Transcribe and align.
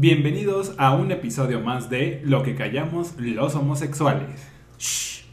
Bienvenidos 0.00 0.72
a 0.78 0.94
un 0.94 1.10
episodio 1.12 1.60
más 1.60 1.90
de 1.90 2.22
Lo 2.24 2.42
que 2.42 2.54
callamos 2.54 3.12
los 3.18 3.54
homosexuales. 3.54 4.30
Shh. 4.78 5.26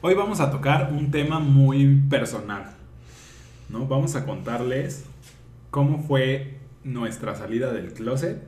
Hoy 0.00 0.14
vamos 0.14 0.40
a 0.40 0.50
tocar 0.50 0.90
un 0.94 1.10
tema 1.10 1.40
muy 1.40 2.04
personal. 2.08 2.74
¿no? 3.68 3.86
Vamos 3.86 4.16
a 4.16 4.24
contarles 4.24 5.04
cómo 5.70 6.02
fue 6.02 6.54
nuestra 6.84 7.34
salida 7.34 7.70
del 7.70 7.92
closet 7.92 8.42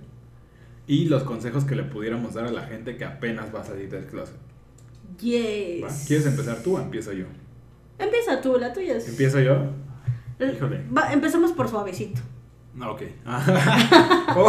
y 0.87 1.05
los 1.05 1.23
consejos 1.23 1.67
que 1.67 1.77
le 1.77 1.83
pudiéramos 1.83 2.33
dar 2.33 2.47
a 2.47 2.51
la 2.51 2.63
gente 2.63 2.97
que 2.97 3.05
apenas 3.05 3.55
va 3.55 3.61
a 3.61 3.65
salir 3.65 3.91
del 3.91 4.07
closet. 4.07 4.37
Yes. 5.21 5.85
¿va? 5.85 5.89
¿Quieres 6.07 6.25
empezar 6.25 6.63
tú 6.63 6.79
o 6.79 6.81
empiezo 6.81 7.13
yo? 7.13 7.27
Empieza 7.99 8.41
tú, 8.41 8.57
la 8.59 8.73
tuya 8.73 8.97
es. 8.97 9.07
¿Empiezo 9.11 9.41
yo? 9.41 9.57
Eh, 10.39 10.55
Híjole. 10.57 10.87
va, 10.97 11.13
empezamos 11.13 11.53
por 11.53 11.69
suavecito. 11.69 12.23
No, 12.75 12.93
ok. 12.93 13.03
Oh. 14.37 14.49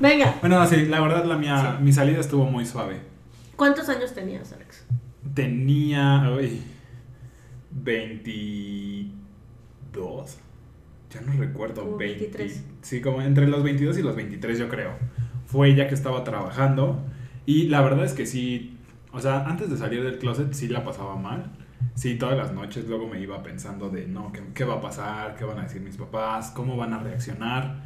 Venga, 0.00 0.34
Bueno, 0.40 0.66
sí, 0.66 0.86
la 0.86 1.00
verdad 1.00 1.24
la 1.24 1.36
mía, 1.36 1.78
mi 1.80 1.92
salida 1.92 2.18
estuvo 2.18 2.44
muy 2.46 2.66
suave. 2.66 2.98
¿cuántos 3.54 3.88
años 3.88 4.12
tenías, 4.12 4.52
Alex? 4.52 4.84
Tenía, 5.34 6.28
uy, 6.36 6.60
22. 7.70 10.38
Ya 11.12 11.20
no 11.20 11.32
recuerdo. 11.34 11.84
Como 11.84 11.96
20, 11.96 12.18
23. 12.18 12.64
Sí, 12.82 13.00
como 13.00 13.22
entre 13.22 13.46
los 13.46 13.62
22 13.62 13.98
y 13.98 14.02
los 14.02 14.16
23 14.16 14.58
yo 14.58 14.68
creo. 14.68 14.92
Fue 15.46 15.74
ya 15.74 15.86
que 15.88 15.94
estaba 15.94 16.24
trabajando. 16.24 17.04
Y 17.46 17.68
la 17.68 17.80
verdad 17.82 18.04
es 18.04 18.12
que 18.14 18.26
sí, 18.26 18.76
o 19.12 19.20
sea, 19.20 19.44
antes 19.46 19.70
de 19.70 19.76
salir 19.76 20.02
del 20.02 20.18
closet 20.18 20.52
sí 20.52 20.68
la 20.68 20.84
pasaba 20.84 21.16
mal. 21.16 21.52
Sí, 21.94 22.16
todas 22.16 22.36
las 22.36 22.52
noches 22.52 22.86
luego 22.86 23.06
me 23.06 23.20
iba 23.20 23.42
pensando 23.42 23.90
de, 23.90 24.06
no, 24.06 24.32
¿qué, 24.32 24.42
qué 24.54 24.64
va 24.64 24.74
a 24.74 24.80
pasar? 24.80 25.36
¿Qué 25.36 25.44
van 25.44 25.58
a 25.58 25.62
decir 25.62 25.82
mis 25.82 25.96
papás? 25.96 26.50
¿Cómo 26.50 26.76
van 26.76 26.94
a 26.94 26.98
reaccionar? 26.98 27.82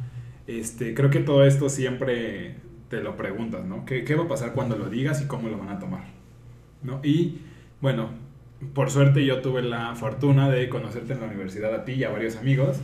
Este, 0.47 0.93
creo 0.93 1.09
que 1.09 1.19
todo 1.19 1.43
esto 1.43 1.69
siempre 1.69 2.55
te 2.89 3.01
lo 3.01 3.17
preguntas, 3.17 3.65
¿no? 3.65 3.85
¿Qué, 3.85 4.03
qué 4.03 4.15
va 4.15 4.25
a 4.25 4.27
pasar 4.27 4.53
cuando 4.53 4.77
lo 4.77 4.89
digas 4.89 5.21
y 5.21 5.27
cómo 5.27 5.49
lo 5.49 5.57
van 5.57 5.69
a 5.69 5.79
tomar? 5.79 6.05
¿No? 6.83 6.99
Y 7.03 7.39
bueno, 7.81 8.09
por 8.73 8.89
suerte 8.89 9.25
yo 9.25 9.41
tuve 9.41 9.61
la 9.61 9.95
fortuna 9.95 10.49
de 10.49 10.69
conocerte 10.69 11.13
en 11.13 11.21
la 11.21 11.27
universidad 11.27 11.73
a 11.73 11.85
ti 11.85 11.93
y 11.93 12.03
a 12.03 12.09
varios 12.09 12.35
amigos, 12.35 12.77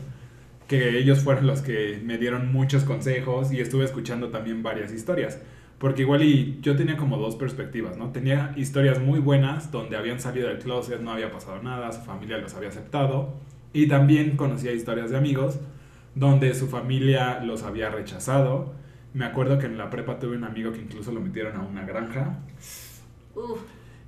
que 0.67 0.97
ellos 0.97 1.19
fueron 1.19 1.47
los 1.47 1.61
que 1.61 2.01
me 2.03 2.17
dieron 2.17 2.51
muchos 2.51 2.83
consejos 2.83 3.51
y 3.51 3.59
estuve 3.59 3.85
escuchando 3.85 4.29
también 4.29 4.63
varias 4.63 4.91
historias. 4.91 5.39
Porque 5.81 6.03
igual 6.03 6.21
y 6.21 6.59
yo 6.61 6.75
tenía 6.75 6.95
como 6.95 7.17
dos 7.17 7.35
perspectivas, 7.35 7.97
¿no? 7.97 8.11
Tenía 8.11 8.53
historias 8.55 8.99
muy 8.99 9.19
buenas 9.19 9.71
donde 9.71 9.97
habían 9.97 10.19
salido 10.19 10.47
del 10.47 10.59
closet, 10.59 11.01
no 11.01 11.11
había 11.11 11.31
pasado 11.31 11.63
nada, 11.63 11.91
su 11.91 12.01
familia 12.01 12.37
los 12.37 12.53
había 12.53 12.69
aceptado. 12.69 13.33
Y 13.73 13.87
también 13.87 14.37
conocía 14.37 14.73
historias 14.73 15.09
de 15.09 15.17
amigos 15.17 15.59
donde 16.13 16.53
su 16.53 16.67
familia 16.67 17.41
los 17.43 17.63
había 17.63 17.89
rechazado. 17.89 18.75
Me 19.15 19.25
acuerdo 19.25 19.57
que 19.57 19.65
en 19.65 19.79
la 19.79 19.89
prepa 19.89 20.19
tuve 20.19 20.37
un 20.37 20.43
amigo 20.43 20.71
que 20.71 20.81
incluso 20.81 21.11
lo 21.11 21.19
metieron 21.19 21.55
a 21.57 21.63
una 21.63 21.83
granja. 21.83 22.37
Uf, 23.35 23.61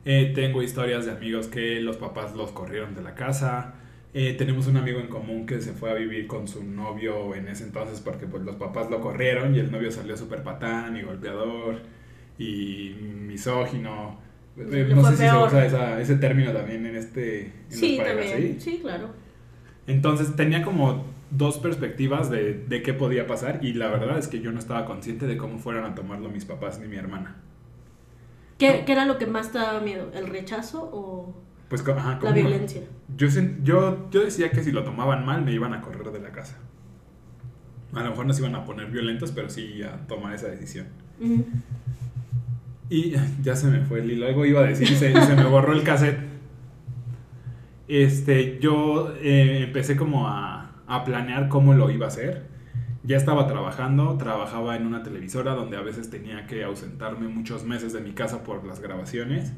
Eh, 0.06 0.32
tengo 0.36 0.62
historias 0.62 1.06
de 1.06 1.12
amigos 1.12 1.48
que 1.48 1.82
los 1.82 1.98
papás 1.98 2.36
los 2.36 2.52
corrieron 2.52 2.94
de 2.94 3.02
la 3.02 3.16
casa. 3.16 3.76
Eh, 4.16 4.36
tenemos 4.38 4.68
un 4.68 4.78
amigo 4.78 5.00
en 5.00 5.08
común 5.08 5.46
que 5.48 5.60
se 5.60 5.74
fue 5.74 5.90
a 5.90 5.96
vivir 5.96 6.28
con 6.28 6.48
su 6.48 6.64
novio 6.64 7.34
en 7.34 7.48
ese 7.48 7.64
entonces 7.64 8.00
porque 8.00 8.28
pues, 8.28 8.44
los 8.44 8.58
papás 8.58 8.92
lo 8.92 9.02
corrieron 9.02 9.56
y 9.56 9.60
el 9.60 9.72
novio 9.72 9.92
salió 9.92 10.16
súper 10.16 10.44
patán 10.44 10.96
y 10.98 11.02
golpeador 11.02 11.82
y 12.38 12.96
misógino. 13.02 14.20
Eh, 14.56 14.88
no 14.94 15.04
sé 15.06 15.12
si 15.18 15.24
se 15.28 15.36
usa 15.36 15.66
esa- 15.66 16.00
ese 16.00 16.16
término 16.18 16.52
también 16.54 16.86
en, 16.86 16.96
este, 16.96 17.46
en 17.46 17.54
sí, 17.70 17.98
las 17.98 18.08
parejas, 18.08 18.32
también. 18.34 18.62
¿sí? 18.62 18.72
Sí, 18.72 18.80
claro. 18.82 19.10
Entonces 19.88 20.36
tenía 20.36 20.62
como 20.64 21.06
dos 21.32 21.58
perspectivas 21.58 22.30
de, 22.30 22.54
de 22.54 22.84
qué 22.84 22.94
podía 22.94 23.26
pasar 23.26 23.66
y 23.66 23.74
la 23.74 23.88
verdad 23.88 24.20
es 24.20 24.28
que 24.28 24.42
yo 24.42 24.52
no 24.52 24.60
estaba 24.60 24.86
consciente 24.86 25.26
de 25.26 25.38
cómo 25.38 25.58
fueran 25.58 25.86
a 25.86 25.96
tomarlo 25.96 26.30
mis 26.30 26.46
papás 26.46 26.80
ni 26.80 26.88
mi 26.88 26.98
hermana. 26.98 27.38
¿Qué, 28.60 28.80
No. 28.82 28.86
qué 28.86 28.92
era 28.92 29.06
lo 29.06 29.18
que 29.18 29.26
más 29.26 29.52
te 29.52 29.58
daba 29.58 29.80
miedo? 29.82 30.12
¿El 30.14 30.28
rechazo 30.28 30.88
o 30.94 31.34
Pues, 31.74 31.82
co- 31.82 31.94
ajá, 31.94 32.20
la 32.22 32.32
violencia? 32.50 32.82
Yo, 33.18 33.28
yo, 33.64 34.08
yo 34.12 34.24
decía 34.24 34.52
que 34.52 34.64
si 34.64 34.72
lo 34.72 34.84
tomaban 34.84 35.26
mal 35.26 35.44
me 35.44 35.52
iban 35.54 35.74
a 35.74 35.82
correr 35.82 36.12
de 36.12 36.20
la 36.20 36.32
casa. 36.32 36.60
A 37.94 38.04
lo 38.04 38.12
mejor 38.12 38.28
no 38.28 38.34
se 38.34 38.42
iban 38.42 38.54
a 38.54 38.64
poner 38.64 38.92
violentos, 38.92 39.32
pero 39.32 39.50
sí 39.50 39.82
a 39.82 39.98
tomar 40.06 40.36
esa 40.36 40.50
decisión. 40.50 40.86
Y 42.92 43.14
ya 43.42 43.56
se 43.56 43.68
me 43.70 43.80
fue 43.82 44.02
el 44.02 44.12
hilo, 44.12 44.28
algo 44.28 44.46
iba 44.46 44.60
a 44.60 44.66
decir 44.66 44.88
y 44.92 44.96
se, 44.96 45.20
se 45.20 45.36
me 45.36 45.46
borró 45.46 45.74
el 45.74 45.82
cassette. 45.82 46.20
Este, 47.88 48.60
yo 48.60 49.14
eh, 49.20 49.64
empecé 49.66 49.96
como 49.96 50.28
a, 50.28 50.76
a 50.88 51.04
planear 51.04 51.50
cómo 51.50 51.74
lo 51.74 51.90
iba 51.90 52.06
a 52.06 52.10
hacer. 52.10 52.44
Ya 53.04 53.18
estaba 53.18 53.48
trabajando, 53.48 54.16
trabajaba 54.18 54.76
en 54.78 54.86
una 54.86 55.02
televisora 55.02 55.54
donde 55.56 55.76
a 55.78 55.82
veces 55.82 56.10
tenía 56.12 56.46
que 56.46 56.64
ausentarme 56.64 57.28
muchos 57.28 57.64
meses 57.66 57.94
de 57.94 58.00
mi 58.02 58.12
casa 58.14 58.44
por 58.44 58.64
las 58.64 58.80
grabaciones. 58.80 59.54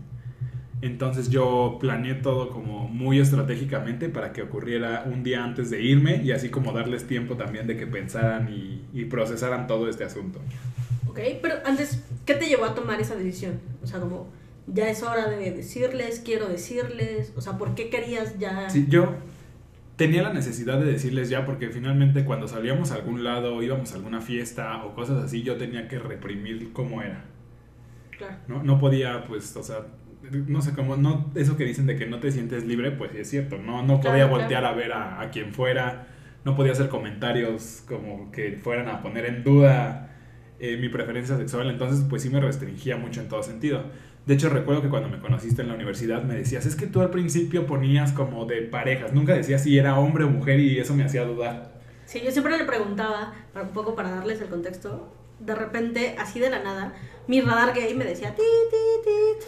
Entonces 0.85 1.31
yo 1.31 1.77
planeé 1.79 2.13
todo 2.13 2.51
como 2.51 2.87
muy 2.87 3.19
estratégicamente 3.19 4.07
para 4.07 4.31
que 4.31 4.43
ocurriera 4.43 5.03
un 5.07 5.23
día 5.23 5.43
antes 5.43 5.71
de 5.71 5.81
irme 5.81 6.21
y 6.23 6.31
así 6.31 6.49
como 6.49 6.73
darles 6.73 7.07
tiempo 7.07 7.35
también 7.35 7.65
de 7.65 7.75
que 7.75 7.87
pensaran 7.87 8.53
y, 8.53 8.85
y 8.93 9.05
procesaran 9.05 9.65
todo 9.65 9.89
este 9.89 10.03
asunto. 10.03 10.39
Ok, 11.07 11.19
pero 11.41 11.55
antes, 11.65 12.03
¿qué 12.23 12.35
te 12.35 12.45
llevó 12.45 12.65
a 12.65 12.75
tomar 12.75 13.01
esa 13.01 13.15
decisión? 13.15 13.59
O 13.81 13.87
sea, 13.87 13.99
como, 13.99 14.27
ya 14.67 14.87
es 14.87 15.01
hora 15.01 15.27
de 15.27 15.49
decirles, 15.49 16.21
quiero 16.23 16.47
decirles, 16.47 17.33
o 17.35 17.41
sea, 17.41 17.57
¿por 17.57 17.73
qué 17.73 17.89
querías 17.89 18.37
ya...? 18.37 18.69
Sí, 18.69 18.85
yo 18.87 19.15
tenía 19.95 20.21
la 20.21 20.33
necesidad 20.33 20.77
de 20.77 20.85
decirles 20.85 21.29
ya 21.29 21.47
porque 21.47 21.69
finalmente 21.69 22.25
cuando 22.25 22.47
salíamos 22.47 22.91
a 22.91 22.95
algún 22.95 23.23
lado, 23.23 23.63
íbamos 23.63 23.91
a 23.93 23.95
alguna 23.95 24.21
fiesta 24.21 24.85
o 24.85 24.93
cosas 24.93 25.23
así, 25.23 25.41
yo 25.41 25.57
tenía 25.57 25.87
que 25.87 25.97
reprimir 25.97 26.73
cómo 26.73 27.01
era. 27.01 27.25
Claro. 28.15 28.35
¿no? 28.47 28.61
No 28.61 28.79
podía, 28.79 29.25
pues, 29.25 29.57
o 29.57 29.63
sea, 29.63 29.87
no 30.31 30.61
sé 30.61 30.73
cómo, 30.73 30.97
no, 30.97 31.31
eso 31.35 31.57
que 31.57 31.65
dicen 31.65 31.85
de 31.85 31.95
que 31.95 32.05
no 32.05 32.19
te 32.19 32.31
sientes 32.31 32.65
libre, 32.65 32.91
pues 32.91 33.13
es 33.15 33.29
cierto, 33.29 33.57
no, 33.57 33.83
no 33.83 33.99
podía 33.99 34.27
claro. 34.27 34.29
voltear 34.29 34.65
a 34.65 34.71
ver 34.73 34.91
a, 34.93 35.21
a 35.21 35.29
quien 35.29 35.53
fuera, 35.53 36.07
no 36.43 36.55
podía 36.55 36.71
hacer 36.73 36.89
comentarios 36.89 37.83
como 37.87 38.31
que 38.31 38.59
fueran 38.63 38.87
a 38.87 39.01
poner 39.01 39.25
en 39.25 39.43
duda 39.43 40.15
eh, 40.59 40.77
mi 40.77 40.87
preferencia 40.89 41.35
sexual, 41.37 41.69
entonces 41.69 42.05
pues 42.09 42.21
sí 42.21 42.29
me 42.29 42.39
restringía 42.39 42.97
mucho 42.97 43.19
en 43.19 43.27
todo 43.27 43.43
sentido. 43.43 43.83
De 44.25 44.33
hecho, 44.33 44.49
recuerdo 44.49 44.81
que 44.81 44.89
cuando 44.89 45.09
me 45.09 45.19
conociste 45.19 45.61
en 45.61 45.67
la 45.67 45.75
universidad 45.75 46.23
me 46.23 46.33
decías, 46.33 46.65
es 46.65 46.75
que 46.75 46.87
tú 46.87 47.01
al 47.01 47.11
principio 47.11 47.67
ponías 47.67 48.11
como 48.13 48.45
de 48.45 48.61
parejas, 48.61 49.13
nunca 49.13 49.33
decías 49.33 49.63
si 49.63 49.77
era 49.77 49.99
hombre 49.99 50.23
o 50.23 50.29
mujer 50.29 50.59
y 50.59 50.79
eso 50.79 50.95
me 50.95 51.03
hacía 51.03 51.25
dudar. 51.25 51.75
Sí, 52.05 52.21
yo 52.23 52.31
siempre 52.31 52.57
le 52.57 52.63
preguntaba, 52.63 53.33
un 53.53 53.69
poco 53.69 53.95
para 53.95 54.11
darles 54.11 54.39
el 54.41 54.47
contexto, 54.47 55.13
de 55.39 55.55
repente, 55.55 56.15
así 56.17 56.39
de 56.39 56.49
la 56.49 56.63
nada, 56.63 56.93
mi 57.27 57.41
radar 57.41 57.75
gay 57.75 57.93
me 57.93 58.05
decía, 58.05 58.33
ti, 58.33 58.43
ti, 58.71 58.77
ti. 59.03 59.45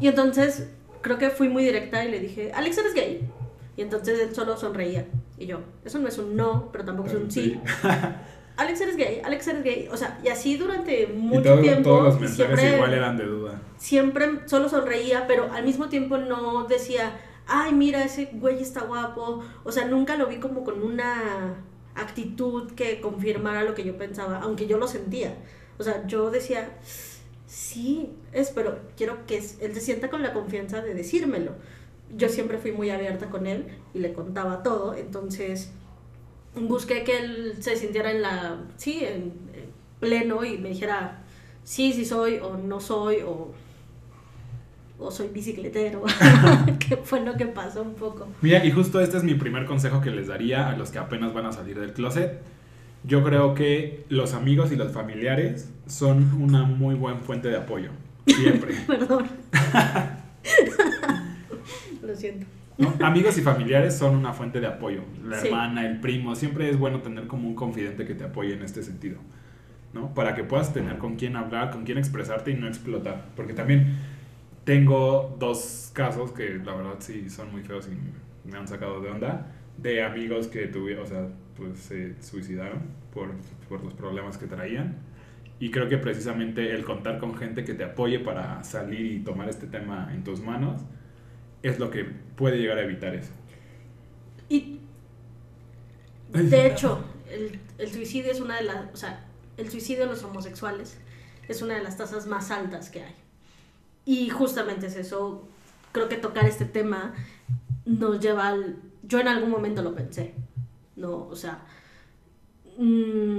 Y 0.00 0.08
entonces 0.08 0.68
creo 1.02 1.18
que 1.18 1.30
fui 1.30 1.48
muy 1.48 1.64
directa 1.64 2.04
y 2.04 2.10
le 2.10 2.20
dije, 2.20 2.52
Alex, 2.54 2.78
¿eres 2.78 2.94
gay? 2.94 3.28
Y 3.76 3.82
entonces 3.82 4.18
él 4.20 4.34
solo 4.34 4.56
sonreía. 4.56 5.06
Y 5.38 5.46
yo, 5.46 5.60
eso 5.84 5.98
no 5.98 6.08
es 6.08 6.18
un 6.18 6.36
no, 6.36 6.70
pero 6.72 6.84
tampoco 6.84 7.08
es 7.08 7.14
un 7.14 7.30
sí. 7.30 7.60
Alex, 8.56 8.80
¿eres 8.80 8.96
gay? 8.96 9.20
Alex, 9.24 9.46
¿eres 9.48 9.62
gay? 9.62 9.88
O 9.92 9.96
sea, 9.96 10.18
y 10.24 10.28
así 10.28 10.56
durante 10.56 11.06
mucho 11.06 11.40
y 11.40 11.44
todo- 11.44 11.60
tiempo. 11.60 11.82
todos 11.90 12.04
los 12.04 12.20
mensajes 12.20 12.58
siempre- 12.58 12.74
igual 12.76 12.92
eran 12.94 13.16
de 13.16 13.24
duda. 13.24 13.62
siempre 13.76 14.40
solo 14.46 14.68
sonreía, 14.68 15.26
pero 15.28 15.52
al 15.52 15.64
mismo 15.64 15.88
tiempo 15.88 16.18
no 16.18 16.64
decía, 16.64 17.16
ay, 17.46 17.72
mira, 17.72 18.02
ese 18.04 18.30
güey 18.32 18.60
está 18.60 18.80
guapo. 18.82 19.44
O 19.62 19.70
sea, 19.70 19.84
nunca 19.86 20.16
lo 20.16 20.26
vi 20.26 20.38
como 20.38 20.64
con 20.64 20.82
una 20.82 21.54
actitud 21.94 22.72
que 22.72 23.00
confirmara 23.00 23.62
lo 23.62 23.74
que 23.74 23.84
yo 23.84 23.96
pensaba, 23.96 24.40
aunque 24.42 24.66
yo 24.66 24.76
lo 24.78 24.88
sentía. 24.88 25.36
O 25.78 25.84
sea, 25.84 26.04
yo 26.08 26.30
decía, 26.32 26.70
sí, 27.48 28.10
es, 28.32 28.50
pero 28.50 28.78
quiero 28.96 29.26
que 29.26 29.38
él 29.38 29.74
se 29.74 29.80
sienta 29.80 30.10
con 30.10 30.22
la 30.22 30.32
confianza 30.32 30.82
de 30.82 30.94
decírmelo. 30.94 31.52
Yo 32.16 32.28
siempre 32.28 32.58
fui 32.58 32.72
muy 32.72 32.90
abierta 32.90 33.28
con 33.30 33.46
él 33.46 33.66
y 33.94 33.98
le 33.98 34.12
contaba 34.12 34.62
todo, 34.62 34.94
entonces 34.94 35.72
busqué 36.54 37.04
que 37.04 37.18
él 37.18 37.54
se 37.60 37.76
sintiera 37.76 38.10
en 38.12 38.22
la, 38.22 38.58
sí, 38.76 39.00
en, 39.02 39.32
en 39.54 39.70
pleno 39.98 40.44
y 40.44 40.58
me 40.58 40.70
dijera, 40.70 41.22
sí, 41.64 41.92
sí 41.92 42.04
soy 42.04 42.36
o 42.36 42.56
no 42.56 42.80
soy 42.80 43.22
o, 43.22 43.52
o 44.98 45.10
soy 45.10 45.28
bicicletero, 45.28 46.02
que 46.78 46.96
fue 46.98 47.20
lo 47.20 47.36
que 47.36 47.46
pasó 47.46 47.82
un 47.82 47.94
poco. 47.94 48.28
Mira, 48.42 48.64
y 48.64 48.70
justo 48.70 49.00
este 49.00 49.16
es 49.16 49.24
mi 49.24 49.34
primer 49.34 49.64
consejo 49.64 50.00
que 50.00 50.10
les 50.10 50.26
daría 50.26 50.68
a 50.68 50.76
los 50.76 50.90
que 50.90 50.98
apenas 50.98 51.32
van 51.32 51.46
a 51.46 51.52
salir 51.52 51.78
del 51.78 51.92
closet. 51.92 52.40
Yo 53.08 53.24
creo 53.24 53.54
que 53.54 54.04
los 54.10 54.34
amigos 54.34 54.70
y 54.70 54.76
los 54.76 54.92
familiares 54.92 55.72
son 55.86 56.40
una 56.40 56.62
muy 56.64 56.94
buena 56.94 57.18
fuente 57.18 57.48
de 57.48 57.56
apoyo. 57.56 57.90
Siempre. 58.26 58.74
Perdón. 58.86 59.26
lo 62.02 62.14
siento. 62.14 62.46
¿no? 62.76 62.94
Amigos 63.04 63.36
y 63.38 63.40
familiares 63.40 63.96
son 63.96 64.14
una 64.14 64.32
fuente 64.32 64.60
de 64.60 64.66
apoyo. 64.66 65.02
La 65.24 65.40
Sí. 65.40 65.48
hermana, 65.48 65.86
el 65.86 66.00
primo. 66.00 66.34
Siempre 66.36 66.70
es 66.70 66.78
bueno 66.78 67.00
tener 67.00 67.26
como 67.26 67.48
un 67.48 67.54
confidente 67.54 68.06
que 68.06 68.14
te 68.14 68.24
apoye 68.24 68.54
en 68.54 68.62
este 68.62 68.82
sentido. 68.82 69.18
¿no? 69.94 70.12
Para 70.14 70.34
que 70.34 70.44
puedas 70.44 70.72
tener 70.74 70.98
con 70.98 71.16
quién 71.16 71.34
hablar, 71.34 71.70
con 71.70 71.84
quién 71.84 71.96
expresarte 71.98 72.50
y 72.50 72.54
no 72.54 72.68
explotar. 72.68 73.26
Porque 73.34 73.54
también 73.54 73.96
tengo 74.64 75.34
dos 75.40 75.90
casos 75.94 76.32
que 76.32 76.60
la 76.62 76.74
verdad 76.74 76.96
sí 76.98 77.30
son 77.30 77.50
muy 77.52 77.62
feos 77.62 77.88
y 77.88 78.48
me 78.50 78.58
han 78.58 78.68
sacado 78.68 79.00
de 79.00 79.10
onda. 79.10 79.46
De 79.78 80.02
amigos 80.02 80.48
que 80.48 80.66
tuvieron, 80.66 81.04
o 81.04 81.06
sea, 81.06 81.28
pues 81.56 81.78
se 81.78 82.20
suicidaron 82.22 82.82
por, 83.12 83.30
por 83.68 83.82
los 83.82 83.94
problemas 83.94 84.36
que 84.36 84.46
traían. 84.46 84.96
Y 85.60 85.70
creo 85.70 85.88
que 85.88 85.98
precisamente 85.98 86.74
el 86.74 86.84
contar 86.84 87.18
con 87.18 87.36
gente 87.36 87.64
que 87.64 87.74
te 87.74 87.84
apoye 87.84 88.20
para 88.20 88.62
salir 88.62 89.06
y 89.06 89.20
tomar 89.20 89.48
este 89.48 89.66
tema 89.66 90.10
en 90.14 90.22
tus 90.22 90.40
manos 90.40 90.82
es 91.62 91.78
lo 91.78 91.90
que 91.90 92.04
puede 92.04 92.58
llegar 92.58 92.78
a 92.78 92.82
evitar 92.82 93.14
eso. 93.14 93.32
Y 94.48 94.80
de 96.32 96.66
hecho, 96.66 97.04
el, 97.30 97.58
el 97.78 97.88
suicidio 97.90 98.30
es 98.30 98.40
una 98.40 98.56
de 98.56 98.64
las, 98.64 98.92
o 98.92 98.96
sea, 98.96 99.24
el 99.56 99.70
suicidio 99.70 100.04
de 100.04 100.10
los 100.10 100.22
homosexuales 100.22 100.98
es 101.48 101.62
una 101.62 101.74
de 101.74 101.82
las 101.82 101.96
tasas 101.96 102.26
más 102.26 102.50
altas 102.50 102.90
que 102.90 103.02
hay. 103.02 103.14
Y 104.04 104.30
justamente 104.30 104.86
es 104.86 104.96
eso, 104.96 105.46
creo 105.92 106.08
que 106.08 106.16
tocar 106.16 106.46
este 106.46 106.64
tema 106.64 107.14
nos 107.84 108.20
lleva 108.20 108.48
al... 108.48 108.76
Yo 109.08 109.20
en 109.20 109.28
algún 109.28 109.50
momento 109.50 109.82
lo 109.82 109.94
pensé, 109.94 110.34
¿no? 110.96 111.26
O 111.28 111.34
sea, 111.34 111.64
mm, 112.76 113.38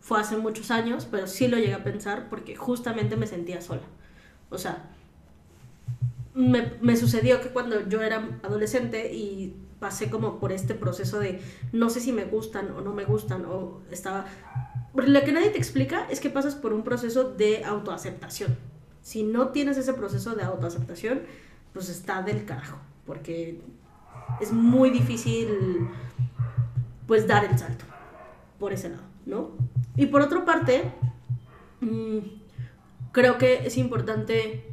fue 0.00 0.20
hace 0.20 0.36
muchos 0.36 0.70
años, 0.70 1.06
pero 1.10 1.26
sí 1.26 1.48
lo 1.48 1.58
llegué 1.58 1.74
a 1.74 1.84
pensar 1.84 2.28
porque 2.28 2.56
justamente 2.56 3.16
me 3.16 3.26
sentía 3.26 3.60
sola. 3.60 3.82
O 4.50 4.58
sea, 4.58 4.90
me, 6.34 6.72
me 6.80 6.96
sucedió 6.96 7.40
que 7.40 7.48
cuando 7.48 7.88
yo 7.88 8.00
era 8.00 8.38
adolescente 8.42 9.12
y 9.12 9.56
pasé 9.80 10.10
como 10.10 10.38
por 10.38 10.52
este 10.52 10.74
proceso 10.74 11.20
de 11.20 11.40
no 11.72 11.90
sé 11.90 12.00
si 12.00 12.12
me 12.12 12.24
gustan 12.24 12.70
o 12.72 12.80
no 12.80 12.92
me 12.94 13.04
gustan 13.04 13.44
o 13.44 13.80
estaba... 13.90 14.26
Lo 14.94 15.20
que 15.22 15.32
nadie 15.32 15.50
te 15.50 15.58
explica 15.58 16.06
es 16.10 16.20
que 16.20 16.30
pasas 16.30 16.54
por 16.54 16.72
un 16.72 16.82
proceso 16.82 17.30
de 17.30 17.64
autoaceptación. 17.64 18.56
Si 19.02 19.22
no 19.22 19.48
tienes 19.48 19.76
ese 19.76 19.92
proceso 19.94 20.34
de 20.34 20.42
autoaceptación, 20.42 21.22
pues 21.72 21.88
está 21.88 22.22
del 22.22 22.44
carajo, 22.44 22.78
porque 23.06 23.60
es 24.40 24.52
muy 24.52 24.90
difícil 24.90 25.88
pues 27.06 27.26
dar 27.26 27.44
el 27.44 27.58
salto 27.58 27.84
por 28.58 28.72
ese 28.72 28.90
lado, 28.90 29.02
¿no? 29.26 29.50
Y 29.96 30.06
por 30.06 30.20
otra 30.20 30.44
parte, 30.44 30.92
mmm, 31.80 32.18
creo 33.12 33.38
que 33.38 33.66
es 33.66 33.76
importante 33.78 34.64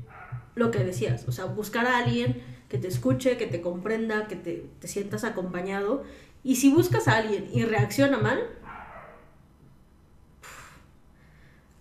lo 0.56 0.72
que 0.72 0.84
decías, 0.84 1.28
o 1.28 1.31
sea, 1.31 1.46
buscar 1.46 1.86
a 1.86 1.98
alguien 1.98 2.42
que 2.69 2.78
te 2.78 2.88
escuche, 2.88 3.38
que 3.38 3.48
te 3.48 3.62
comprenda, 3.62 4.28
que 4.28 4.36
te, 4.36 4.66
te 4.80 4.88
sientas 4.88 5.24
acompañado. 5.24 6.04
Y 6.44 6.57
si 6.57 6.72
buscas 6.72 7.07
a 7.07 7.18
alguien 7.18 7.50
y 7.54 7.63
reacciona 7.63 8.18
mal, 8.18 8.40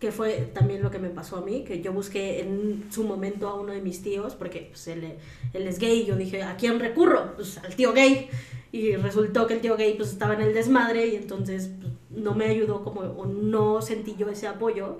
que 0.04 0.12
fue 0.12 0.50
también 0.52 0.82
lo 0.82 0.90
que 0.90 0.98
me 0.98 1.08
pasó 1.08 1.38
a 1.38 1.40
mí, 1.40 1.64
que 1.64 1.80
yo 1.80 1.90
busqué 1.90 2.42
en 2.42 2.88
su 2.90 3.04
momento 3.04 3.48
a 3.48 3.54
uno 3.54 3.72
de 3.72 3.80
mis 3.80 4.02
tíos, 4.02 4.34
porque 4.34 4.68
pues, 4.70 4.86
él, 4.88 5.16
es 5.54 5.78
gay, 5.78 6.04
yo 6.04 6.14
dije, 6.14 6.42
¿a 6.42 6.56
quién 6.58 6.78
recurro? 6.78 7.34
Pues 7.36 7.56
al 7.56 7.74
tío 7.74 7.94
gay, 7.94 8.28
y 8.70 8.96
resultó 8.96 9.46
que 9.46 9.54
el 9.54 9.62
tío 9.62 9.78
gay 9.78 9.94
pues 9.94 10.10
estaba 10.10 10.34
en 10.34 10.42
el 10.42 10.52
desmadre 10.52 11.06
y 11.06 11.16
entonces 11.16 11.70
pues, 11.80 11.90
no 12.10 12.34
me 12.34 12.44
ayudó 12.44 12.84
como, 12.84 13.00
o 13.00 13.24
no 13.24 13.80
sentí 13.80 14.14
yo 14.18 14.28
ese 14.28 14.46
apoyo, 14.46 14.98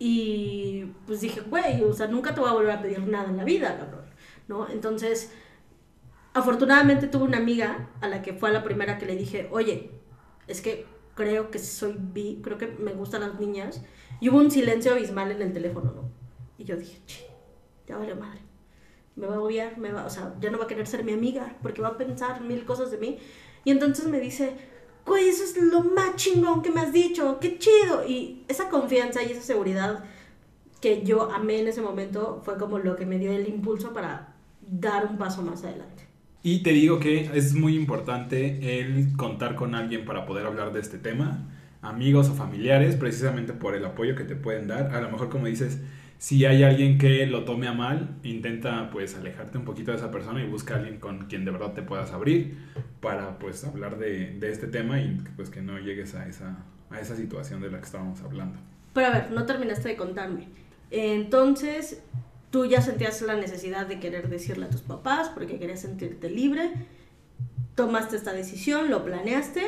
y 0.00 0.86
pues 1.06 1.20
dije, 1.20 1.42
güey, 1.42 1.80
o 1.84 1.92
sea, 1.92 2.08
nunca 2.08 2.34
te 2.34 2.40
voy 2.40 2.50
a 2.50 2.54
volver 2.54 2.72
a 2.72 2.82
pedir 2.82 2.98
nada 3.06 3.30
en 3.30 3.36
la 3.36 3.44
vida, 3.44 3.78
cabrón, 3.78 4.06
¿no? 4.48 4.68
Entonces, 4.68 5.30
afortunadamente 6.32 7.06
tuve 7.06 7.22
una 7.22 7.38
amiga 7.38 7.90
a 8.00 8.08
la 8.08 8.22
que 8.22 8.32
fue 8.32 8.50
la 8.50 8.64
primera 8.64 8.98
que 8.98 9.06
le 9.06 9.14
dije, 9.14 9.48
oye, 9.52 9.92
es 10.48 10.60
que 10.62 10.84
creo 11.14 11.50
que 11.50 11.58
soy 11.58 11.96
bi, 11.98 12.40
creo 12.42 12.58
que 12.58 12.66
me 12.66 12.92
gustan 12.92 13.22
las 13.22 13.38
niñas. 13.40 13.82
Y 14.20 14.28
hubo 14.28 14.38
un 14.38 14.50
silencio 14.50 14.92
abismal 14.92 15.30
en 15.32 15.42
el 15.42 15.52
teléfono, 15.52 15.92
¿no? 15.92 16.10
Y 16.58 16.64
yo 16.64 16.76
dije, 16.76 17.00
che, 17.06 17.26
ya 17.86 17.96
vale 17.96 18.14
madre. 18.14 18.40
Me 19.16 19.26
va 19.26 19.36
a 19.36 19.40
odiar, 19.40 19.78
me 19.78 19.92
va, 19.92 20.04
o 20.06 20.10
sea, 20.10 20.34
ya 20.40 20.50
no 20.50 20.58
va 20.58 20.64
a 20.64 20.66
querer 20.66 20.86
ser 20.86 21.04
mi 21.04 21.12
amiga 21.12 21.56
porque 21.62 21.82
va 21.82 21.88
a 21.88 21.98
pensar 21.98 22.40
mil 22.40 22.64
cosas 22.64 22.90
de 22.90 22.98
mí. 22.98 23.18
Y 23.64 23.70
entonces 23.70 24.06
me 24.06 24.20
dice, 24.20 24.56
güey, 25.06 25.28
eso 25.28 25.44
es 25.44 25.56
lo 25.56 25.82
más 25.82 26.16
chingón 26.16 26.62
que 26.62 26.70
me 26.70 26.80
has 26.80 26.92
dicho, 26.92 27.38
qué 27.40 27.58
chido. 27.58 28.06
Y 28.06 28.44
esa 28.48 28.68
confianza 28.68 29.22
y 29.22 29.32
esa 29.32 29.42
seguridad 29.42 30.04
que 30.80 31.02
yo 31.02 31.30
amé 31.30 31.60
en 31.60 31.68
ese 31.68 31.80
momento 31.80 32.42
fue 32.44 32.58
como 32.58 32.78
lo 32.78 32.96
que 32.96 33.06
me 33.06 33.18
dio 33.18 33.32
el 33.32 33.48
impulso 33.48 33.92
para 33.92 34.34
dar 34.60 35.06
un 35.06 35.16
paso 35.16 35.42
más 35.42 35.64
adelante. 35.64 36.03
Y 36.46 36.58
te 36.58 36.74
digo 36.74 37.00
que 37.00 37.30
es 37.32 37.54
muy 37.54 37.74
importante 37.74 38.78
el 38.78 39.16
contar 39.16 39.54
con 39.54 39.74
alguien 39.74 40.04
para 40.04 40.26
poder 40.26 40.44
hablar 40.44 40.74
de 40.74 40.80
este 40.80 40.98
tema, 40.98 41.48
amigos 41.80 42.28
o 42.28 42.34
familiares, 42.34 42.96
precisamente 42.96 43.54
por 43.54 43.74
el 43.74 43.82
apoyo 43.82 44.14
que 44.14 44.24
te 44.24 44.36
pueden 44.36 44.68
dar. 44.68 44.94
A 44.94 45.00
lo 45.00 45.08
mejor 45.10 45.30
como 45.30 45.46
dices, 45.46 45.80
si 46.18 46.44
hay 46.44 46.62
alguien 46.62 46.98
que 46.98 47.24
lo 47.24 47.44
tome 47.44 47.66
a 47.66 47.72
mal, 47.72 48.18
intenta 48.24 48.90
pues 48.90 49.16
alejarte 49.16 49.56
un 49.56 49.64
poquito 49.64 49.92
de 49.92 49.96
esa 49.96 50.10
persona 50.10 50.44
y 50.44 50.46
busca 50.46 50.74
a 50.74 50.76
alguien 50.80 50.98
con 50.98 51.28
quien 51.28 51.46
de 51.46 51.50
verdad 51.50 51.72
te 51.72 51.80
puedas 51.80 52.12
abrir 52.12 52.58
para 53.00 53.38
pues 53.38 53.64
hablar 53.64 53.96
de, 53.96 54.38
de 54.38 54.50
este 54.50 54.66
tema 54.66 55.00
y 55.00 55.16
pues 55.36 55.48
que 55.48 55.62
no 55.62 55.78
llegues 55.78 56.14
a 56.14 56.28
esa, 56.28 56.58
a 56.90 57.00
esa 57.00 57.16
situación 57.16 57.62
de 57.62 57.70
la 57.70 57.78
que 57.78 57.86
estábamos 57.86 58.20
hablando. 58.20 58.58
Pero 58.92 59.06
a 59.06 59.10
ver, 59.12 59.30
no 59.30 59.46
terminaste 59.46 59.88
de 59.88 59.96
contarme. 59.96 60.48
Entonces, 60.90 62.02
tú 62.54 62.66
ya 62.66 62.80
sentías 62.80 63.20
la 63.22 63.34
necesidad 63.34 63.84
de 63.84 63.98
querer 63.98 64.28
decirle 64.28 64.66
a 64.66 64.70
tus 64.70 64.82
papás 64.82 65.28
porque 65.28 65.58
querías 65.58 65.80
sentirte 65.80 66.30
libre, 66.30 66.70
tomaste 67.74 68.14
esta 68.14 68.32
decisión, 68.32 68.90
lo 68.90 69.04
planeaste 69.04 69.62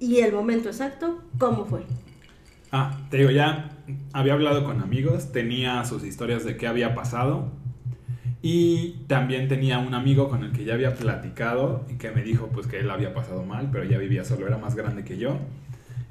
y 0.00 0.20
el 0.20 0.32
momento 0.32 0.70
exacto, 0.70 1.22
¿cómo 1.36 1.66
fue? 1.66 1.82
Ah, 2.72 2.98
te 3.10 3.18
digo, 3.18 3.30
ya 3.30 3.68
había 4.14 4.32
hablado 4.32 4.64
con 4.64 4.80
amigos, 4.80 5.30
tenía 5.30 5.84
sus 5.84 6.04
historias 6.04 6.42
de 6.46 6.56
qué 6.56 6.66
había 6.66 6.94
pasado 6.94 7.52
y 8.40 9.04
también 9.06 9.48
tenía 9.48 9.78
un 9.78 9.92
amigo 9.92 10.30
con 10.30 10.42
el 10.42 10.52
que 10.52 10.64
ya 10.64 10.72
había 10.72 10.94
platicado 10.94 11.84
y 11.90 11.98
que 11.98 12.12
me 12.12 12.22
dijo 12.22 12.48
pues 12.48 12.66
que 12.66 12.80
él 12.80 12.90
había 12.90 13.12
pasado 13.12 13.44
mal, 13.44 13.68
pero 13.70 13.84
ya 13.84 13.98
vivía 13.98 14.24
solo, 14.24 14.46
era 14.46 14.56
más 14.56 14.74
grande 14.74 15.04
que 15.04 15.18
yo. 15.18 15.36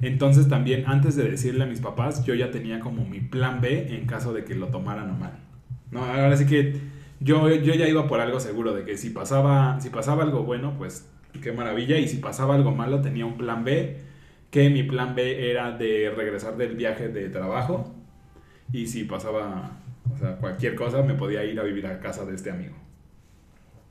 Entonces 0.00 0.48
también 0.48 0.84
antes 0.86 1.16
de 1.16 1.28
decirle 1.28 1.64
a 1.64 1.66
mis 1.66 1.80
papás, 1.80 2.24
yo 2.24 2.34
ya 2.34 2.52
tenía 2.52 2.78
como 2.78 3.04
mi 3.04 3.18
plan 3.18 3.60
B 3.60 3.92
en 3.92 4.06
caso 4.06 4.32
de 4.32 4.44
que 4.44 4.54
lo 4.54 4.68
tomaran 4.68 5.18
mal. 5.18 5.43
No, 5.94 6.04
ahora 6.04 6.36
sí 6.36 6.44
que 6.44 6.74
yo, 7.20 7.48
yo 7.48 7.72
ya 7.72 7.86
iba 7.86 8.08
por 8.08 8.20
algo 8.20 8.40
seguro 8.40 8.74
de 8.74 8.84
que 8.84 8.98
si 8.98 9.10
pasaba, 9.10 9.80
si 9.80 9.90
pasaba 9.90 10.24
algo 10.24 10.42
bueno, 10.42 10.74
pues 10.76 11.08
qué 11.40 11.52
maravilla. 11.52 11.96
Y 11.98 12.08
si 12.08 12.16
pasaba 12.16 12.56
algo 12.56 12.72
malo, 12.72 13.00
tenía 13.00 13.24
un 13.24 13.38
plan 13.38 13.62
B. 13.62 14.00
Que 14.50 14.70
mi 14.70 14.82
plan 14.82 15.14
B 15.14 15.50
era 15.50 15.70
de 15.70 16.12
regresar 16.14 16.56
del 16.56 16.74
viaje 16.74 17.08
de 17.08 17.28
trabajo. 17.28 17.94
Y 18.72 18.88
si 18.88 19.04
pasaba, 19.04 19.78
o 20.12 20.18
sea, 20.18 20.36
cualquier 20.38 20.74
cosa, 20.74 21.02
me 21.02 21.14
podía 21.14 21.44
ir 21.44 21.60
a 21.60 21.62
vivir 21.62 21.86
a 21.86 22.00
casa 22.00 22.24
de 22.24 22.34
este 22.34 22.50
amigo. 22.50 22.74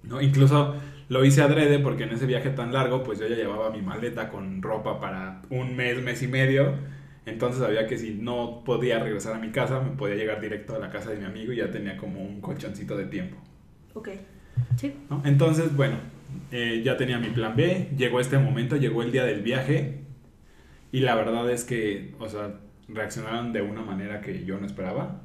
¿No? 0.03 0.21
Incluso 0.21 0.75
lo 1.07 1.23
hice 1.23 1.41
adrede 1.41 1.79
porque 1.79 2.03
en 2.03 2.09
ese 2.09 2.25
viaje 2.25 2.49
tan 2.49 2.73
largo, 2.73 3.01
pues 3.03 3.17
yo 3.17 3.27
ya 3.27 3.37
llevaba 3.37 3.69
mi 3.69 3.81
maleta 3.81 4.27
con 4.27 4.61
ropa 4.61 4.99
para 4.99 5.41
un 5.49 5.77
mes, 5.77 6.03
mes 6.03 6.21
y 6.21 6.27
medio 6.27 6.73
entonces 7.25 7.61
sabía 7.61 7.87
que 7.87 7.97
si 7.97 8.15
no 8.15 8.63
podía 8.65 8.99
regresar 8.99 9.35
a 9.35 9.39
mi 9.39 9.51
casa, 9.51 9.79
me 9.79 9.95
podía 9.95 10.15
llegar 10.15 10.41
directo 10.41 10.75
a 10.75 10.79
la 10.79 10.89
casa 10.89 11.11
de 11.11 11.17
mi 11.17 11.25
amigo 11.25 11.53
y 11.53 11.57
ya 11.57 11.71
tenía 11.71 11.97
como 11.97 12.21
un 12.21 12.41
colchoncito 12.41 12.97
de 12.97 13.05
tiempo. 13.05 13.37
Ok. 13.93 14.09
Sí. 14.75 14.93
¿No? 15.09 15.21
Entonces, 15.25 15.75
bueno, 15.75 15.97
eh, 16.51 16.81
ya 16.83 16.97
tenía 16.97 17.19
mi 17.19 17.29
plan 17.29 17.55
B, 17.55 17.91
llegó 17.97 18.19
este 18.19 18.37
momento, 18.37 18.75
llegó 18.75 19.03
el 19.03 19.11
día 19.11 19.23
del 19.23 19.41
viaje 19.41 20.01
y 20.91 20.99
la 20.99 21.15
verdad 21.15 21.49
es 21.49 21.63
que, 21.63 22.13
o 22.19 22.27
sea, 22.27 22.59
reaccionaron 22.89 23.53
de 23.53 23.61
una 23.61 23.81
manera 23.81 24.19
que 24.19 24.43
yo 24.43 24.59
no 24.59 24.65
esperaba. 24.65 25.21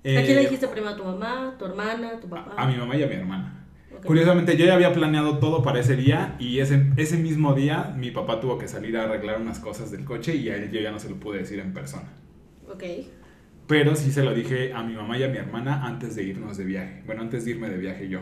¿A 0.00 0.02
quién 0.02 0.26
le 0.26 0.40
eh, 0.40 0.44
dijiste 0.44 0.68
primero? 0.68 0.94
¿A 0.94 0.96
tu 0.96 1.04
mamá, 1.04 1.56
tu 1.58 1.66
hermana, 1.66 2.20
tu 2.20 2.28
papá? 2.28 2.54
A, 2.56 2.62
a 2.62 2.66
mi 2.66 2.76
mamá 2.76 2.96
y 2.96 3.02
a 3.02 3.06
mi 3.08 3.14
hermana. 3.14 3.57
Curiosamente, 4.04 4.56
yo 4.56 4.64
ya 4.64 4.74
había 4.74 4.92
planeado 4.92 5.38
todo 5.38 5.62
para 5.62 5.80
ese 5.80 5.96
día 5.96 6.36
y 6.38 6.60
ese, 6.60 6.86
ese 6.96 7.16
mismo 7.16 7.54
día 7.54 7.94
mi 7.96 8.10
papá 8.10 8.40
tuvo 8.40 8.58
que 8.58 8.68
salir 8.68 8.96
a 8.96 9.04
arreglar 9.04 9.40
unas 9.40 9.58
cosas 9.58 9.90
del 9.90 10.04
coche 10.04 10.36
y 10.36 10.48
a 10.50 10.56
él 10.56 10.70
yo 10.70 10.80
ya 10.80 10.90
no 10.90 10.98
se 10.98 11.08
lo 11.08 11.16
pude 11.16 11.38
decir 11.38 11.58
en 11.58 11.72
persona. 11.72 12.08
Ok. 12.70 12.84
Pero 13.66 13.94
sí 13.96 14.10
se 14.10 14.22
lo 14.22 14.34
dije 14.34 14.72
a 14.72 14.82
mi 14.82 14.94
mamá 14.94 15.18
y 15.18 15.24
a 15.24 15.28
mi 15.28 15.36
hermana 15.36 15.84
antes 15.86 16.16
de 16.16 16.22
irnos 16.22 16.56
de 16.56 16.64
viaje. 16.64 17.02
Bueno, 17.06 17.22
antes 17.22 17.44
de 17.44 17.50
irme 17.50 17.68
de 17.68 17.76
viaje 17.76 18.08
yo. 18.08 18.20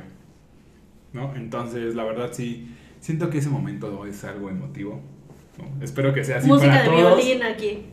¿No? 1.13 1.35
Entonces, 1.37 1.95
la 1.95 2.05
verdad 2.05 2.31
sí, 2.33 2.69
siento 3.01 3.31
que 3.31 3.39
ese 3.39 3.49
momento 3.49 4.05
es 4.07 4.25
algo 4.25 4.51
emotivo. 4.51 5.01
Espero 5.81 6.13
que 6.13 6.25
sea 6.25 6.39
así 6.39 6.49
Música 6.49 6.71
para 6.71 6.83
de 6.83 6.89
todos. 6.89 7.25
violín 7.25 7.43
aquí. 7.45 7.87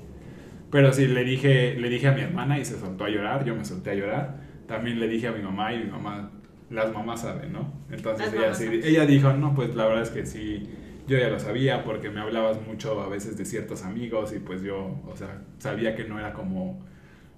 Pero 0.72 0.92
sí, 0.92 1.06
le 1.08 1.24
dije, 1.24 1.76
le 1.76 1.90
dije 1.90 2.08
a 2.08 2.12
mi 2.14 2.22
hermana 2.22 2.58
y 2.60 2.66
se 2.66 2.80
soltó 2.80 3.06
a 3.06 3.10
llorar, 3.10 3.46
yo 3.46 3.56
me 3.56 3.64
solté 3.64 3.92
a 3.92 3.96
llorar. 3.96 4.42
También 4.68 5.00
le 5.00 5.08
dije 5.08 5.28
a 5.28 5.32
mi 5.32 5.44
mamá 5.44 5.74
y 5.74 5.84
mi 5.84 5.92
mamá 5.92 6.32
las 6.74 6.92
mamás 6.92 7.22
saben, 7.22 7.54
¿no? 7.54 7.72
Entonces 7.92 8.34
ella, 8.34 8.54
sí, 8.54 8.68
ella 8.84 9.06
dijo, 9.06 9.32
no, 9.34 9.54
pues 9.54 9.76
la 9.76 9.86
verdad 9.86 10.04
es 10.04 10.10
que 10.10 10.26
sí, 10.26 10.68
yo 11.08 11.18
ya 11.18 11.30
lo 11.30 11.40
sabía 11.40 11.84
porque 11.84 12.10
me 12.10 12.20
hablabas 12.20 12.66
mucho 12.66 13.00
a 13.02 13.08
veces 13.08 13.38
de 13.38 13.46
ciertos 13.46 13.84
amigos 13.84 14.34
y 14.34 14.40
pues 14.40 14.62
yo, 14.62 15.00
o 15.08 15.16
sea, 15.16 15.42
sabía 15.60 15.96
que 15.96 16.06
no 16.06 16.20
era 16.20 16.34
como 16.34 16.84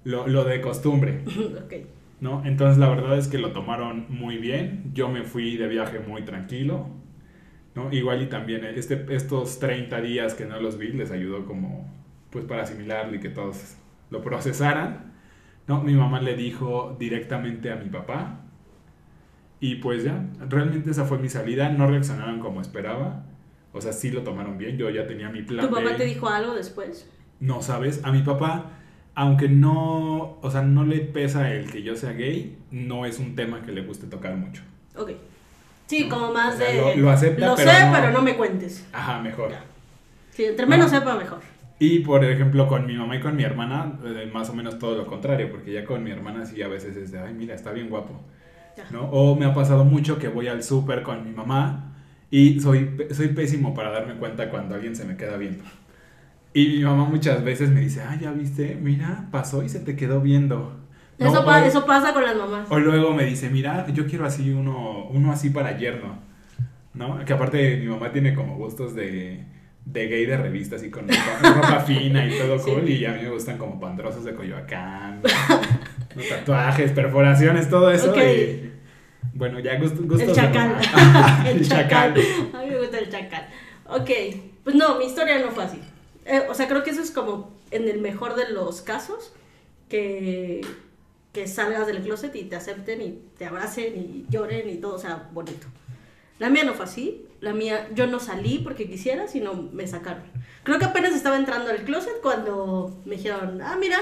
lo, 0.04 0.26
lo 0.26 0.44
de 0.44 0.60
costumbre. 0.60 1.22
okay. 1.64 1.86
¿No? 2.20 2.42
Entonces 2.46 2.78
la 2.78 2.88
verdad 2.88 3.18
es 3.18 3.28
que 3.28 3.38
lo 3.38 3.52
tomaron 3.52 4.06
muy 4.08 4.38
bien, 4.38 4.90
yo 4.94 5.10
me 5.10 5.22
fui 5.22 5.58
de 5.58 5.68
viaje 5.68 6.00
muy 6.00 6.22
tranquilo, 6.22 6.88
¿no? 7.74 7.92
Igual 7.92 8.22
y 8.22 8.26
también 8.26 8.64
este, 8.64 9.04
estos 9.10 9.58
30 9.58 10.00
días 10.00 10.32
que 10.32 10.46
no 10.46 10.58
los 10.58 10.78
vi 10.78 10.88
les 10.88 11.10
ayudó 11.10 11.44
como, 11.44 11.92
pues 12.30 12.46
para 12.46 12.62
asimilarlo 12.62 13.16
y 13.16 13.20
que 13.20 13.28
todos 13.28 13.76
lo 14.08 14.22
procesaran, 14.22 15.12
¿no? 15.66 15.82
Mi 15.82 15.92
mamá 15.92 16.22
le 16.22 16.36
dijo 16.36 16.96
directamente 16.98 17.70
a 17.70 17.76
mi 17.76 17.90
papá, 17.90 18.45
y 19.60 19.76
pues 19.76 20.04
ya, 20.04 20.24
realmente 20.48 20.90
esa 20.90 21.04
fue 21.04 21.18
mi 21.18 21.28
salida, 21.28 21.68
no 21.70 21.86
reaccionaron 21.86 22.40
como 22.40 22.60
esperaba. 22.60 23.24
O 23.72 23.80
sea, 23.80 23.92
sí 23.92 24.10
lo 24.10 24.22
tomaron 24.22 24.56
bien, 24.58 24.76
yo 24.78 24.88
ya 24.90 25.06
tenía 25.06 25.28
mi 25.28 25.42
plan. 25.42 25.66
¿Tu 25.68 25.74
papá 25.74 25.90
B. 25.90 25.94
te 25.96 26.04
dijo 26.04 26.28
algo 26.28 26.54
después? 26.54 27.08
No, 27.40 27.60
¿sabes? 27.62 28.00
A 28.04 28.12
mi 28.12 28.22
papá, 28.22 28.70
aunque 29.14 29.48
no, 29.48 30.38
o 30.40 30.50
sea, 30.50 30.62
no 30.62 30.84
le 30.84 31.00
pesa 31.00 31.52
el 31.52 31.70
que 31.70 31.82
yo 31.82 31.94
sea 31.96 32.12
gay, 32.12 32.56
no 32.70 33.04
es 33.06 33.18
un 33.18 33.34
tema 33.36 33.60
que 33.62 33.72
le 33.72 33.82
guste 33.82 34.06
tocar 34.06 34.34
mucho. 34.36 34.62
Ok. 34.96 35.10
Sí, 35.86 36.08
como 36.08 36.32
más 36.32 36.54
O 36.54 36.58
sea, 36.58 36.68
de... 36.72 36.80
lo- 36.80 36.96
lo 37.02 37.10
acepta, 37.10 37.46
Lo 37.48 37.54
pero 37.54 37.70
sé, 37.70 37.84
no- 37.86 37.92
pero 37.92 38.10
no 38.12 38.22
me 38.22 38.36
cuentes. 38.36 38.86
Ajá, 38.92 39.20
mejor. 39.20 39.50
Ya. 39.50 39.62
Sí, 40.30 40.44
entre 40.44 40.66
menos 40.66 40.90
sepa, 40.90 41.14
mejor. 41.16 41.40
Y 41.78 41.98
por 42.00 42.24
ejemplo, 42.24 42.66
con 42.68 42.86
mi 42.86 42.94
mamá 42.96 43.16
y 43.16 43.20
con 43.20 43.36
mi 43.36 43.42
hermana, 43.44 43.92
eh, 44.04 44.30
más 44.32 44.48
o 44.48 44.54
menos 44.54 44.78
todo 44.78 44.96
lo 44.96 45.06
contrario, 45.06 45.50
porque 45.50 45.72
ya 45.72 45.84
con 45.84 46.02
mi 46.02 46.10
hermana 46.10 46.46
sí 46.46 46.62
a 46.62 46.68
veces 46.68 46.96
es 46.96 47.12
de, 47.12 47.18
ay, 47.20 47.34
mira, 47.34 47.54
está 47.54 47.72
bien 47.72 47.90
guapo. 47.90 48.22
¿No? 48.90 49.02
O 49.10 49.36
me 49.36 49.46
ha 49.46 49.54
pasado 49.54 49.84
mucho 49.84 50.18
que 50.18 50.28
voy 50.28 50.48
al 50.48 50.62
súper 50.62 51.02
con 51.02 51.24
mi 51.24 51.30
mamá 51.32 51.94
y 52.30 52.60
soy, 52.60 52.96
soy 53.12 53.28
pésimo 53.28 53.74
para 53.74 53.90
darme 53.90 54.14
cuenta 54.16 54.50
cuando 54.50 54.74
alguien 54.74 54.94
se 54.96 55.04
me 55.04 55.16
queda 55.16 55.36
viendo. 55.36 55.64
Y 56.52 56.78
mi 56.78 56.84
mamá 56.84 57.04
muchas 57.04 57.44
veces 57.44 57.70
me 57.70 57.80
dice, 57.80 58.02
ah, 58.02 58.16
ya 58.20 58.32
viste, 58.32 58.78
mira, 58.80 59.28
pasó 59.30 59.62
y 59.62 59.68
se 59.68 59.80
te 59.80 59.94
quedó 59.96 60.20
viendo. 60.20 60.80
No, 61.18 61.26
Eso, 61.28 61.44
pa- 61.44 61.62
o- 61.62 61.64
eso 61.66 61.86
pasa 61.86 62.12
con 62.14 62.24
las 62.24 62.36
mamás. 62.36 62.66
O 62.70 62.78
luego 62.78 63.12
me 63.14 63.24
dice, 63.24 63.50
mira, 63.50 63.86
yo 63.92 64.06
quiero 64.06 64.24
así 64.26 64.50
uno, 64.52 65.06
uno 65.10 65.32
así 65.32 65.50
para 65.50 65.76
yerno, 65.78 66.18
¿no? 66.94 67.24
Que 67.24 67.32
aparte 67.32 67.76
mi 67.78 67.86
mamá 67.86 68.12
tiene 68.12 68.34
como 68.34 68.56
gustos 68.56 68.94
de, 68.94 69.44
de 69.86 70.06
gay 70.08 70.26
de 70.26 70.36
revista, 70.36 70.76
así 70.76 70.90
con 70.90 71.08
ropa, 71.08 71.54
ropa 71.54 71.80
fina 71.86 72.26
y 72.26 72.36
todo 72.38 72.58
Sí. 72.58 72.70
cool, 72.70 72.88
y 72.90 73.04
a 73.06 73.12
mí 73.12 73.22
me 73.22 73.30
gustan 73.30 73.56
como 73.56 73.80
pandrosos 73.80 74.24
de 74.24 74.34
Coyoacán, 74.34 75.22
los 76.14 76.28
tatuajes, 76.28 76.92
perforaciones, 76.92 77.70
todo 77.70 77.90
eso. 77.90 78.10
Ok. 78.10 78.18
y, 78.18 78.72
bueno, 79.32 79.58
ya 79.60 79.78
gust- 79.80 79.96
gustos 80.06 80.20
El 80.28 80.32
chacal. 80.34 80.76
el 81.46 81.68
chacal. 81.68 82.14
A 82.52 82.62
mí 82.64 82.70
me 82.70 82.78
gusta 82.80 82.98
el 82.98 83.08
chacal. 83.10 83.46
Ok, 83.88 84.10
pues 84.64 84.74
no, 84.76 84.98
mi 84.98 85.06
historia 85.06 85.38
no 85.38 85.50
fue 85.52 85.64
así. 85.64 85.80
Eh, 86.24 86.42
o 86.48 86.54
sea, 86.54 86.66
creo 86.68 86.82
que 86.82 86.90
eso 86.90 87.00
es 87.02 87.10
como 87.10 87.54
en 87.70 87.88
el 87.88 88.00
mejor 88.00 88.34
de 88.34 88.50
los 88.50 88.82
casos, 88.82 89.32
que, 89.88 90.62
que 91.32 91.46
salgas 91.46 91.86
del 91.86 92.00
closet 92.02 92.34
y 92.34 92.44
te 92.44 92.56
acepten 92.56 93.00
y 93.02 93.20
te 93.38 93.46
abracen 93.46 93.94
y 93.96 94.26
lloren 94.28 94.68
y 94.68 94.76
todo 94.76 94.98
sea 94.98 95.28
bonito. 95.32 95.66
La 96.38 96.50
mía 96.50 96.64
no 96.64 96.74
fue 96.74 96.84
así. 96.84 97.26
La 97.40 97.52
mía, 97.52 97.88
yo 97.94 98.06
no 98.06 98.18
salí 98.20 98.58
porque 98.58 98.88
quisiera, 98.88 99.28
sino 99.28 99.54
me 99.54 99.86
sacaron. 99.86 100.24
Creo 100.62 100.78
que 100.78 100.84
apenas 100.84 101.14
estaba 101.14 101.36
entrando 101.36 101.70
al 101.70 101.84
closet 101.84 102.20
cuando 102.22 102.96
me 103.04 103.16
dijeron, 103.16 103.60
ah, 103.62 103.76
mira, 103.78 103.98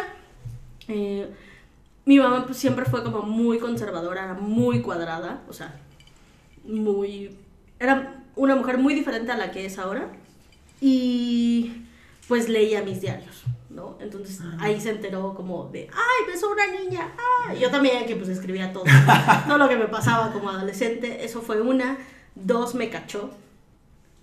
eh, 0.88 1.28
mi 2.04 2.18
mamá 2.18 2.46
pues, 2.46 2.58
siempre 2.58 2.84
fue 2.84 3.02
como 3.02 3.22
muy 3.22 3.58
conservadora, 3.58 4.24
era 4.24 4.34
muy 4.34 4.80
cuadrada, 4.82 5.42
o 5.48 5.52
sea, 5.52 5.74
muy... 6.64 7.36
Era 7.78 8.24
una 8.36 8.56
mujer 8.56 8.78
muy 8.78 8.94
diferente 8.94 9.32
a 9.32 9.36
la 9.36 9.50
que 9.50 9.66
es 9.66 9.78
ahora 9.78 10.10
y 10.80 11.84
pues 12.28 12.48
leía 12.48 12.82
mis 12.82 13.00
diarios, 13.00 13.44
¿no? 13.70 13.96
Entonces 14.00 14.40
ahí 14.58 14.80
se 14.80 14.90
enteró 14.90 15.34
como 15.34 15.68
de, 15.70 15.88
ay, 15.92 16.32
besó 16.32 16.50
una 16.50 16.66
niña, 16.66 17.12
ay. 17.48 17.58
Yo 17.60 17.70
también 17.70 18.06
que 18.06 18.16
pues 18.16 18.28
escribía 18.28 18.72
todo, 18.72 18.84
todo 19.46 19.58
lo 19.58 19.68
que 19.68 19.76
me 19.76 19.86
pasaba 19.86 20.32
como 20.32 20.50
adolescente, 20.50 21.24
eso 21.24 21.42
fue 21.42 21.60
una. 21.60 21.98
Dos, 22.34 22.74
me 22.74 22.90
cachó. 22.90 23.30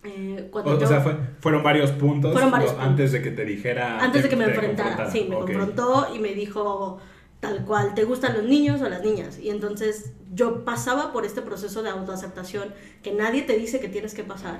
Eh, 0.04 0.50
O, 0.52 0.88
sea, 0.88 1.02
fue- 1.02 1.16
fueron 1.40 1.62
varios 1.64 1.92
puntos, 1.92 2.34
Fueron 2.34 2.50
varios 2.52 2.72
lo- 2.72 2.78
puntos. 2.78 2.92
antes 2.92 3.12
de 3.12 3.22
que 3.22 3.32
te 3.32 3.46
dijera... 3.46 4.00
antes 4.04 4.24
de 4.24 4.30
que 4.30 4.36
me 4.36 4.46
enfrentara, 4.46 5.10
sí, 5.12 5.28
me 5.30 5.36
confrontó 5.36 6.08
y 6.14 6.18
me 6.20 6.34
dijo 6.34 7.00
tal 7.40 7.64
cual, 7.66 7.94
¿te 7.94 8.04
gustan 8.04 8.34
los 8.36 8.44
niños 8.46 8.82
o 8.82 8.90
las 8.90 9.04
niñas? 9.04 9.38
Y 9.40 9.50
entonces 9.52 10.12
yo 10.34 10.66
pasaba 10.66 11.12
por 11.14 11.26
este 11.26 11.42
proceso 11.42 11.84
de 11.84 11.90
autoaceptación 11.92 12.74
que 13.04 13.14
nadie 13.14 13.44
te 13.44 13.58
dice 13.58 13.80
que 13.80 13.90
tienes 13.90 14.14
que 14.16 14.24
pasar 14.24 14.60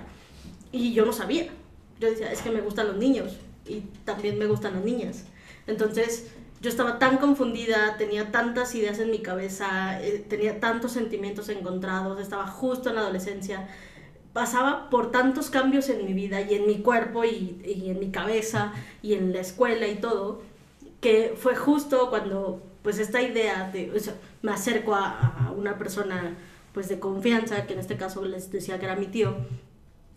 y 0.72 0.94
yo 0.94 1.06
no 1.06 1.14
sabía. 1.14 1.48
Yo 2.00 2.10
decía, 2.10 2.32
es 2.32 2.42
que 2.42 2.52
me 2.52 2.62
gustan 2.62 2.88
los 2.88 2.98
niños 2.98 3.38
y 3.68 3.82
también 4.06 4.38
me 4.40 4.46
gustan 4.46 4.74
las 4.74 4.84
niñas. 4.84 5.26
Entonces 5.68 6.32
yo 6.62 6.70
estaba 6.70 7.00
tan 7.00 7.18
confundida, 7.18 7.98
tenía 7.98 8.32
tantas 8.32 8.74
ideas 8.76 9.00
en 9.00 9.12
mi 9.12 9.20
cabeza, 9.20 10.02
eh, 10.02 10.24
tenía 10.30 10.60
tantos 10.60 10.94
sentimientos 10.94 11.50
encontrados, 11.50 12.22
estaba 12.22 12.48
justo 12.48 12.90
en 12.90 12.96
la 12.96 13.02
adolescencia 13.02 13.68
pasaba 14.34 14.90
por 14.90 15.12
tantos 15.12 15.50
cambios 15.50 15.90
en 15.90 16.06
mi 16.06 16.14
vida 16.14 16.42
y 16.42 16.56
en 16.56 16.66
mi 16.66 16.80
cuerpo 16.80 17.26
y, 17.26 17.60
en 17.66 18.00
mi 18.00 18.12
cabeza 18.12 18.74
y 19.02 19.14
en 19.14 19.34
la 19.34 19.42
escuela 19.42 19.88
y 19.88 19.96
todo, 19.96 20.42
que 21.02 21.34
fue 21.36 21.56
justo 21.56 22.10
cuando 22.10 22.62
pues 22.82 23.00
esta 23.00 23.22
idea 23.22 23.70
de, 23.72 23.92
o 23.92 24.00
sea, 24.00 24.16
me 24.42 24.52
acerco 24.52 24.96
a, 24.96 25.48
a 25.48 25.52
una 25.52 25.78
persona 25.78 26.38
pues 26.74 26.88
de 26.88 27.00
confianza, 27.00 27.68
que 27.68 27.74
en 27.74 27.80
este 27.80 27.98
caso 27.98 28.24
les 28.26 28.52
decía 28.52 28.80
que 28.80 28.86
era 28.86 28.96
mi 28.96 29.08
tío, 29.08 29.36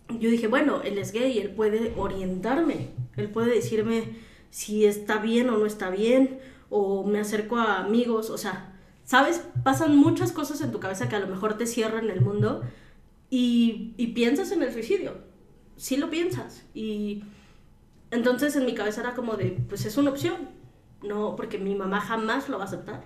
yo 0.09 0.31
dije, 0.31 0.47
bueno, 0.47 0.83
él 0.83 0.99
es 0.99 1.13
gay, 1.13 1.39
él 1.39 1.51
puede 1.51 1.93
orientarme, 1.97 2.91
él 3.17 3.29
puede 3.31 3.55
decirme 3.55 4.17
si 4.55 4.87
está 4.87 5.19
bien 5.19 5.51
o 5.51 5.59
no 5.59 5.67
está 5.67 5.91
bien, 5.91 6.39
o 6.71 7.03
me 7.05 7.19
acerco 7.19 7.57
a 7.57 7.81
amigos, 7.81 8.31
o 8.31 8.39
sea, 8.39 8.73
¿sabes? 9.03 9.45
Pasan 9.65 9.97
muchas 9.97 10.31
cosas 10.31 10.61
en 10.61 10.71
tu 10.71 10.79
cabeza 10.79 11.09
que 11.09 11.17
a 11.17 11.19
lo 11.19 11.27
mejor 11.27 11.59
te 11.59 11.67
cierran 11.67 12.09
el 12.09 12.21
mundo 12.21 12.63
y, 13.31 13.95
y 13.97 14.09
piensas 14.13 14.53
en 14.53 14.63
el 14.63 14.73
suicidio, 14.73 15.15
sí 15.77 15.97
lo 15.97 16.09
piensas. 16.09 16.65
Y 16.73 17.25
entonces 18.13 18.55
en 18.55 18.65
mi 18.65 18.77
cabeza 18.77 19.01
era 19.01 19.15
como 19.15 19.35
de, 19.35 19.59
pues 19.69 19.87
es 19.87 19.97
una 19.97 20.11
opción, 20.11 20.51
no, 21.03 21.35
porque 21.35 21.59
mi 21.59 21.75
mamá 21.75 22.01
jamás 22.01 22.49
lo 22.49 22.59
va 22.59 22.63
a 22.63 22.69
aceptar. 22.69 23.03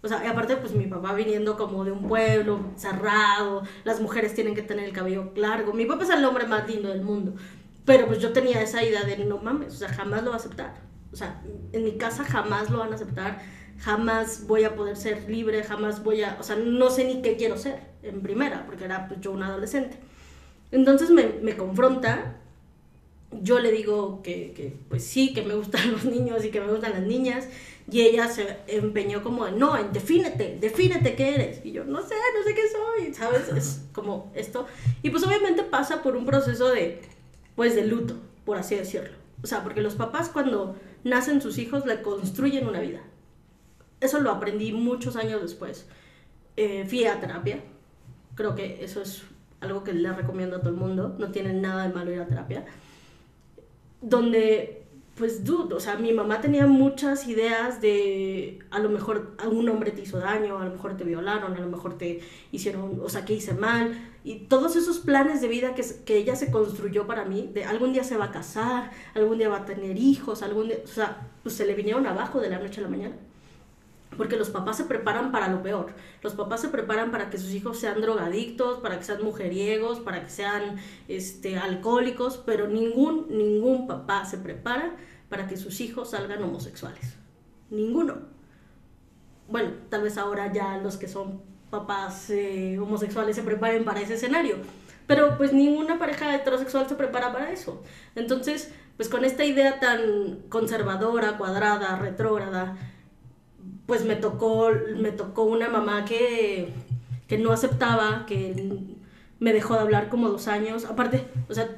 O 0.00 0.08
sea, 0.08 0.24
y 0.24 0.28
aparte, 0.28 0.56
pues 0.56 0.72
mi 0.72 0.86
papá 0.86 1.12
viniendo 1.12 1.58
como 1.58 1.84
de 1.84 1.90
un 1.92 2.08
pueblo 2.08 2.60
cerrado, 2.76 3.62
las 3.84 4.00
mujeres 4.00 4.32
tienen 4.32 4.54
que 4.54 4.62
tener 4.62 4.86
el 4.86 4.92
cabello 4.92 5.32
largo. 5.36 5.74
Mi 5.74 5.84
papá 5.84 6.04
es 6.04 6.10
el 6.10 6.24
hombre 6.24 6.46
más 6.46 6.66
lindo 6.66 6.88
del 6.88 7.02
mundo. 7.02 7.34
Pero 7.88 8.06
pues 8.06 8.18
yo 8.18 8.34
tenía 8.34 8.60
esa 8.60 8.84
idea 8.84 9.02
de 9.02 9.16
no 9.24 9.38
mames, 9.38 9.72
o 9.72 9.76
sea, 9.78 9.88
jamás 9.88 10.22
lo 10.22 10.28
va 10.28 10.36
a 10.36 10.38
aceptar. 10.38 10.74
O 11.10 11.16
sea, 11.16 11.40
en 11.72 11.84
mi 11.84 11.92
casa 11.96 12.22
jamás 12.22 12.68
lo 12.68 12.80
van 12.80 12.92
a 12.92 12.96
aceptar, 12.96 13.40
jamás 13.78 14.46
voy 14.46 14.64
a 14.64 14.76
poder 14.76 14.94
ser 14.94 15.26
libre, 15.30 15.64
jamás 15.64 16.04
voy 16.04 16.22
a, 16.22 16.36
o 16.38 16.42
sea, 16.42 16.56
no 16.56 16.90
sé 16.90 17.04
ni 17.04 17.22
qué 17.22 17.38
quiero 17.38 17.56
ser 17.56 17.80
en 18.02 18.20
primera, 18.20 18.66
porque 18.66 18.84
era 18.84 19.08
pues 19.08 19.22
yo 19.22 19.32
una 19.32 19.46
adolescente. 19.46 19.96
Entonces 20.70 21.08
me, 21.08 21.28
me 21.40 21.56
confronta, 21.56 22.36
yo 23.40 23.58
le 23.58 23.72
digo 23.72 24.20
que, 24.22 24.52
que, 24.52 24.76
pues 24.90 25.02
sí, 25.04 25.32
que 25.32 25.40
me 25.40 25.54
gustan 25.54 25.90
los 25.92 26.04
niños 26.04 26.44
y 26.44 26.50
que 26.50 26.60
me 26.60 26.70
gustan 26.70 26.92
las 26.92 27.04
niñas, 27.04 27.48
y 27.90 28.02
ella 28.02 28.28
se 28.28 28.58
empeñó 28.66 29.22
como, 29.22 29.46
de, 29.46 29.52
no, 29.52 29.82
defínete, 29.90 30.58
defínete 30.60 31.14
qué 31.14 31.34
eres. 31.36 31.64
Y 31.64 31.72
yo, 31.72 31.84
no 31.84 32.02
sé, 32.02 32.16
no 32.36 32.44
sé 32.44 32.54
qué 32.54 32.64
soy, 32.68 33.14
¿sabes? 33.14 33.48
Es 33.48 33.80
como 33.94 34.30
esto. 34.34 34.66
Y 35.02 35.08
pues 35.08 35.24
obviamente 35.24 35.62
pasa 35.62 36.02
por 36.02 36.16
un 36.16 36.26
proceso 36.26 36.68
de, 36.68 37.00
pues 37.58 37.74
de 37.74 37.84
luto, 37.84 38.14
por 38.44 38.56
así 38.56 38.76
decirlo. 38.76 39.16
O 39.42 39.46
sea, 39.48 39.64
porque 39.64 39.80
los 39.80 39.96
papás 39.96 40.28
cuando 40.28 40.76
nacen 41.02 41.42
sus 41.42 41.58
hijos 41.58 41.84
le 41.86 42.02
construyen 42.02 42.68
una 42.68 42.78
vida. 42.78 43.00
Eso 44.00 44.20
lo 44.20 44.30
aprendí 44.30 44.72
muchos 44.72 45.16
años 45.16 45.42
después. 45.42 45.88
Eh, 46.56 46.86
fui 46.88 47.04
a 47.04 47.18
terapia. 47.18 47.58
Creo 48.36 48.54
que 48.54 48.84
eso 48.84 49.02
es 49.02 49.24
algo 49.58 49.82
que 49.82 49.92
le 49.92 50.12
recomiendo 50.12 50.54
a 50.54 50.60
todo 50.60 50.70
el 50.70 50.76
mundo. 50.76 51.16
No 51.18 51.32
tiene 51.32 51.52
nada 51.52 51.82
de 51.82 51.92
malo 51.92 52.12
ir 52.12 52.20
a 52.20 52.28
terapia. 52.28 52.64
Donde, 54.00 54.77
pues, 55.18 55.44
dude, 55.44 55.74
o 55.74 55.80
sea, 55.80 55.96
mi 55.96 56.12
mamá 56.12 56.40
tenía 56.40 56.66
muchas 56.68 57.26
ideas 57.26 57.80
de 57.80 58.60
a 58.70 58.78
lo 58.78 58.88
mejor 58.88 59.34
algún 59.38 59.68
hombre 59.68 59.90
te 59.90 60.02
hizo 60.02 60.18
daño, 60.18 60.58
a 60.58 60.64
lo 60.64 60.70
mejor 60.70 60.96
te 60.96 61.02
violaron, 61.02 61.54
a 61.54 61.58
lo 61.58 61.66
mejor 61.66 61.98
te 61.98 62.20
hicieron, 62.52 63.00
o 63.02 63.08
sea, 63.08 63.24
que 63.24 63.34
hice 63.34 63.52
mal. 63.52 63.98
Y 64.22 64.46
todos 64.46 64.76
esos 64.76 65.00
planes 65.00 65.40
de 65.40 65.48
vida 65.48 65.74
que, 65.74 65.84
que 66.04 66.16
ella 66.16 66.36
se 66.36 66.52
construyó 66.52 67.06
para 67.08 67.24
mí, 67.24 67.50
de 67.52 67.64
algún 67.64 67.92
día 67.92 68.04
se 68.04 68.16
va 68.16 68.26
a 68.26 68.30
casar, 68.30 68.92
algún 69.14 69.38
día 69.38 69.48
va 69.48 69.58
a 69.58 69.64
tener 69.64 69.96
hijos, 69.96 70.42
algún 70.42 70.68
día, 70.68 70.78
o 70.84 70.86
sea, 70.86 71.28
pues 71.42 71.56
se 71.56 71.66
le 71.66 71.74
vinieron 71.74 72.06
abajo 72.06 72.40
de 72.40 72.50
la 72.50 72.60
noche 72.60 72.80
a 72.80 72.84
la 72.84 72.88
mañana. 72.88 73.16
Porque 74.16 74.36
los 74.36 74.50
papás 74.50 74.76
se 74.76 74.84
preparan 74.84 75.32
para 75.32 75.48
lo 75.48 75.62
peor. 75.62 75.92
Los 76.22 76.34
papás 76.34 76.60
se 76.60 76.68
preparan 76.68 77.10
para 77.10 77.30
que 77.30 77.38
sus 77.38 77.52
hijos 77.52 77.78
sean 77.78 78.00
drogadictos, 78.00 78.78
para 78.78 78.98
que 78.98 79.04
sean 79.04 79.22
mujeriegos, 79.22 80.00
para 80.00 80.24
que 80.24 80.30
sean 80.30 80.76
este, 81.08 81.56
alcohólicos, 81.56 82.38
pero 82.44 82.68
ningún, 82.68 83.26
ningún 83.30 83.86
papá 83.86 84.24
se 84.24 84.38
prepara 84.38 84.96
para 85.28 85.46
que 85.46 85.56
sus 85.56 85.80
hijos 85.80 86.10
salgan 86.10 86.42
homosexuales. 86.42 87.16
Ninguno. 87.70 88.16
Bueno, 89.48 89.70
tal 89.88 90.02
vez 90.02 90.18
ahora 90.18 90.52
ya 90.52 90.78
los 90.78 90.96
que 90.96 91.08
son 91.08 91.42
papás 91.70 92.30
eh, 92.30 92.78
homosexuales 92.78 93.36
se 93.36 93.42
preparen 93.42 93.84
para 93.84 94.00
ese 94.00 94.14
escenario. 94.14 94.56
Pero 95.06 95.36
pues 95.38 95.52
ninguna 95.52 95.98
pareja 95.98 96.34
heterosexual 96.34 96.88
se 96.88 96.94
prepara 96.94 97.32
para 97.32 97.50
eso. 97.50 97.82
Entonces, 98.14 98.72
pues 98.96 99.08
con 99.08 99.24
esta 99.24 99.44
idea 99.44 99.80
tan 99.80 100.42
conservadora, 100.48 101.38
cuadrada, 101.38 101.96
retrógrada, 101.96 102.76
pues 103.86 104.04
me 104.04 104.16
tocó, 104.16 104.70
me 104.96 105.12
tocó 105.12 105.44
una 105.44 105.68
mamá 105.68 106.04
que, 106.04 106.74
que 107.26 107.38
no 107.38 107.52
aceptaba, 107.52 108.26
que 108.26 108.70
me 109.38 109.52
dejó 109.52 109.74
de 109.74 109.80
hablar 109.80 110.10
como 110.10 110.28
dos 110.28 110.46
años. 110.46 110.84
Aparte, 110.84 111.26
o 111.48 111.54
sea, 111.54 111.68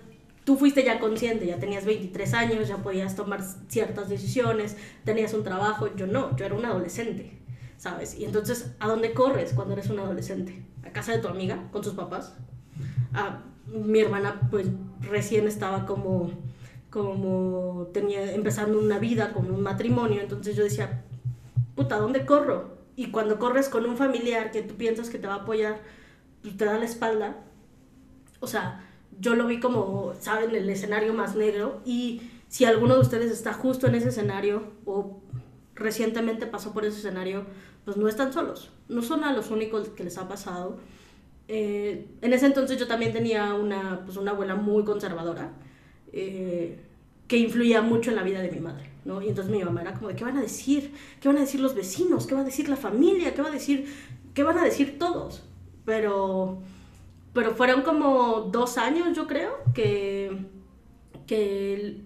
tú 0.50 0.56
fuiste 0.56 0.82
ya 0.82 0.98
consciente, 0.98 1.46
ya 1.46 1.60
tenías 1.60 1.84
23 1.84 2.34
años, 2.34 2.66
ya 2.66 2.78
podías 2.78 3.14
tomar 3.14 3.40
ciertas 3.68 4.08
decisiones, 4.08 4.76
tenías 5.04 5.32
un 5.32 5.44
trabajo. 5.44 5.94
Yo 5.94 6.08
no, 6.08 6.36
yo 6.36 6.44
era 6.44 6.56
una 6.56 6.70
adolescente, 6.70 7.38
¿sabes? 7.76 8.18
Y 8.18 8.24
entonces, 8.24 8.74
¿a 8.80 8.88
dónde 8.88 9.12
corres 9.12 9.52
cuando 9.52 9.74
eres 9.74 9.90
un 9.90 10.00
adolescente? 10.00 10.60
¿A 10.84 10.90
casa 10.90 11.12
de 11.12 11.18
tu 11.18 11.28
amiga 11.28 11.68
con 11.70 11.84
sus 11.84 11.94
papás? 11.94 12.34
A, 13.14 13.44
mi 13.68 14.00
hermana 14.00 14.48
pues 14.50 14.66
recién 15.02 15.46
estaba 15.46 15.86
como, 15.86 16.32
como 16.90 17.86
tenía, 17.92 18.32
empezando 18.32 18.80
una 18.80 18.98
vida, 18.98 19.32
con 19.32 19.52
un 19.52 19.62
matrimonio, 19.62 20.20
entonces 20.20 20.56
yo 20.56 20.64
decía, 20.64 21.04
puta, 21.76 21.96
¿dónde 21.96 22.26
corro? 22.26 22.76
Y 22.96 23.12
cuando 23.12 23.38
corres 23.38 23.68
con 23.68 23.86
un 23.86 23.96
familiar 23.96 24.50
que 24.50 24.62
tú 24.62 24.74
piensas 24.74 25.10
que 25.10 25.18
te 25.18 25.28
va 25.28 25.34
a 25.34 25.42
apoyar, 25.42 25.78
te 26.42 26.64
da 26.64 26.76
la 26.76 26.86
espalda, 26.86 27.36
o 28.40 28.48
sea, 28.48 28.89
yo 29.18 29.34
lo 29.34 29.46
vi 29.46 29.60
como, 29.60 30.12
¿saben?, 30.20 30.54
el 30.54 30.68
escenario 30.68 31.12
más 31.14 31.36
negro 31.36 31.80
y 31.84 32.22
si 32.48 32.64
alguno 32.64 32.94
de 32.94 33.00
ustedes 33.00 33.30
está 33.30 33.52
justo 33.52 33.86
en 33.86 33.94
ese 33.94 34.08
escenario 34.08 34.64
o 34.84 35.20
recientemente 35.74 36.46
pasó 36.46 36.72
por 36.72 36.84
ese 36.84 36.98
escenario, 36.98 37.44
pues 37.84 37.96
no 37.96 38.08
están 38.08 38.32
solos, 38.32 38.70
no 38.88 39.02
son 39.02 39.24
a 39.24 39.32
los 39.32 39.50
únicos 39.50 39.88
que 39.88 40.04
les 40.04 40.18
ha 40.18 40.28
pasado. 40.28 40.78
Eh, 41.48 42.06
en 42.20 42.32
ese 42.32 42.46
entonces 42.46 42.78
yo 42.78 42.86
también 42.86 43.12
tenía 43.12 43.54
una, 43.54 44.04
pues 44.04 44.16
una 44.16 44.30
abuela 44.32 44.54
muy 44.54 44.84
conservadora 44.84 45.52
eh, 46.12 46.78
que 47.26 47.36
influía 47.36 47.82
mucho 47.82 48.10
en 48.10 48.16
la 48.16 48.22
vida 48.22 48.40
de 48.40 48.50
mi 48.50 48.60
madre, 48.60 48.90
¿no? 49.04 49.22
Y 49.22 49.28
entonces 49.28 49.52
mi 49.52 49.62
mamá 49.62 49.82
era 49.82 49.94
como 49.94 50.08
de, 50.08 50.16
¿qué 50.16 50.24
van 50.24 50.36
a 50.36 50.42
decir? 50.42 50.92
¿Qué 51.20 51.28
van 51.28 51.36
a 51.36 51.40
decir 51.40 51.60
los 51.60 51.74
vecinos? 51.74 52.26
¿Qué 52.26 52.34
va 52.34 52.40
a 52.40 52.44
decir 52.44 52.68
la 52.68 52.76
familia? 52.76 53.34
¿Qué 53.34 53.42
va 53.42 53.48
a 53.48 53.52
decir, 53.52 53.86
qué 54.34 54.42
van 54.42 54.58
a 54.58 54.64
decir 54.64 54.98
todos? 54.98 55.42
Pero, 55.84 56.62
pero 57.32 57.54
fueron 57.54 57.82
como 57.82 58.48
dos 58.52 58.76
años, 58.78 59.16
yo 59.16 59.26
creo, 59.26 59.58
que, 59.74 60.46
que 61.26 62.02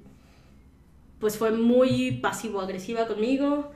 pues 1.18 1.38
fue 1.38 1.50
muy 1.50 2.18
pasivo-agresiva 2.22 3.06
conmigo, 3.06 3.70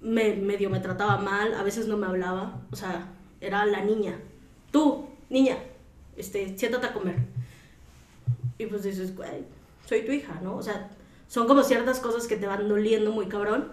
me, 0.00 0.34
medio 0.36 0.70
me 0.70 0.80
trataba 0.80 1.16
mal, 1.18 1.54
a 1.54 1.62
veces 1.62 1.86
no 1.86 1.96
me 1.96 2.06
hablaba, 2.06 2.60
o 2.70 2.76
sea, 2.76 3.12
era 3.40 3.64
la 3.64 3.82
niña. 3.82 4.18
Tú, 4.70 5.06
niña, 5.30 5.56
este, 6.16 6.56
siéntate 6.58 6.86
a 6.86 6.92
comer. 6.92 7.16
Y 8.58 8.66
pues 8.66 8.82
dices, 8.82 9.16
güey, 9.16 9.44
soy 9.86 10.04
tu 10.04 10.12
hija, 10.12 10.38
¿no? 10.42 10.56
O 10.56 10.62
sea, 10.62 10.90
son 11.28 11.46
como 11.46 11.62
ciertas 11.62 12.00
cosas 12.00 12.26
que 12.26 12.36
te 12.36 12.46
van 12.46 12.68
doliendo 12.68 13.12
muy 13.12 13.26
cabrón, 13.26 13.72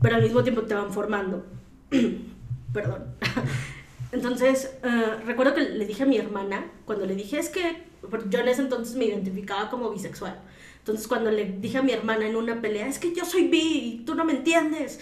pero 0.00 0.16
al 0.16 0.22
mismo 0.22 0.42
tiempo 0.42 0.62
te 0.62 0.74
van 0.74 0.92
formando. 0.92 1.44
Perdón. 2.72 3.14
Entonces, 4.12 4.70
eh, 4.82 5.16
recuerdo 5.24 5.54
que 5.54 5.62
le 5.62 5.86
dije 5.86 6.02
a 6.02 6.06
mi 6.06 6.18
hermana, 6.18 6.70
cuando 6.84 7.06
le 7.06 7.14
dije, 7.14 7.38
es 7.38 7.48
que 7.48 7.84
yo 8.28 8.40
en 8.40 8.48
ese 8.48 8.60
entonces 8.60 8.94
me 8.94 9.06
identificaba 9.06 9.70
como 9.70 9.90
bisexual. 9.90 10.38
Entonces, 10.78 11.08
cuando 11.08 11.30
le 11.30 11.44
dije 11.44 11.78
a 11.78 11.82
mi 11.82 11.92
hermana 11.92 12.26
en 12.26 12.36
una 12.36 12.60
pelea, 12.60 12.86
es 12.86 12.98
que 12.98 13.14
yo 13.14 13.24
soy 13.24 13.48
bi 13.48 13.58
y 13.60 14.04
tú 14.04 14.14
no 14.14 14.24
me 14.24 14.32
entiendes, 14.32 15.00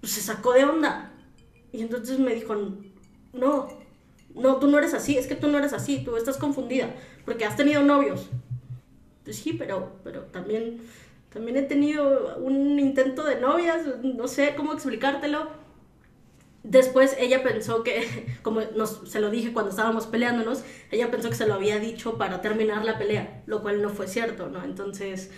pues 0.00 0.12
se 0.12 0.20
sacó 0.20 0.52
de 0.52 0.64
onda. 0.64 1.12
Y 1.70 1.82
entonces 1.82 2.18
me 2.18 2.34
dijo, 2.34 2.54
no, 3.32 3.68
no, 4.34 4.56
tú 4.56 4.66
no 4.66 4.78
eres 4.78 4.94
así, 4.94 5.16
es 5.16 5.26
que 5.26 5.36
tú 5.36 5.48
no 5.48 5.58
eres 5.58 5.72
así, 5.72 6.02
tú 6.04 6.16
estás 6.16 6.36
confundida, 6.36 6.94
porque 7.24 7.44
has 7.44 7.56
tenido 7.56 7.82
novios. 7.82 8.28
Pues 9.24 9.36
sí, 9.36 9.52
pero, 9.52 9.92
pero 10.02 10.22
también, 10.22 10.80
también 11.32 11.56
he 11.56 11.62
tenido 11.62 12.38
un 12.38 12.80
intento 12.80 13.22
de 13.22 13.40
novias, 13.40 13.82
no 14.02 14.26
sé 14.26 14.54
cómo 14.56 14.72
explicártelo. 14.72 15.61
Después 16.64 17.16
ella 17.18 17.42
pensó 17.42 17.82
que, 17.82 18.36
como 18.42 18.60
nos, 18.76 19.02
se 19.06 19.20
lo 19.20 19.30
dije 19.30 19.52
cuando 19.52 19.70
estábamos 19.70 20.06
peleándonos, 20.06 20.64
ella 20.90 21.10
pensó 21.10 21.28
que 21.28 21.34
se 21.34 21.46
lo 21.46 21.54
había 21.54 21.78
dicho 21.78 22.18
para 22.18 22.40
terminar 22.40 22.84
la 22.84 22.98
pelea, 22.98 23.42
lo 23.46 23.62
cual 23.62 23.82
no 23.82 23.88
fue 23.88 24.06
cierto, 24.06 24.48
¿no? 24.48 24.62
Entonces, 24.64 25.30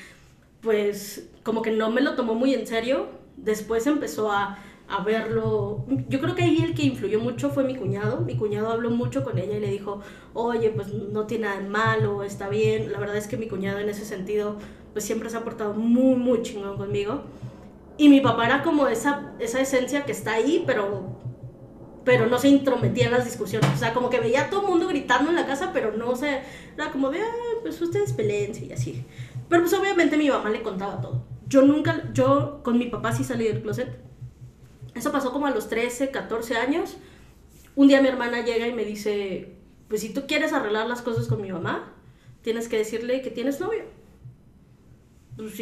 pues 0.61 1.28
como 1.43 1.62
que 1.62 1.71
no 1.71 1.90
me 1.90 2.00
lo 2.00 2.14
tomó 2.14 2.35
muy 2.35 2.54
en 2.54 2.66
serio, 2.66 3.09
después 3.37 3.87
empezó 3.87 4.33
a, 4.33 4.59
a 4.88 5.02
verlo. 5.02 5.85
Yo 6.09 6.21
creo 6.21 6.35
que 6.35 6.43
ahí 6.43 6.62
el 6.62 6.75
que 6.75 6.83
influyó 6.85 7.21
mucho 7.21 7.50
fue 7.50 7.64
mi 7.64 7.76
cuñado. 7.76 8.21
Mi 8.21 8.37
cuñado 8.37 8.71
habló 8.71 8.90
mucho 8.90 9.25
con 9.25 9.38
ella 9.38 9.57
y 9.57 9.61
le 9.61 9.71
dijo, 9.71 10.00
oye, 10.35 10.71
pues 10.71 10.93
no 10.93 11.26
tiene 11.26 11.47
nada 11.47 11.61
de 11.61 11.69
malo, 11.69 12.23
está 12.23 12.49
bien. 12.49 12.93
La 12.93 12.99
verdad 12.99 13.16
es 13.16 13.26
que 13.26 13.37
mi 13.37 13.49
cuñado 13.49 13.78
en 13.78 13.88
ese 13.88 14.04
sentido, 14.04 14.57
pues 14.93 15.04
siempre 15.04 15.31
se 15.31 15.37
ha 15.37 15.45
portado 15.45 15.75
muy, 15.75 16.16
muy 16.16 16.43
chingón 16.43 16.76
conmigo. 16.76 17.23
Y 17.96 18.08
mi 18.08 18.20
papá 18.20 18.46
era 18.46 18.62
como 18.62 18.88
esa, 18.88 19.33
esa 19.38 19.61
esencia 19.61 20.04
que 20.04 20.12
está 20.12 20.35
ahí, 20.35 20.64
pero, 20.66 21.20
pero 22.04 22.26
no 22.26 22.38
se 22.38 22.48
intrometía 22.48 23.07
en 23.07 23.12
las 23.12 23.24
discusiones. 23.24 23.70
O 23.72 23.76
sea, 23.76 23.94
como 23.94 24.11
que 24.11 24.20
veía 24.20 24.42
a 24.42 24.50
todo 24.50 24.62
el 24.62 24.68
mundo 24.68 24.88
gritando 24.88 25.30
en 25.30 25.37
la 25.37 25.46
casa, 25.46 25.70
pero 25.72 25.92
no 25.92 26.16
se... 26.16 26.40
Era 26.74 26.90
como 26.90 27.11
de, 27.11 27.20
pues 27.62 27.80
ustedes 27.80 28.12
peleense 28.12 28.64
y 28.66 28.72
así. 28.72 29.04
Pero 29.48 29.62
pues 29.62 29.74
obviamente 29.74 30.16
mi 30.16 30.28
mamá 30.28 30.50
le 30.50 30.62
contaba 30.62 31.00
todo. 31.00 31.24
Yo 31.46 31.62
nunca, 31.62 32.11
yo 32.12 32.62
con 32.64 32.78
mi 32.78 32.87
papá 32.87 33.12
sí 33.12 33.22
salí 33.22 33.46
del 33.46 33.62
closet. 33.62 33.96
Eso 34.94 35.12
pasó 35.12 35.33
como 35.33 35.46
a 35.46 35.50
los 35.50 35.68
13, 35.68 36.11
14 36.11 36.57
años. 36.57 36.96
Un 37.76 37.88
día 37.88 38.00
mi 38.00 38.09
hermana 38.09 38.44
llega 38.44 38.66
y 38.66 38.72
me 38.72 38.85
dice, 38.85 39.57
pues 39.88 40.00
si 40.00 40.12
tú 40.12 40.26
quieres 40.26 40.52
arreglar 40.52 40.88
las 40.88 41.02
cosas 41.02 41.26
con 41.26 41.40
mi 41.40 41.52
mamá, 41.52 41.92
tienes 42.42 42.68
que 42.68 42.78
decirle 42.78 43.22
que 43.22 43.30
tienes 43.30 43.61
novio. 43.61 43.85
Pues 45.37 45.59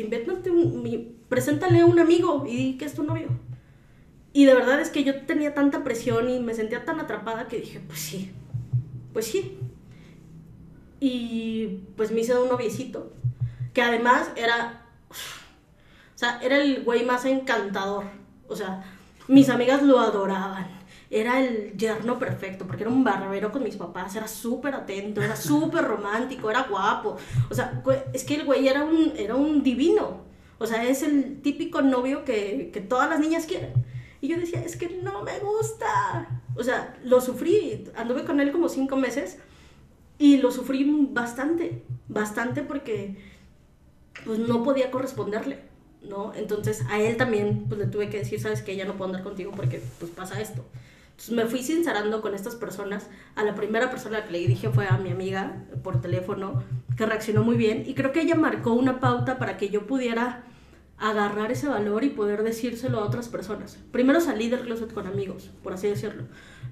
un, 0.50 1.16
preséntale 1.28 1.80
a 1.80 1.86
un 1.86 1.98
amigo 1.98 2.44
y 2.46 2.56
di 2.56 2.78
que 2.78 2.84
es 2.84 2.94
tu 2.94 3.02
novio. 3.02 3.28
Y 4.32 4.44
de 4.44 4.54
verdad 4.54 4.80
es 4.80 4.90
que 4.90 5.04
yo 5.04 5.22
tenía 5.22 5.54
tanta 5.54 5.84
presión 5.84 6.30
y 6.30 6.40
me 6.40 6.54
sentía 6.54 6.84
tan 6.84 7.00
atrapada 7.00 7.48
que 7.48 7.58
dije, 7.58 7.80
pues 7.86 7.98
sí, 7.98 8.30
pues 9.12 9.26
sí. 9.26 9.58
Y 11.00 11.80
pues 11.96 12.12
me 12.12 12.20
hice 12.20 12.38
un 12.38 12.48
noviecito, 12.48 13.12
que 13.72 13.82
además 13.82 14.30
era 14.36 14.82
o 16.14 16.18
sea, 16.24 16.38
era 16.40 16.58
el 16.58 16.84
güey 16.84 17.04
más 17.04 17.24
encantador. 17.24 18.04
O 18.48 18.54
sea, 18.54 18.84
mis 19.26 19.48
amigas 19.48 19.82
lo 19.82 19.98
adoraban. 19.98 20.68
Era 21.14 21.40
el 21.40 21.76
yerno 21.76 22.18
perfecto, 22.18 22.66
porque 22.66 22.84
era 22.84 22.90
un 22.90 23.04
barbero 23.04 23.52
con 23.52 23.62
mis 23.62 23.76
papás, 23.76 24.16
era 24.16 24.26
súper 24.26 24.74
atento, 24.74 25.20
era 25.20 25.36
súper 25.36 25.84
romántico, 25.84 26.50
era 26.50 26.62
guapo. 26.62 27.18
O 27.50 27.54
sea, 27.54 27.82
es 28.14 28.24
que 28.24 28.36
el 28.36 28.46
güey 28.46 28.66
era 28.66 28.82
un, 28.82 29.12
era 29.18 29.34
un 29.34 29.62
divino. 29.62 30.22
O 30.58 30.66
sea, 30.66 30.84
es 30.84 31.02
el 31.02 31.42
típico 31.42 31.82
novio 31.82 32.24
que, 32.24 32.70
que 32.72 32.80
todas 32.80 33.10
las 33.10 33.20
niñas 33.20 33.44
quieren. 33.44 33.74
Y 34.22 34.28
yo 34.28 34.38
decía, 34.38 34.64
es 34.64 34.74
que 34.76 35.00
no 35.02 35.22
me 35.22 35.38
gusta. 35.40 36.40
O 36.56 36.64
sea, 36.64 36.96
lo 37.04 37.20
sufrí. 37.20 37.84
Anduve 37.94 38.24
con 38.24 38.40
él 38.40 38.50
como 38.50 38.70
cinco 38.70 38.96
meses 38.96 39.36
y 40.16 40.38
lo 40.38 40.50
sufrí 40.50 41.08
bastante, 41.10 41.82
bastante 42.08 42.62
porque 42.62 43.18
pues 44.24 44.38
no 44.38 44.62
podía 44.62 44.90
corresponderle. 44.90 45.58
¿no? 46.02 46.32
Entonces 46.34 46.84
a 46.88 47.00
él 47.00 47.16
también 47.16 47.66
pues 47.68 47.78
le 47.78 47.86
tuve 47.86 48.08
que 48.08 48.18
decir, 48.18 48.40
sabes 48.40 48.62
que 48.62 48.76
ya 48.76 48.84
no 48.84 48.94
puedo 48.94 49.10
andar 49.10 49.22
contigo 49.22 49.52
porque 49.54 49.82
pues 49.98 50.10
pasa 50.10 50.40
esto. 50.40 50.64
Me 51.30 51.46
fui 51.46 51.62
sincerando 51.62 52.20
con 52.20 52.34
estas 52.34 52.56
personas. 52.56 53.08
A 53.36 53.44
la 53.44 53.54
primera 53.54 53.90
persona 53.90 54.24
que 54.24 54.32
le 54.32 54.38
dije 54.40 54.70
fue 54.70 54.86
a 54.86 54.98
mi 54.98 55.10
amiga 55.10 55.64
por 55.82 56.00
teléfono, 56.00 56.62
que 56.96 57.06
reaccionó 57.06 57.44
muy 57.44 57.56
bien 57.56 57.84
y 57.86 57.94
creo 57.94 58.12
que 58.12 58.22
ella 58.22 58.34
marcó 58.34 58.72
una 58.72 58.98
pauta 58.98 59.38
para 59.38 59.56
que 59.56 59.68
yo 59.68 59.86
pudiera 59.86 60.44
agarrar 60.98 61.50
ese 61.50 61.68
valor 61.68 62.04
y 62.04 62.10
poder 62.10 62.42
decírselo 62.42 63.00
a 63.00 63.04
otras 63.04 63.28
personas. 63.28 63.78
Primero 63.90 64.20
salí 64.20 64.48
del 64.48 64.60
closet 64.60 64.92
con 64.92 65.06
amigos, 65.06 65.50
por 65.62 65.72
así 65.72 65.88
decirlo, 65.88 66.24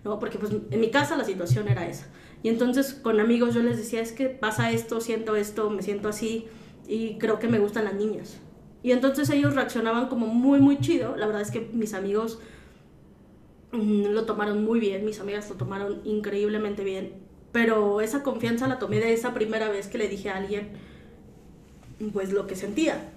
¿no? 0.05 0.19
Porque 0.19 0.39
pues 0.39 0.53
en 0.53 0.81
mi 0.81 0.91
casa 0.91 1.17
la 1.17 1.25
situación 1.25 1.69
era 1.69 1.87
esa. 1.89 2.07
Y 2.43 2.49
entonces 2.49 2.95
con 2.95 3.19
amigos 3.19 3.55
yo 3.55 3.63
les 3.63 3.77
decía, 3.77 4.01
es 4.01 4.13
que 4.13 4.29
pasa 4.29 4.71
esto, 4.71 5.01
siento 5.01 5.37
esto, 5.37 5.69
me 5.71 5.83
siento 5.83 6.09
así 6.09 6.47
y 6.87 7.19
creo 7.19 7.39
que 7.39 7.49
me 7.49 7.59
gustan 7.59 7.85
las 7.85 7.95
niñas. 7.95 8.39
Y 8.83 8.93
entonces 8.93 9.29
ellos 9.31 9.55
reaccionaban 9.55 10.09
como 10.09 10.27
muy, 10.27 10.61
muy 10.61 10.79
chido. 10.79 11.17
La 11.17 11.27
verdad 11.27 11.43
es 11.43 11.51
que 11.51 11.69
mis 11.73 11.93
amigos 11.93 12.41
lo 13.73 14.25
tomaron 14.25 14.65
muy 14.65 14.81
bien, 14.81 15.05
mis 15.05 15.21
amigas 15.21 15.49
lo 15.49 15.57
tomaron 15.57 16.01
increíblemente 16.05 16.85
bien. 16.85 17.13
Pero 17.53 18.01
esa 18.01 18.23
confianza 18.23 18.69
la 18.69 18.79
tomé 18.79 18.99
de 18.99 19.13
esa 19.13 19.35
primera 19.35 19.69
vez 19.69 19.89
que 19.89 19.99
le 19.99 20.09
dije 20.09 20.31
a 20.31 20.37
alguien, 20.37 20.71
pues 22.13 22.33
lo 22.33 22.47
que 22.47 22.57
sentía. 22.57 23.11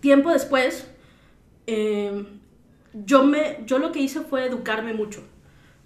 Tiempo 0.00 0.30
después, 0.30 0.86
em, 1.66 2.26
yo, 2.92 3.24
me, 3.24 3.58
yo 3.66 3.78
lo 3.78 3.92
que 3.92 4.00
hice 4.00 4.20
fue 4.20 4.46
educarme 4.46 4.92
mucho. 4.92 5.22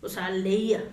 O 0.02 0.08
sea, 0.08 0.30
leía. 0.30 0.84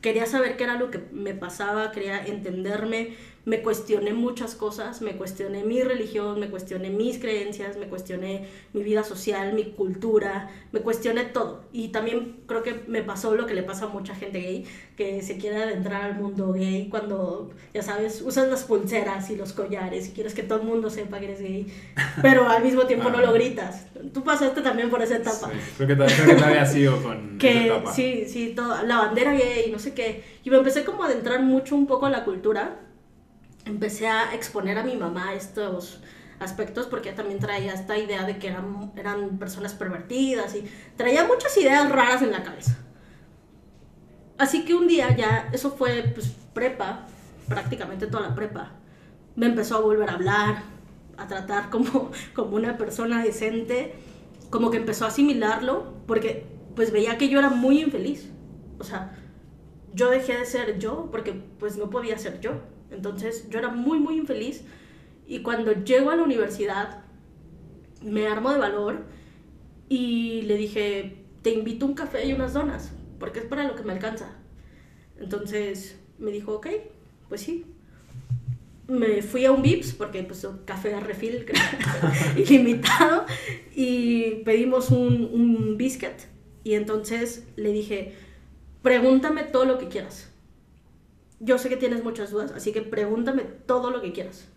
Quería 0.00 0.26
saber 0.26 0.56
qué 0.56 0.64
era 0.64 0.78
lo 0.78 0.90
que 0.90 1.00
me 1.12 1.34
pasaba, 1.34 1.90
quería 1.90 2.24
entenderme, 2.26 3.14
me 3.44 3.60
cuestioné 3.62 4.12
muchas 4.14 4.54
cosas, 4.54 5.02
me 5.02 5.16
cuestioné 5.16 5.64
mi 5.64 5.82
religión, 5.82 6.40
me 6.40 6.48
cuestioné 6.48 6.90
mis 6.90 7.18
creencias, 7.18 7.76
me 7.76 7.86
cuestioné 7.86 8.48
mi 8.72 8.82
vida 8.82 9.04
social, 9.04 9.52
mi 9.52 9.64
cultura, 9.72 10.50
me 10.72 10.80
cuestioné 10.80 11.24
todo. 11.24 11.64
Y 11.72 11.88
también 11.88 12.38
creo 12.46 12.62
que 12.62 12.84
me 12.86 13.02
pasó 13.02 13.34
lo 13.34 13.46
que 13.46 13.54
le 13.54 13.62
pasa 13.62 13.84
a 13.84 13.88
mucha 13.88 14.14
gente 14.14 14.40
gay, 14.40 14.64
que 14.96 15.22
se 15.22 15.36
quiere 15.36 15.62
adentrar 15.62 16.04
al 16.04 16.14
mundo 16.14 16.52
gay 16.52 16.88
cuando, 16.88 17.50
ya 17.74 17.82
sabes, 17.82 18.22
usas 18.22 18.48
las 18.48 18.64
pulseras 18.64 19.28
y 19.28 19.36
los 19.36 19.52
collares 19.52 20.08
y 20.08 20.12
quieres 20.12 20.34
que 20.34 20.42
todo 20.42 20.60
el 20.60 20.66
mundo 20.66 20.88
sepa 20.88 21.18
que 21.18 21.26
eres 21.26 21.40
gay, 21.42 21.66
pero 22.22 22.48
al 22.48 22.62
mismo 22.62 22.84
tiempo 22.86 23.10
no 23.10 23.20
lo 23.20 23.32
gritas. 23.32 23.88
Tú 24.14 24.24
pasaste 24.24 24.62
también 24.62 24.88
por 24.88 25.02
esa 25.02 25.16
etapa. 25.16 25.50
Sí, 25.50 25.84
creo 25.84 25.88
que, 25.88 25.96
creo 25.96 26.36
que 26.36 26.44
había 26.44 26.64
sido 26.64 27.02
con 27.02 27.36
que, 27.38 27.66
esa 27.66 27.74
etapa. 27.74 27.92
Sí, 27.92 28.24
sí, 28.26 28.54
todo, 28.56 28.82
la 28.84 28.98
bandera 28.98 29.34
gay, 29.34 29.70
no 29.70 29.78
sé 29.78 29.92
qué. 29.92 30.24
Y 30.44 30.50
me 30.50 30.56
empecé 30.56 30.84
como 30.84 31.02
a 31.02 31.08
adentrar 31.08 31.42
mucho 31.42 31.74
un 31.74 31.86
poco 31.86 32.06
a 32.06 32.10
la 32.10 32.24
cultura 32.24 32.83
empecé 33.64 34.08
a 34.08 34.34
exponer 34.34 34.78
a 34.78 34.82
mi 34.82 34.96
mamá 34.96 35.34
estos 35.34 36.00
aspectos 36.38 36.86
porque 36.86 37.12
también 37.12 37.38
traía 37.38 37.72
esta 37.72 37.96
idea 37.98 38.24
de 38.24 38.38
que 38.38 38.48
eran, 38.48 38.92
eran 38.96 39.38
personas 39.38 39.74
pervertidas 39.74 40.54
y 40.54 40.64
traía 40.96 41.26
muchas 41.26 41.56
ideas 41.56 41.90
raras 41.90 42.22
en 42.22 42.32
la 42.32 42.42
cabeza. 42.42 42.78
Así 44.36 44.64
que 44.64 44.74
un 44.74 44.88
día 44.88 45.16
ya, 45.16 45.48
eso 45.52 45.70
fue 45.70 46.02
pues 46.14 46.34
prepa, 46.52 47.06
prácticamente 47.48 48.06
toda 48.06 48.28
la 48.28 48.34
prepa. 48.34 48.72
Me 49.36 49.46
empezó 49.46 49.76
a 49.76 49.80
volver 49.80 50.10
a 50.10 50.14
hablar, 50.14 50.62
a 51.16 51.26
tratar 51.26 51.70
como, 51.70 52.10
como 52.34 52.56
una 52.56 52.76
persona 52.76 53.22
decente, 53.22 53.94
como 54.50 54.70
que 54.70 54.78
empezó 54.78 55.04
a 55.04 55.08
asimilarlo, 55.08 55.94
porque 56.06 56.46
pues 56.74 56.92
veía 56.92 57.16
que 57.18 57.28
yo 57.28 57.38
era 57.38 57.50
muy 57.50 57.80
infeliz. 57.80 58.28
O 58.78 58.84
sea, 58.84 59.16
yo 59.92 60.10
dejé 60.10 60.36
de 60.36 60.44
ser 60.44 60.78
yo 60.78 61.08
porque 61.10 61.32
pues 61.32 61.76
no 61.76 61.90
podía 61.90 62.18
ser 62.18 62.40
yo. 62.40 62.52
Entonces 62.94 63.48
yo 63.50 63.58
era 63.58 63.68
muy, 63.68 63.98
muy 63.98 64.16
infeliz. 64.16 64.64
Y 65.26 65.40
cuando 65.40 65.72
llego 65.72 66.10
a 66.10 66.16
la 66.16 66.22
universidad, 66.22 67.04
me 68.02 68.26
armo 68.26 68.52
de 68.52 68.58
valor 68.58 69.04
y 69.88 70.42
le 70.42 70.56
dije, 70.56 71.24
te 71.42 71.50
invito 71.50 71.86
un 71.86 71.94
café 71.94 72.26
y 72.26 72.32
unas 72.32 72.54
donas, 72.54 72.92
porque 73.18 73.40
es 73.40 73.46
para 73.46 73.64
lo 73.64 73.74
que 73.74 73.82
me 73.82 73.92
alcanza. 73.92 74.30
Entonces 75.18 75.98
me 76.18 76.30
dijo, 76.30 76.54
ok, 76.54 76.68
pues 77.28 77.42
sí. 77.42 77.64
Me 78.86 79.22
fui 79.22 79.46
a 79.46 79.52
un 79.52 79.62
Vips, 79.62 79.94
porque 79.94 80.22
pues 80.24 80.46
café 80.66 80.94
a 80.94 81.00
refil 81.00 81.46
ilimitado, 82.36 83.24
y 83.74 84.42
pedimos 84.44 84.90
un 84.90 85.76
biscuit. 85.78 86.12
Y 86.64 86.74
entonces 86.74 87.46
le 87.56 87.72
dije, 87.72 88.14
pregúntame 88.82 89.44
todo 89.44 89.64
lo 89.64 89.78
que 89.78 89.88
quieras. 89.88 90.33
Yo 91.40 91.58
sé 91.58 91.68
que 91.68 91.76
tienes 91.76 92.04
muchas 92.04 92.30
dudas, 92.30 92.52
así 92.52 92.72
que 92.72 92.82
pregúntame 92.82 93.42
todo 93.42 93.90
lo 93.90 94.00
que 94.00 94.12
quieras. 94.12 94.48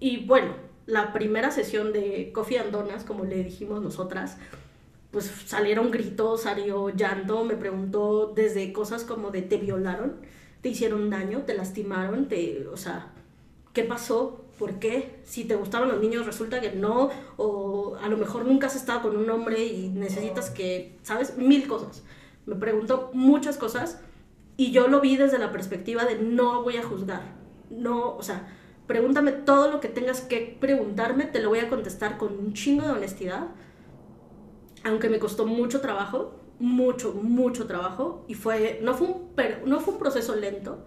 Y 0.00 0.26
bueno, 0.26 0.54
la 0.86 1.12
primera 1.12 1.50
sesión 1.50 1.92
de 1.92 2.32
Coffee 2.34 2.58
and 2.58 2.72
Donuts, 2.72 3.04
como 3.04 3.24
le 3.24 3.44
dijimos 3.44 3.82
nosotras, 3.82 4.36
pues 5.12 5.30
salieron 5.46 5.90
gritos, 5.90 6.42
salió 6.42 6.88
llanto, 6.90 7.44
me 7.44 7.54
preguntó 7.54 8.32
desde 8.34 8.72
cosas 8.72 9.04
como 9.04 9.30
de 9.30 9.42
te 9.42 9.58
violaron, 9.58 10.16
te 10.62 10.70
hicieron 10.70 11.10
daño, 11.10 11.42
te 11.42 11.54
lastimaron, 11.54 12.28
te, 12.28 12.66
o 12.68 12.76
sea, 12.76 13.12
¿qué 13.72 13.84
pasó? 13.84 14.44
¿Por 14.58 14.78
qué? 14.78 15.20
Si 15.24 15.44
te 15.44 15.54
gustaban 15.54 15.88
los 15.88 16.00
niños 16.00 16.24
resulta 16.24 16.60
que 16.60 16.72
no, 16.72 17.10
o 17.36 17.96
a 18.00 18.08
lo 18.08 18.16
mejor 18.16 18.46
nunca 18.46 18.68
has 18.68 18.76
estado 18.76 19.02
con 19.02 19.16
un 19.16 19.28
hombre 19.30 19.64
y 19.64 19.88
necesitas 19.88 20.50
que, 20.50 20.96
¿sabes? 21.02 21.36
Mil 21.36 21.66
cosas. 21.68 22.02
Me 22.46 22.54
preguntó 22.56 23.10
muchas 23.12 23.56
cosas 23.56 24.00
y 24.56 24.72
yo 24.72 24.88
lo 24.88 25.00
vi 25.00 25.16
desde 25.16 25.38
la 25.38 25.52
perspectiva 25.52 26.04
de 26.04 26.18
no 26.18 26.62
voy 26.62 26.76
a 26.76 26.82
juzgar, 26.82 27.22
no, 27.70 28.16
o 28.16 28.22
sea, 28.22 28.48
pregúntame 28.86 29.32
todo 29.32 29.70
lo 29.70 29.80
que 29.80 29.88
tengas 29.88 30.20
que 30.20 30.56
preguntarme, 30.60 31.24
te 31.24 31.40
lo 31.40 31.48
voy 31.48 31.60
a 31.60 31.68
contestar 31.68 32.18
con 32.18 32.38
un 32.38 32.52
chingo 32.52 32.84
de 32.84 32.92
honestidad, 32.92 33.48
aunque 34.84 35.08
me 35.08 35.18
costó 35.18 35.46
mucho 35.46 35.80
trabajo, 35.80 36.38
mucho, 36.58 37.12
mucho 37.14 37.66
trabajo, 37.66 38.24
y 38.28 38.34
fue, 38.34 38.80
no 38.82 38.94
fue 38.94 39.08
un, 39.08 39.32
no 39.66 39.80
fue 39.80 39.94
un 39.94 40.00
proceso 40.00 40.34
lento, 40.36 40.84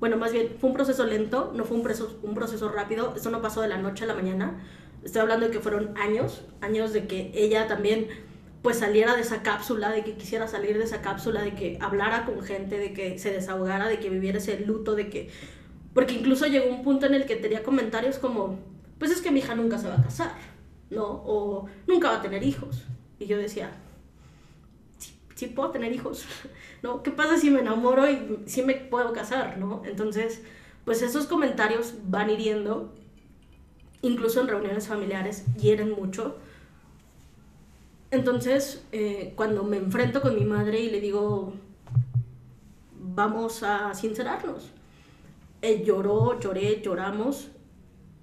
bueno, 0.00 0.16
más 0.16 0.32
bien 0.32 0.56
fue 0.58 0.70
un 0.70 0.74
proceso 0.74 1.04
lento, 1.04 1.52
no 1.54 1.64
fue 1.64 1.76
un 1.76 1.82
proceso, 1.82 2.18
un 2.22 2.34
proceso 2.34 2.68
rápido, 2.70 3.12
esto 3.14 3.30
no 3.30 3.40
pasó 3.40 3.60
de 3.60 3.68
la 3.68 3.76
noche 3.76 4.04
a 4.04 4.08
la 4.08 4.14
mañana, 4.14 4.60
estoy 5.04 5.20
hablando 5.20 5.46
de 5.46 5.52
que 5.52 5.60
fueron 5.60 5.96
años, 5.96 6.44
años 6.60 6.92
de 6.92 7.06
que 7.06 7.30
ella 7.34 7.68
también 7.68 8.08
pues 8.62 8.78
saliera 8.78 9.14
de 9.16 9.22
esa 9.22 9.42
cápsula, 9.42 9.90
de 9.90 10.04
que 10.04 10.14
quisiera 10.14 10.46
salir 10.46 10.78
de 10.78 10.84
esa 10.84 11.02
cápsula, 11.02 11.42
de 11.42 11.54
que 11.54 11.78
hablara 11.80 12.24
con 12.24 12.42
gente, 12.42 12.78
de 12.78 12.92
que 12.92 13.18
se 13.18 13.32
desahogara, 13.32 13.88
de 13.88 13.98
que 13.98 14.08
viviera 14.08 14.38
ese 14.38 14.60
luto, 14.60 14.94
de 14.94 15.10
que 15.10 15.30
porque 15.94 16.14
incluso 16.14 16.46
llegó 16.46 16.70
un 16.70 16.82
punto 16.82 17.06
en 17.06 17.14
el 17.14 17.26
que 17.26 17.36
tenía 17.36 17.62
comentarios 17.62 18.18
como, 18.18 18.58
pues 18.98 19.10
es 19.10 19.20
que 19.20 19.30
mi 19.30 19.40
hija 19.40 19.54
nunca 19.54 19.78
se 19.78 19.88
va 19.88 19.96
a 19.96 20.02
casar, 20.02 20.32
¿no? 20.90 21.04
O 21.04 21.66
nunca 21.86 22.10
va 22.10 22.16
a 22.18 22.22
tener 22.22 22.42
hijos. 22.42 22.84
Y 23.18 23.26
yo 23.26 23.36
decía, 23.36 23.70
sí, 25.34 25.46
puedo 25.48 25.70
tener 25.70 25.92
hijos, 25.92 26.24
¿no? 26.82 27.02
¿Qué 27.02 27.10
pasa 27.10 27.36
si 27.36 27.50
me 27.50 27.60
enamoro 27.60 28.10
y 28.10 28.40
sí 28.46 28.62
me 28.62 28.74
puedo 28.74 29.12
casar, 29.12 29.58
¿no? 29.58 29.82
Entonces, 29.84 30.42
pues 30.84 31.02
esos 31.02 31.26
comentarios 31.26 31.94
van 32.04 32.30
hiriendo, 32.30 32.94
incluso 34.00 34.40
en 34.40 34.48
reuniones 34.48 34.88
familiares, 34.88 35.44
hieren 35.56 35.90
mucho. 35.90 36.38
Entonces, 38.12 38.84
eh, 38.92 39.32
cuando 39.36 39.64
me 39.64 39.78
enfrento 39.78 40.20
con 40.20 40.34
mi 40.34 40.44
madre 40.44 40.80
y 40.80 40.90
le 40.90 41.00
digo, 41.00 41.54
vamos 42.94 43.62
a 43.62 43.94
sincerarnos, 43.94 44.70
lloró, 45.62 46.38
lloré, 46.38 46.82
lloramos 46.82 47.48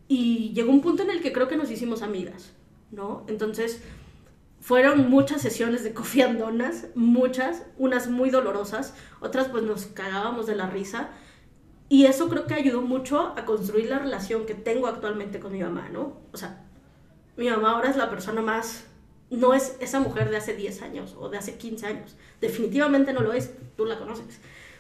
y 0.08 0.54
llegó 0.54 0.72
un 0.72 0.82
punto 0.82 1.02
en 1.02 1.10
el 1.10 1.22
que 1.22 1.34
creo 1.34 1.48
que 1.48 1.58
nos 1.58 1.72
hicimos 1.72 2.04
amigas, 2.04 2.54
¿no? 2.92 3.26
Entonces 3.28 3.82
fueron 4.62 5.10
muchas 5.10 5.42
sesiones 5.42 5.84
de 5.84 5.92
cofiandonas, 5.96 6.90
muchas, 6.94 7.64
unas 7.80 8.12
muy 8.12 8.30
dolorosas, 8.30 8.94
otras 9.22 9.48
pues 9.48 9.64
nos 9.64 9.88
cagábamos 9.88 10.46
de 10.46 10.56
la 10.56 10.70
risa 10.70 11.10
y 11.88 12.06
eso 12.06 12.30
creo 12.30 12.46
que 12.46 12.54
ayudó 12.54 12.84
mucho 12.84 13.34
a 13.36 13.44
construir 13.44 13.90
la 13.90 13.98
relación 13.98 14.46
que 14.46 14.54
tengo 14.54 14.86
actualmente 14.86 15.40
con 15.40 15.52
mi 15.52 15.64
mamá, 15.64 15.90
¿no? 15.90 16.20
O 16.32 16.38
sea, 16.38 16.64
mi 17.38 17.50
mamá 17.50 17.72
ahora 17.72 17.90
es 17.90 17.98
la 17.98 18.12
persona 18.12 18.44
más, 18.44 18.86
no 19.30 19.54
es 19.54 19.76
esa 19.80 20.00
mujer 20.00 20.30
de 20.30 20.38
hace 20.38 20.56
10 20.56 20.82
años 20.82 21.16
o 21.20 21.30
de 21.30 21.38
hace 21.38 21.56
15 21.56 21.86
años, 21.86 22.16
definitivamente 22.42 23.14
no 23.14 23.22
lo 23.22 23.34
es, 23.34 23.52
tú 23.76 23.86
la 23.86 23.98
conoces 23.98 24.40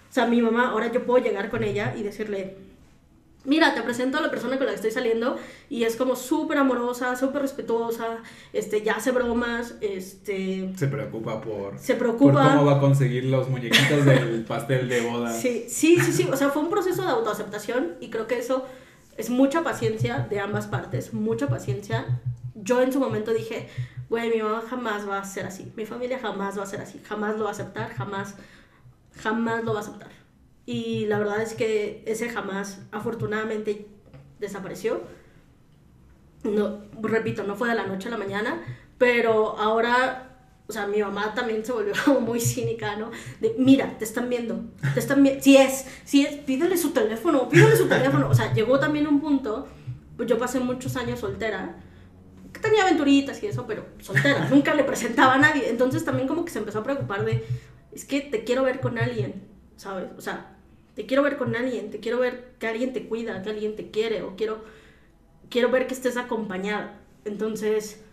o 0.09 0.13
sea, 0.13 0.25
mi 0.25 0.41
mamá, 0.41 0.69
ahora 0.69 0.91
yo 0.91 1.05
puedo 1.05 1.23
llegar 1.23 1.49
con 1.49 1.63
ella 1.63 1.93
y 1.95 2.01
decirle, 2.01 2.55
mira, 3.45 3.75
te 3.75 3.83
presento 3.83 4.17
a 4.17 4.21
la 4.21 4.31
persona 4.31 4.57
con 4.57 4.65
la 4.65 4.71
que 4.71 4.77
estoy 4.77 4.89
saliendo 4.89 5.37
y 5.69 5.83
es 5.83 5.95
como 5.95 6.15
súper 6.15 6.57
amorosa, 6.57 7.15
súper 7.15 7.43
respetuosa, 7.43 8.17
este, 8.51 8.81
ya 8.81 8.93
hace 8.93 9.11
bromas, 9.11 9.75
este... 9.81 10.73
Se 10.75 10.87
preocupa 10.87 11.39
por... 11.41 11.77
Se 11.77 11.93
preocupa... 11.93 12.41
Por 12.41 12.51
cómo 12.51 12.65
va 12.65 12.77
a 12.77 12.79
conseguir 12.79 13.25
los 13.25 13.47
muñequitos 13.49 14.03
del 14.03 14.45
pastel 14.47 14.89
de 14.89 15.01
boda. 15.01 15.31
Sí, 15.31 15.65
sí, 15.69 15.99
sí, 15.99 16.11
sí, 16.11 16.27
o 16.31 16.35
sea, 16.35 16.49
fue 16.49 16.63
un 16.63 16.71
proceso 16.71 17.03
de 17.03 17.09
autoaceptación 17.09 17.97
y 18.01 18.09
creo 18.09 18.25
que 18.25 18.39
eso 18.39 18.65
es 19.15 19.29
mucha 19.29 19.63
paciencia 19.63 20.25
de 20.27 20.39
ambas 20.39 20.65
partes, 20.65 21.13
mucha 21.13 21.47
paciencia. 21.47 22.19
Yo 22.55 22.81
en 22.81 22.91
su 22.91 22.99
momento 22.99 23.31
dije, 23.31 23.67
güey, 24.09 24.29
mi 24.29 24.41
mamá 24.41 24.63
jamás 24.67 25.07
va 25.07 25.19
a 25.19 25.23
ser 25.23 25.45
así, 25.45 25.71
mi 25.75 25.85
familia 25.85 26.19
jamás 26.19 26.57
va 26.57 26.63
a 26.63 26.65
ser 26.65 26.81
así, 26.81 26.99
jamás 27.07 27.37
lo 27.37 27.43
va 27.43 27.49
a 27.49 27.53
aceptar, 27.53 27.93
jamás 27.93 28.35
jamás 29.21 29.63
lo 29.63 29.73
va 29.73 29.79
a 29.79 29.81
aceptar. 29.83 30.09
Y 30.65 31.05
la 31.07 31.17
verdad 31.17 31.41
es 31.41 31.53
que 31.53 32.03
ese 32.05 32.29
jamás, 32.29 32.79
afortunadamente, 32.91 33.87
desapareció. 34.39 35.01
No, 36.43 36.83
repito, 37.01 37.43
no 37.43 37.55
fue 37.55 37.69
de 37.69 37.75
la 37.75 37.87
noche 37.87 38.07
a 38.07 38.11
la 38.11 38.17
mañana, 38.17 38.61
pero 38.97 39.57
ahora, 39.57 40.37
o 40.67 40.71
sea, 40.71 40.87
mi 40.87 41.01
mamá 41.01 41.33
también 41.33 41.65
se 41.65 41.71
volvió 41.71 41.93
muy 42.21 42.39
cínica, 42.39 42.95
¿no? 42.95 43.11
De, 43.41 43.55
mira, 43.57 43.97
te 43.97 44.05
están 44.05 44.29
viendo, 44.29 44.61
te 44.93 44.99
están 44.99 45.23
viendo, 45.23 45.43
si 45.43 45.57
es, 45.57 45.85
si 46.05 46.25
es, 46.25 46.35
pídele 46.35 46.77
su 46.77 46.91
teléfono, 46.91 47.49
pídele 47.49 47.75
su 47.75 47.87
teléfono. 47.87 48.29
O 48.29 48.35
sea, 48.35 48.53
llegó 48.53 48.79
también 48.79 49.07
un 49.07 49.19
punto, 49.19 49.67
pues 50.15 50.29
yo 50.29 50.37
pasé 50.37 50.59
muchos 50.59 50.95
años 50.95 51.19
soltera, 51.19 51.77
que 52.59 52.67
tenía 52.67 52.83
aventuritas 52.83 53.41
y 53.43 53.47
eso, 53.47 53.65
pero 53.67 53.85
soltera, 53.99 54.47
nunca 54.51 54.73
le 54.73 54.83
presentaba 54.83 55.35
a 55.35 55.37
nadie. 55.37 55.69
Entonces 55.69 56.05
también 56.05 56.27
como 56.27 56.45
que 56.45 56.51
se 56.51 56.59
empezó 56.59 56.79
a 56.79 56.83
preocupar 56.83 57.25
de, 57.25 57.45
es 57.91 58.05
que 58.05 58.21
te 58.21 58.43
quiero 58.43 58.63
ver 58.63 58.79
con 58.79 58.97
alguien, 58.97 59.43
¿sabes? 59.75 60.09
O 60.17 60.21
sea, 60.21 60.55
te 60.95 61.05
quiero 61.05 61.23
ver 61.23 61.37
con 61.37 61.55
alguien, 61.55 61.91
te 61.91 61.99
quiero 61.99 62.19
ver 62.19 62.53
que 62.59 62.67
alguien 62.67 62.93
te 62.93 63.07
cuida, 63.07 63.41
que 63.41 63.49
alguien 63.49 63.75
te 63.75 63.89
quiere, 63.89 64.21
o 64.21 64.35
quiero, 64.35 64.63
quiero 65.49 65.69
ver 65.71 65.87
que 65.87 65.93
estés 65.93 66.17
acompañada. 66.17 66.99
Entonces, 67.25 68.03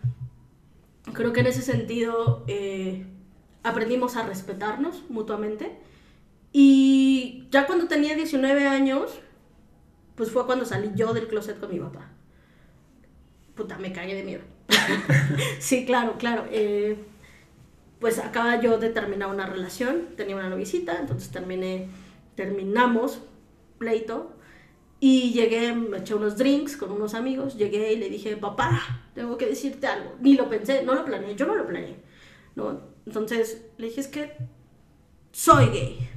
creo 1.13 1.33
que 1.33 1.41
en 1.41 1.47
ese 1.47 1.61
sentido 1.61 2.43
eh, 2.47 3.05
aprendimos 3.63 4.15
a 4.15 4.23
respetarnos 4.23 5.03
mutuamente. 5.09 5.77
Y 6.53 7.47
ya 7.51 7.67
cuando 7.67 7.87
tenía 7.87 8.15
19 8.15 8.67
años, 8.67 9.19
pues 10.15 10.31
fue 10.31 10.45
cuando 10.45 10.65
salí 10.65 10.91
yo 10.95 11.13
del 11.13 11.27
closet 11.27 11.59
con 11.59 11.71
mi 11.71 11.79
papá. 11.79 12.09
Puta, 13.57 13.77
me 13.77 13.91
cagué 13.91 14.15
de 14.15 14.23
miedo. 14.23 14.43
sí, 15.59 15.85
claro, 15.85 16.17
claro. 16.17 16.45
Eh, 16.51 16.95
pues 17.99 18.19
acaba 18.19 18.61
yo 18.61 18.77
de 18.77 18.89
terminar 18.89 19.29
una 19.29 19.47
relación, 19.47 20.09
tenía 20.15 20.35
una 20.35 20.49
novicita, 20.49 20.99
entonces 20.99 21.31
terminé, 21.31 21.87
terminamos 22.35 23.19
pleito 23.79 24.31
y 24.99 25.31
llegué, 25.33 25.73
me 25.73 25.97
eché 25.97 26.13
unos 26.13 26.37
drinks 26.37 26.77
con 26.77 26.91
unos 26.91 27.15
amigos, 27.15 27.57
llegué 27.57 27.93
y 27.93 27.97
le 27.97 28.09
dije, 28.09 28.37
papá, 28.37 29.03
tengo 29.15 29.37
que 29.37 29.47
decirte 29.47 29.87
algo. 29.87 30.15
Ni 30.21 30.35
lo 30.35 30.49
pensé, 30.49 30.83
no 30.83 30.93
lo 30.93 31.03
planeé, 31.03 31.35
yo 31.35 31.47
no 31.47 31.55
lo 31.55 31.67
planeé. 31.67 31.95
¿no? 32.55 32.81
Entonces 33.05 33.65
le 33.77 33.87
dije, 33.87 34.01
es 34.01 34.07
que 34.07 34.33
soy 35.31 35.67
gay. 35.67 36.09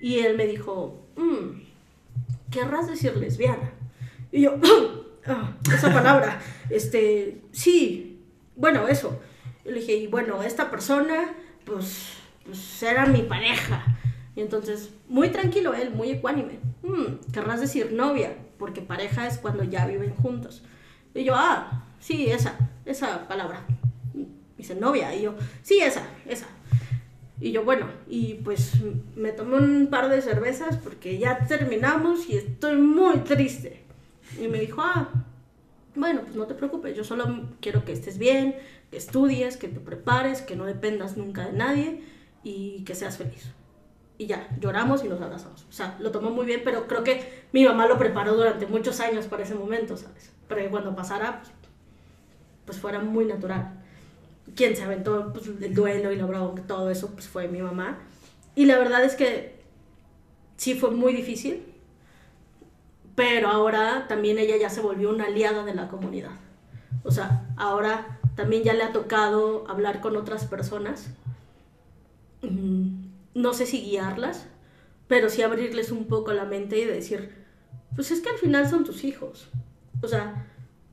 Y 0.00 0.20
él 0.20 0.36
me 0.36 0.46
dijo, 0.46 1.06
mm, 1.16 2.50
querrás 2.50 2.88
decir 2.88 3.16
lesbiana. 3.16 3.72
Y 4.32 4.42
yo, 4.42 4.58
ah, 5.28 5.56
esa 5.72 5.92
palabra, 5.92 6.40
este, 6.70 7.42
sí, 7.52 8.20
bueno, 8.56 8.88
eso. 8.88 9.20
Y 9.64 9.70
le 9.70 9.80
dije, 9.80 9.96
y 9.96 10.06
bueno, 10.06 10.42
esta 10.42 10.70
persona, 10.70 11.34
pues, 11.64 12.14
pues 12.44 12.82
era 12.82 13.06
mi 13.06 13.22
pareja. 13.22 13.84
Y 14.34 14.40
entonces, 14.40 14.90
muy 15.08 15.30
tranquilo 15.30 15.74
él, 15.74 15.90
muy 15.90 16.10
ecuánime. 16.10 16.60
Mm, 16.82 17.32
querrás 17.32 17.60
decir 17.60 17.92
novia, 17.92 18.36
porque 18.58 18.80
pareja 18.80 19.26
es 19.26 19.38
cuando 19.38 19.64
ya 19.64 19.86
viven 19.86 20.14
juntos. 20.14 20.62
Y 21.14 21.24
yo, 21.24 21.34
ah, 21.36 21.84
sí, 21.98 22.30
esa, 22.30 22.54
esa 22.84 23.26
palabra. 23.28 23.64
Dice 24.56 24.74
novia. 24.74 25.14
Y 25.14 25.22
yo, 25.22 25.34
sí, 25.62 25.80
esa, 25.80 26.02
esa. 26.26 26.46
Y 27.40 27.52
yo, 27.52 27.64
bueno, 27.64 27.86
y 28.08 28.34
pues 28.34 28.72
me 29.14 29.32
tomé 29.32 29.56
un 29.56 29.88
par 29.88 30.08
de 30.08 30.20
cervezas 30.22 30.76
porque 30.76 31.18
ya 31.18 31.46
terminamos 31.46 32.28
y 32.28 32.36
estoy 32.36 32.76
muy 32.76 33.18
triste. 33.18 33.84
Y 34.40 34.48
me 34.48 34.60
dijo, 34.60 34.82
ah, 34.82 35.08
bueno, 35.94 36.22
pues 36.22 36.36
no 36.36 36.46
te 36.46 36.54
preocupes, 36.54 36.96
yo 36.96 37.04
solo 37.04 37.48
quiero 37.60 37.84
que 37.84 37.92
estés 37.92 38.18
bien, 38.18 38.56
que 38.90 38.96
estudies, 38.96 39.56
que 39.56 39.68
te 39.68 39.80
prepares, 39.80 40.42
que 40.42 40.56
no 40.56 40.64
dependas 40.64 41.16
nunca 41.16 41.46
de 41.46 41.52
nadie 41.52 42.02
y 42.42 42.84
que 42.84 42.94
seas 42.94 43.16
feliz. 43.16 43.50
Y 44.18 44.26
ya, 44.26 44.48
lloramos 44.60 45.04
y 45.04 45.08
nos 45.08 45.20
abrazamos. 45.20 45.64
O 45.68 45.72
sea, 45.72 45.96
lo 46.00 46.10
tomó 46.10 46.30
muy 46.30 46.44
bien, 46.44 46.62
pero 46.64 46.88
creo 46.88 47.04
que 47.04 47.44
mi 47.52 47.64
mamá 47.64 47.86
lo 47.86 47.98
preparó 47.98 48.34
durante 48.34 48.66
muchos 48.66 49.00
años 49.00 49.26
para 49.26 49.44
ese 49.44 49.54
momento, 49.54 49.96
¿sabes? 49.96 50.32
Para 50.48 50.62
que 50.62 50.68
cuando 50.68 50.94
pasara, 50.96 51.40
pues, 51.40 51.52
pues 52.66 52.78
fuera 52.78 52.98
muy 52.98 53.24
natural 53.24 53.78
quien 54.54 54.76
se 54.76 54.82
aventó 54.82 55.32
pues, 55.32 55.46
el 55.46 55.74
duelo 55.74 56.12
y 56.12 56.16
la 56.16 56.26
bronca, 56.26 56.62
todo 56.66 56.90
eso, 56.90 57.10
pues 57.12 57.28
fue 57.28 57.48
mi 57.48 57.60
mamá. 57.60 57.98
Y 58.54 58.66
la 58.66 58.78
verdad 58.78 59.04
es 59.04 59.14
que 59.14 59.56
sí 60.56 60.74
fue 60.74 60.90
muy 60.90 61.12
difícil, 61.12 61.62
pero 63.18 63.48
ahora 63.48 64.06
también 64.06 64.38
ella 64.38 64.56
ya 64.56 64.70
se 64.70 64.80
volvió 64.80 65.10
una 65.10 65.24
aliada 65.24 65.64
de 65.64 65.74
la 65.74 65.88
comunidad. 65.88 66.30
O 67.02 67.10
sea, 67.10 67.48
ahora 67.56 68.20
también 68.36 68.62
ya 68.62 68.74
le 68.74 68.84
ha 68.84 68.92
tocado 68.92 69.68
hablar 69.68 70.00
con 70.00 70.16
otras 70.16 70.44
personas. 70.44 71.08
Mm, 72.42 73.08
no 73.34 73.54
sé 73.54 73.66
si 73.66 73.82
guiarlas, 73.82 74.46
pero 75.08 75.30
sí 75.30 75.42
abrirles 75.42 75.90
un 75.90 76.06
poco 76.06 76.32
la 76.32 76.44
mente 76.44 76.78
y 76.78 76.84
decir, 76.84 77.34
pues 77.96 78.12
es 78.12 78.20
que 78.20 78.30
al 78.30 78.36
final 78.36 78.68
son 78.68 78.84
tus 78.84 79.02
hijos. 79.02 79.48
O 80.00 80.06
sea, 80.06 80.46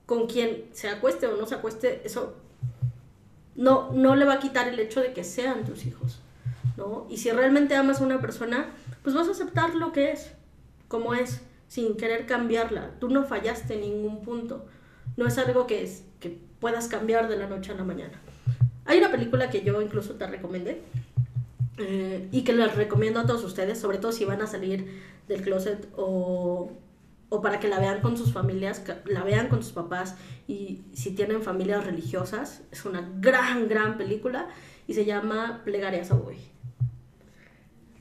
con 0.08 0.26
quien 0.26 0.66
se 0.72 0.90
acueste 0.90 1.28
o 1.28 1.38
no 1.38 1.46
se 1.46 1.54
acueste, 1.54 2.02
eso 2.06 2.34
no, 3.54 3.92
no 3.92 4.16
le 4.16 4.26
va 4.26 4.34
a 4.34 4.40
quitar 4.40 4.68
el 4.68 4.80
hecho 4.80 5.00
de 5.00 5.14
que 5.14 5.24
sean 5.24 5.64
tus 5.64 5.86
hijos, 5.86 6.22
¿no? 6.76 7.06
Y 7.08 7.18
si 7.18 7.30
realmente 7.30 7.76
amas 7.76 8.02
a 8.02 8.04
una 8.04 8.20
persona, 8.20 8.72
pues 9.04 9.16
vas 9.16 9.28
a 9.28 9.32
aceptar 9.32 9.76
lo 9.76 9.92
que 9.92 10.12
es, 10.12 10.32
como 10.88 11.14
es, 11.14 11.44
sin 11.76 11.98
querer 11.98 12.26
cambiarla. 12.26 12.92
Tú 13.02 13.10
no 13.10 13.26
fallaste 13.26 13.74
en 13.74 13.82
ningún 13.82 14.22
punto. 14.22 14.66
No 15.18 15.28
es 15.28 15.38
algo 15.38 15.68
que, 15.68 15.84
es, 15.84 16.06
que 16.22 16.40
puedas 16.60 16.88
cambiar 16.88 17.28
de 17.28 17.36
la 17.36 17.48
noche 17.48 17.74
a 17.74 17.76
la 17.76 17.84
mañana. 17.84 18.22
Hay 18.86 19.00
una 19.00 19.12
película 19.12 19.50
que 19.50 19.62
yo 19.62 19.82
incluso 19.82 20.14
te 20.16 20.26
recomendé 20.26 20.82
eh, 21.78 22.30
y 22.32 22.46
que 22.46 22.54
les 22.54 22.74
recomiendo 22.76 23.20
a 23.20 23.26
todos 23.26 23.44
ustedes, 23.44 23.78
sobre 23.78 23.98
todo 23.98 24.14
si 24.14 24.24
van 24.24 24.42
a 24.42 24.48
salir 24.48 25.02
del 25.28 25.42
closet 25.42 25.90
o 25.98 26.72
o 27.30 27.42
para 27.42 27.60
que 27.60 27.68
la 27.68 27.80
vean 27.80 28.02
con 28.02 28.16
sus 28.16 28.32
familias, 28.32 28.84
la 29.06 29.24
vean 29.24 29.50
con 29.50 29.64
sus 29.64 29.74
papás 29.74 30.16
y 30.48 30.84
si 30.94 31.12
tienen 31.16 31.42
familias 31.42 31.84
religiosas, 31.84 32.62
es 32.72 32.86
una 32.86 33.12
gran, 33.20 33.68
gran 33.68 33.98
película 33.98 34.48
y 34.88 34.94
se 34.94 35.04
llama 35.04 35.62
Plegarias 35.66 36.12
a 36.12 36.14
Boy. 36.14 36.38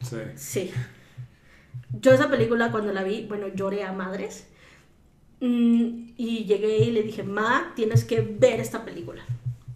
Sí. 0.02 0.16
Sí. 0.36 0.70
Yo 1.92 2.12
esa 2.12 2.30
película 2.30 2.70
cuando 2.70 2.92
la 2.92 3.02
vi, 3.02 3.26
bueno, 3.26 3.48
lloré 3.48 3.84
a 3.84 3.92
madres 3.92 4.46
mm, 5.40 6.12
y 6.16 6.44
llegué 6.44 6.78
y 6.78 6.90
le 6.90 7.02
dije, 7.02 7.22
Ma, 7.22 7.72
tienes 7.76 8.04
que 8.04 8.20
ver 8.20 8.60
esta 8.60 8.84
película. 8.84 9.22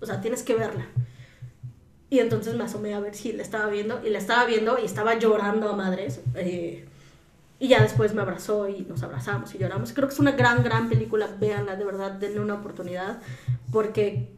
O 0.00 0.06
sea, 0.06 0.20
tienes 0.20 0.42
que 0.42 0.54
verla. 0.54 0.86
Y 2.10 2.20
entonces 2.20 2.54
me 2.54 2.64
asomé 2.64 2.94
a 2.94 3.00
ver 3.00 3.14
si 3.14 3.32
la 3.32 3.42
estaba 3.42 3.66
viendo 3.66 4.00
y 4.04 4.10
la 4.10 4.18
estaba 4.18 4.46
viendo 4.46 4.78
y 4.80 4.84
estaba 4.84 5.18
llorando 5.18 5.68
a 5.68 5.76
madres. 5.76 6.20
Eh, 6.34 6.86
y 7.60 7.68
ya 7.68 7.82
después 7.82 8.14
me 8.14 8.22
abrazó 8.22 8.68
y 8.68 8.82
nos 8.82 9.02
abrazamos 9.02 9.54
y 9.54 9.58
lloramos. 9.58 9.92
Creo 9.92 10.08
que 10.08 10.14
es 10.14 10.20
una 10.20 10.32
gran, 10.32 10.62
gran 10.62 10.88
película. 10.88 11.28
Véanla, 11.38 11.76
de 11.76 11.84
verdad, 11.84 12.12
denle 12.12 12.40
una 12.40 12.54
oportunidad. 12.54 13.20
Porque 13.70 14.30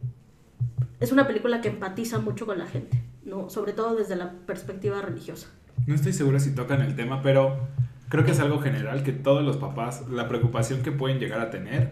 es 0.99 1.11
una 1.11 1.27
película 1.27 1.61
que 1.61 1.69
empatiza 1.69 2.19
mucho 2.19 2.45
con 2.45 2.57
la 2.57 2.67
gente, 2.67 3.01
¿no? 3.23 3.49
Sobre 3.49 3.73
todo 3.73 3.95
desde 3.95 4.15
la 4.15 4.31
perspectiva 4.45 5.01
religiosa. 5.01 5.47
No 5.85 5.95
estoy 5.95 6.13
segura 6.13 6.39
si 6.39 6.53
tocan 6.53 6.81
el 6.81 6.95
tema, 6.95 7.21
pero 7.21 7.67
creo 8.09 8.25
que 8.25 8.31
es 8.31 8.39
algo 8.39 8.59
general 8.59 9.03
que 9.03 9.11
todos 9.11 9.43
los 9.43 9.57
papás, 9.57 10.07
la 10.09 10.27
preocupación 10.27 10.81
que 10.81 10.91
pueden 10.91 11.19
llegar 11.19 11.39
a 11.39 11.49
tener 11.49 11.91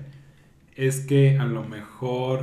es 0.76 1.02
que 1.02 1.38
a 1.38 1.46
lo 1.46 1.63
mejor, 1.63 2.42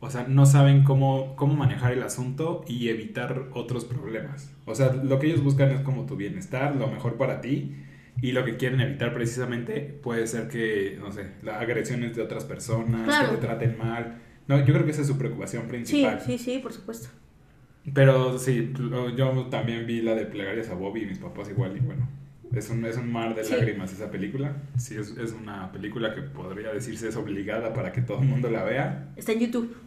o 0.00 0.10
sea, 0.10 0.26
no 0.28 0.46
saben 0.46 0.84
cómo, 0.84 1.34
cómo 1.36 1.54
manejar 1.54 1.92
el 1.92 2.02
asunto 2.02 2.64
y 2.66 2.88
evitar 2.88 3.48
otros 3.52 3.84
problemas. 3.84 4.54
O 4.66 4.74
sea, 4.74 4.92
lo 4.92 5.18
que 5.18 5.26
ellos 5.26 5.42
buscan 5.42 5.70
es 5.70 5.80
como 5.80 6.06
tu 6.06 6.16
bienestar, 6.16 6.76
lo 6.76 6.86
mejor 6.88 7.16
para 7.16 7.40
ti 7.40 7.76
y 8.20 8.32
lo 8.32 8.44
que 8.44 8.56
quieren 8.56 8.80
evitar 8.80 9.14
precisamente 9.14 9.80
puede 9.80 10.26
ser 10.26 10.48
que, 10.48 10.98
no 11.00 11.12
sé, 11.12 11.26
las 11.42 11.60
agresiones 11.60 12.16
de 12.16 12.22
otras 12.22 12.44
personas, 12.44 13.28
que 13.28 13.36
te 13.36 13.40
traten 13.40 13.78
mal. 13.78 14.18
No, 14.48 14.58
yo 14.58 14.72
creo 14.72 14.84
que 14.84 14.90
esa 14.90 15.02
es 15.02 15.06
su 15.06 15.18
preocupación 15.18 15.68
principal. 15.68 16.20
Sí, 16.20 16.38
sí, 16.38 16.52
sí, 16.52 16.58
por 16.58 16.72
supuesto. 16.72 17.08
Pero 17.94 18.38
sí, 18.38 18.72
yo 19.16 19.46
también 19.50 19.86
vi 19.86 20.02
la 20.02 20.14
de 20.14 20.26
Plegarias 20.26 20.68
a 20.70 20.74
Bobby 20.74 21.02
y 21.02 21.06
mis 21.06 21.18
papás 21.18 21.48
igual 21.50 21.76
y 21.76 21.80
bueno, 21.80 22.08
es 22.52 22.70
un, 22.70 22.84
es 22.84 22.96
un 22.96 23.12
mar 23.12 23.34
de 23.34 23.48
lágrimas 23.48 23.92
esa 23.92 24.10
película. 24.10 24.56
Sí, 24.76 24.96
es, 24.96 25.16
es, 25.16 25.32
una 25.32 25.70
película 25.72 26.14
que 26.14 26.22
podría 26.22 26.72
decirse 26.72 27.08
es 27.08 27.16
obligada 27.16 27.72
para 27.74 27.92
que 27.92 28.00
todo 28.00 28.20
el 28.20 28.28
mundo 28.28 28.50
la 28.50 28.64
vea. 28.64 29.08
Está 29.16 29.32
en 29.32 29.40
YouTube. 29.40 29.76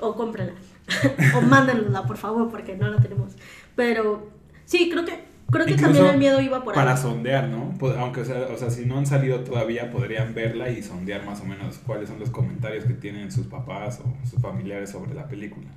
O 0.00 0.14
cómprala. 0.14 0.52
o 1.36 1.40
mándanosla, 1.40 2.06
por 2.06 2.16
favor, 2.16 2.48
porque 2.52 2.76
no 2.76 2.86
la 2.86 2.98
tenemos. 2.98 3.34
Pero 3.74 4.30
sí, 4.64 4.88
creo 4.88 5.04
que 5.04 5.24
Creo 5.50 5.64
que 5.64 5.76
también 5.76 6.04
el 6.04 6.18
miedo 6.18 6.40
iba 6.42 6.62
por 6.62 6.74
ahí. 6.74 6.76
Para 6.78 6.96
sondear, 6.96 7.48
¿no? 7.48 7.72
Aunque 7.98 8.24
sea, 8.24 8.48
o 8.52 8.56
sea, 8.58 8.70
si 8.70 8.84
no 8.84 8.98
han 8.98 9.06
salido 9.06 9.40
todavía, 9.40 9.90
podrían 9.90 10.34
verla 10.34 10.68
y 10.68 10.82
sondear 10.82 11.24
más 11.24 11.40
o 11.40 11.44
menos 11.44 11.78
cuáles 11.78 12.10
son 12.10 12.18
los 12.18 12.28
comentarios 12.28 12.84
que 12.84 12.92
tienen 12.92 13.32
sus 13.32 13.46
papás 13.46 14.00
o 14.04 14.28
sus 14.28 14.40
familiares 14.42 14.90
sobre 14.90 15.14
la 15.14 15.26
película. 15.26 15.68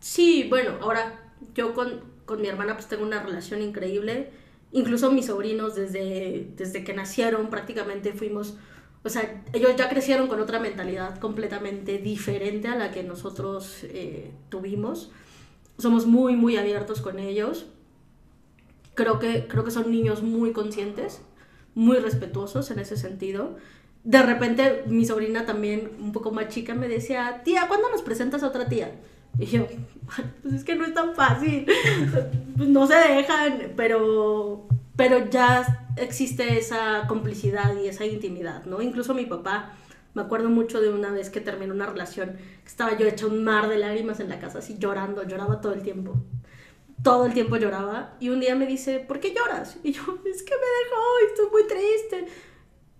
Sí, 0.00 0.46
bueno, 0.48 0.72
ahora 0.80 1.32
yo 1.54 1.74
con, 1.74 2.00
con 2.24 2.40
mi 2.40 2.48
hermana 2.48 2.74
pues 2.74 2.88
tengo 2.88 3.02
una 3.04 3.22
relación 3.22 3.62
increíble. 3.62 4.30
Incluso 4.72 5.10
mis 5.10 5.26
sobrinos 5.26 5.74
desde, 5.74 6.48
desde 6.56 6.84
que 6.84 6.94
nacieron 6.94 7.48
prácticamente 7.48 8.12
fuimos, 8.12 8.56
o 9.02 9.08
sea, 9.08 9.42
ellos 9.52 9.76
ya 9.76 9.88
crecieron 9.88 10.28
con 10.28 10.40
otra 10.40 10.60
mentalidad 10.60 11.18
completamente 11.18 11.98
diferente 11.98 12.68
a 12.68 12.76
la 12.76 12.90
que 12.90 13.02
nosotros 13.02 13.84
eh, 13.84 14.30
tuvimos. 14.50 15.10
Somos 15.78 16.06
muy, 16.06 16.36
muy 16.36 16.56
abiertos 16.56 17.00
con 17.00 17.18
ellos 17.18 17.66
creo 18.98 19.20
que, 19.20 19.46
creo 19.46 19.62
que 19.62 19.70
son 19.70 19.92
niños 19.92 20.24
muy 20.24 20.52
conscientes, 20.52 21.20
muy 21.76 21.98
respetuosos 21.98 22.72
en 22.72 22.80
ese 22.80 22.96
sentido. 22.96 23.56
De 24.02 24.20
repente 24.22 24.82
mi 24.88 25.06
sobrina 25.06 25.46
también, 25.46 25.92
un 26.00 26.10
poco 26.10 26.32
más 26.32 26.48
chica, 26.48 26.74
me 26.74 26.88
decía, 26.88 27.42
tía, 27.44 27.68
¿cuándo 27.68 27.88
nos 27.90 28.02
presentas 28.02 28.42
a 28.42 28.48
otra 28.48 28.68
tía? 28.68 28.90
Y 29.38 29.46
yo, 29.46 29.66
pues 30.42 30.54
es 30.54 30.64
que 30.64 30.74
no 30.74 30.84
es 30.84 30.94
tan 30.94 31.14
fácil, 31.14 31.66
pues 32.56 32.68
no 32.68 32.86
se 32.86 32.96
dejan, 32.96 33.72
pero, 33.76 34.66
pero 34.96 35.28
ya 35.30 35.86
existe 35.96 36.58
esa 36.58 37.06
complicidad 37.08 37.76
y 37.76 37.88
esa 37.88 38.04
intimidad, 38.06 38.64
¿no? 38.64 38.82
Incluso 38.82 39.14
mi 39.14 39.26
papá, 39.26 39.74
me 40.14 40.22
acuerdo 40.22 40.48
mucho 40.50 40.80
de 40.80 40.90
una 40.90 41.10
vez 41.10 41.30
que 41.30 41.40
terminó 41.40 41.74
una 41.74 41.86
relación, 41.86 42.36
estaba 42.66 42.96
yo 42.96 43.06
hecha 43.06 43.26
un 43.26 43.44
mar 43.44 43.68
de 43.68 43.78
lágrimas 43.78 44.20
en 44.20 44.28
la 44.28 44.38
casa, 44.38 44.58
así 44.58 44.76
llorando, 44.78 45.24
lloraba 45.24 45.60
todo 45.60 45.72
el 45.74 45.82
tiempo 45.82 46.16
todo 47.02 47.26
el 47.26 47.32
tiempo 47.32 47.56
lloraba 47.56 48.16
y 48.20 48.28
un 48.28 48.40
día 48.40 48.54
me 48.54 48.66
dice, 48.66 49.00
¿por 49.00 49.20
qué 49.20 49.34
lloras? 49.34 49.78
Y 49.82 49.92
yo, 49.92 50.02
es 50.24 50.42
que 50.42 50.54
me 50.54 50.60
dejó 50.84 51.02
y 51.22 51.26
estoy 51.26 51.50
muy 51.50 51.66
triste. 51.66 52.26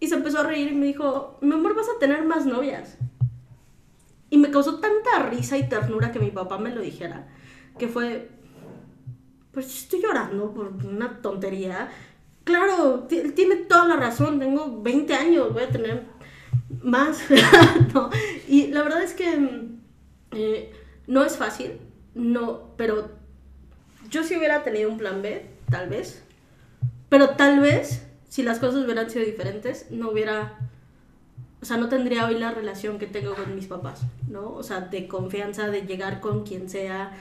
Y 0.01 0.07
se 0.07 0.14
empezó 0.14 0.38
a 0.38 0.45
reír 0.45 0.73
y 0.73 0.75
me 0.75 0.87
dijo, 0.87 1.38
mi 1.41 1.55
amor, 1.55 1.75
vas 1.75 1.88
a 1.88 1.99
tener 1.99 2.25
más 2.25 2.47
novias. 2.47 2.97
Y 4.31 4.38
me 4.38 4.51
causó 4.51 4.79
tanta 4.81 5.29
risa 5.31 5.57
y 5.57 5.69
ternura 5.69 6.12
que 6.12 6.21
mi 6.21 6.31
papá 6.31 6.59
me 6.59 6.75
lo 6.75 6.81
dijera, 6.81 7.29
que 7.79 7.88
fue, 7.88 8.31
pues 9.53 9.67
estoy 9.83 10.03
llorando 10.03 10.53
por 10.53 10.69
una 10.85 11.21
tontería. 11.23 11.88
Claro, 12.45 13.07
tiene 13.09 13.57
toda 13.57 13.87
la 13.87 13.97
razón, 13.97 14.38
tengo 14.38 14.83
20 14.83 15.14
años, 15.14 15.53
voy 15.53 15.62
a 15.62 15.69
tener 15.69 16.07
más. 16.83 17.23
Y 18.49 18.69
la 18.69 18.83
verdad 18.83 19.03
es 19.03 19.12
que 19.12 19.69
eh, 20.33 20.73
no 21.07 21.25
es 21.25 21.37
fácil, 21.37 21.73
no, 22.14 22.75
pero 22.77 23.11
yo 24.11 24.25
sí 24.25 24.37
hubiera 24.37 24.62
tenido 24.62 24.91
un 24.91 24.99
plan 24.99 25.23
B, 25.23 25.47
tal 25.71 25.88
vez. 25.88 26.23
Pero 27.09 27.31
tal 27.31 27.61
vez, 27.61 28.07
si 28.29 28.43
las 28.43 28.59
cosas 28.59 28.85
hubieran 28.85 29.11
sido 29.11 29.25
diferentes, 29.25 29.91
no 29.91 30.11
hubiera. 30.11 30.59
O 31.61 31.64
sea, 31.64 31.77
no 31.77 31.88
tendría 31.88 32.27
hoy 32.27 32.38
la 32.38 32.53
relación 32.53 32.99
que 32.99 33.07
tengo 33.07 33.35
con 33.35 33.55
mis 33.55 33.66
papás, 33.66 34.03
¿no? 34.29 34.53
O 34.53 34.62
sea, 34.62 34.81
de 34.81 35.09
confianza, 35.09 35.68
de 35.68 35.83
llegar 35.83 36.21
con 36.21 36.44
quien 36.44 36.68
sea 36.68 37.12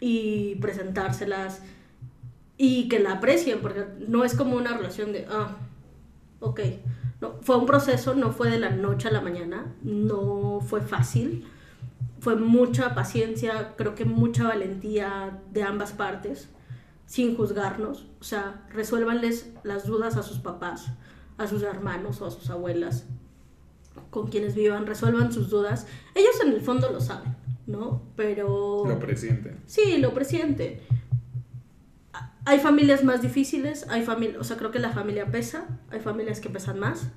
y 0.00 0.56
presentárselas 0.56 1.62
y 2.56 2.88
que 2.88 2.98
la 2.98 3.12
aprecien, 3.12 3.60
porque 3.60 3.84
no 4.08 4.24
es 4.24 4.34
como 4.34 4.56
una 4.56 4.76
relación 4.76 5.12
de, 5.12 5.26
ah, 5.30 5.56
ok. 6.40 6.60
No, 7.20 7.34
fue 7.42 7.56
un 7.56 7.66
proceso, 7.66 8.14
no 8.14 8.32
fue 8.32 8.50
de 8.50 8.58
la 8.58 8.70
noche 8.70 9.08
a 9.08 9.12
la 9.12 9.20
mañana, 9.20 9.66
no 9.82 10.60
fue 10.60 10.80
fácil 10.80 11.44
fue 12.20 12.36
mucha 12.36 12.94
paciencia, 12.94 13.74
creo 13.76 13.94
que 13.94 14.04
mucha 14.04 14.44
valentía 14.44 15.40
de 15.52 15.62
ambas 15.62 15.92
partes, 15.92 16.48
sin 17.06 17.36
juzgarnos. 17.36 18.06
O 18.20 18.24
sea, 18.24 18.66
resuélvanles 18.70 19.50
las 19.62 19.86
dudas 19.86 20.16
a 20.16 20.22
sus 20.22 20.38
papás, 20.38 20.88
a 21.36 21.46
sus 21.46 21.62
hermanos 21.62 22.20
o 22.20 22.26
a 22.26 22.30
sus 22.30 22.50
abuelas, 22.50 23.06
con 24.10 24.28
quienes 24.28 24.54
vivan, 24.54 24.86
resuelvan 24.86 25.32
sus 25.32 25.50
dudas. 25.50 25.86
Ellos 26.14 26.40
en 26.44 26.52
el 26.52 26.60
fondo 26.60 26.90
lo 26.90 27.00
saben, 27.00 27.36
¿no? 27.66 28.02
Pero... 28.16 28.84
Lo 28.86 28.98
presienten. 28.98 29.60
Sí, 29.66 29.98
lo 29.98 30.12
presienten. 30.14 30.80
hay 32.44 32.58
familias 32.58 33.04
más 33.04 33.20
difíciles, 33.22 33.86
hay 33.88 34.02
familias, 34.02 34.40
o 34.40 34.44
sea, 34.44 34.56
creo 34.56 34.70
que 34.70 34.78
la 34.78 34.90
familia 34.90 35.30
pesa, 35.30 35.66
hay 35.90 36.00
familias 36.00 36.40
que 36.40 36.48
pesan 36.48 36.78
más. 36.78 37.10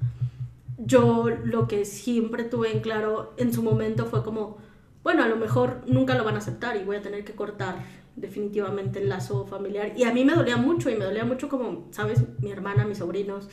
Yo 0.77 1.29
lo 1.29 1.67
que 1.67 1.85
siempre 1.85 2.43
tuve 2.43 2.71
en 2.71 2.81
claro 2.81 3.33
en 3.37 3.53
su 3.53 3.63
momento 3.63 4.07
fue 4.07 4.23
como, 4.23 4.57
bueno, 5.03 5.23
a 5.23 5.27
lo 5.27 5.37
mejor 5.37 5.81
nunca 5.87 6.15
lo 6.15 6.23
van 6.23 6.35
a 6.35 6.39
aceptar 6.39 6.75
y 6.75 6.83
voy 6.83 6.97
a 6.97 7.01
tener 7.01 7.23
que 7.23 7.33
cortar 7.33 7.75
definitivamente 8.15 8.99
el 8.99 9.09
lazo 9.09 9.45
familiar. 9.45 9.93
Y 9.95 10.03
a 10.03 10.13
mí 10.13 10.25
me 10.25 10.33
dolía 10.33 10.57
mucho, 10.57 10.89
y 10.89 10.95
me 10.95 11.05
dolía 11.05 11.25
mucho 11.25 11.49
como, 11.49 11.87
¿sabes? 11.91 12.23
Mi 12.39 12.51
hermana, 12.51 12.85
mis 12.85 12.97
sobrinos. 12.97 13.47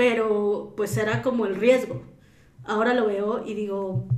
Pero 0.00 0.72
pues 0.78 0.96
era 0.96 1.20
como 1.20 1.44
el 1.44 1.56
riesgo. 1.56 2.00
Ahora 2.64 2.94
lo 2.94 3.06
veo 3.06 3.44
y 3.44 3.52
digo, 3.52 4.08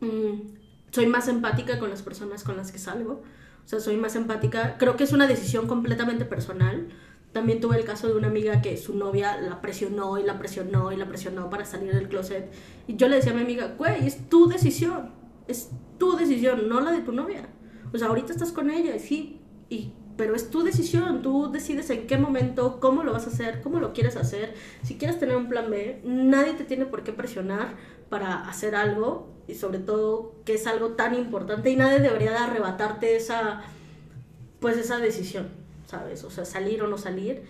mm, 0.00 0.58
soy 0.90 1.06
más 1.06 1.26
empática 1.26 1.78
con 1.78 1.88
las 1.88 2.02
personas 2.02 2.44
con 2.44 2.58
las 2.58 2.70
que 2.70 2.78
salgo. 2.78 3.22
O 3.64 3.66
sea, 3.66 3.80
soy 3.80 3.96
más 3.96 4.14
empática. 4.14 4.76
Creo 4.76 4.98
que 4.98 5.04
es 5.04 5.14
una 5.14 5.26
decisión 5.26 5.66
completamente 5.66 6.26
personal. 6.26 6.88
También 7.32 7.62
tuve 7.62 7.78
el 7.78 7.86
caso 7.86 8.08
de 8.08 8.14
una 8.14 8.26
amiga 8.26 8.60
que 8.60 8.76
su 8.76 8.94
novia 8.94 9.40
la 9.40 9.62
presionó 9.62 10.18
y 10.18 10.22
la 10.22 10.38
presionó 10.38 10.92
y 10.92 10.98
la 10.98 11.08
presionó 11.08 11.48
para 11.48 11.64
salir 11.64 11.94
del 11.94 12.10
closet. 12.10 12.52
Y 12.86 12.96
yo 12.96 13.08
le 13.08 13.16
decía 13.16 13.32
a 13.32 13.36
mi 13.36 13.40
amiga, 13.40 13.76
güey, 13.78 14.06
es 14.06 14.28
tu 14.28 14.48
decisión. 14.48 15.12
Es 15.48 15.70
tu 15.96 16.14
decisión, 16.14 16.68
no 16.68 16.82
la 16.82 16.92
de 16.92 17.00
tu 17.00 17.12
novia. 17.12 17.48
O 17.90 17.96
sea, 17.96 18.08
ahorita 18.08 18.34
estás 18.34 18.52
con 18.52 18.68
ella, 18.68 18.98
sí, 18.98 19.40
y, 19.70 19.94
pero 20.16 20.34
es 20.34 20.50
tu 20.50 20.62
decisión. 20.62 21.22
Tú 21.22 21.50
decides 21.50 21.90
en 21.90 22.06
qué 22.06 22.18
momento, 22.18 22.80
cómo 22.80 23.02
lo 23.02 23.12
vas 23.12 23.26
a 23.26 23.30
hacer, 23.30 23.60
cómo 23.62 23.80
lo 23.80 23.92
quieres 23.92 24.16
hacer. 24.16 24.54
Si 24.82 24.96
quieres 24.98 25.18
tener 25.18 25.36
un 25.36 25.48
plan 25.48 25.70
B, 25.70 26.00
nadie 26.04 26.54
te 26.54 26.64
tiene 26.64 26.86
por 26.86 27.02
qué 27.02 27.12
presionar 27.12 27.74
para 28.08 28.48
hacer 28.48 28.74
algo 28.74 29.30
y 29.46 29.54
sobre 29.54 29.78
todo 29.78 30.34
que 30.44 30.54
es 30.54 30.66
algo 30.66 30.90
tan 30.90 31.14
importante 31.14 31.70
y 31.70 31.76
nadie 31.76 32.00
debería 32.00 32.30
de 32.32 32.38
arrebatarte 32.38 33.16
esa, 33.16 33.62
pues 34.60 34.76
esa 34.76 34.98
decisión, 34.98 35.48
¿sabes? 35.86 36.24
O 36.24 36.30
sea, 36.30 36.44
salir 36.44 36.82
o 36.82 36.86
no 36.86 36.98
salir, 36.98 37.42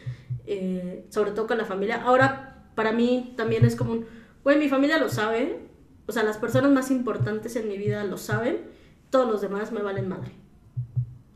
eh, 0.47 1.05
sobre 1.11 1.33
todo 1.33 1.47
con 1.47 1.59
la 1.59 1.65
familia. 1.65 2.03
Ahora, 2.03 2.71
para 2.75 2.93
mí 2.93 3.35
también 3.37 3.65
es 3.65 3.77
como 3.77 3.93
un, 3.93 4.07
güey, 4.45 4.59
mi 4.59 4.69
familia 4.69 4.99
lo 4.99 5.09
sabe, 5.09 5.61
o 6.07 6.13
sea, 6.13 6.23
las 6.23 6.39
personas 6.39 6.71
más 6.73 6.91
importantes 6.91 7.57
en 7.57 7.69
mi 7.69 7.77
vida 7.77 8.05
lo 8.05 8.17
saben, 8.17 8.63
todos 9.11 9.31
los 9.31 9.41
demás 9.41 9.73
me 9.73 9.83
valen 9.83 10.09
madre. 10.09 10.33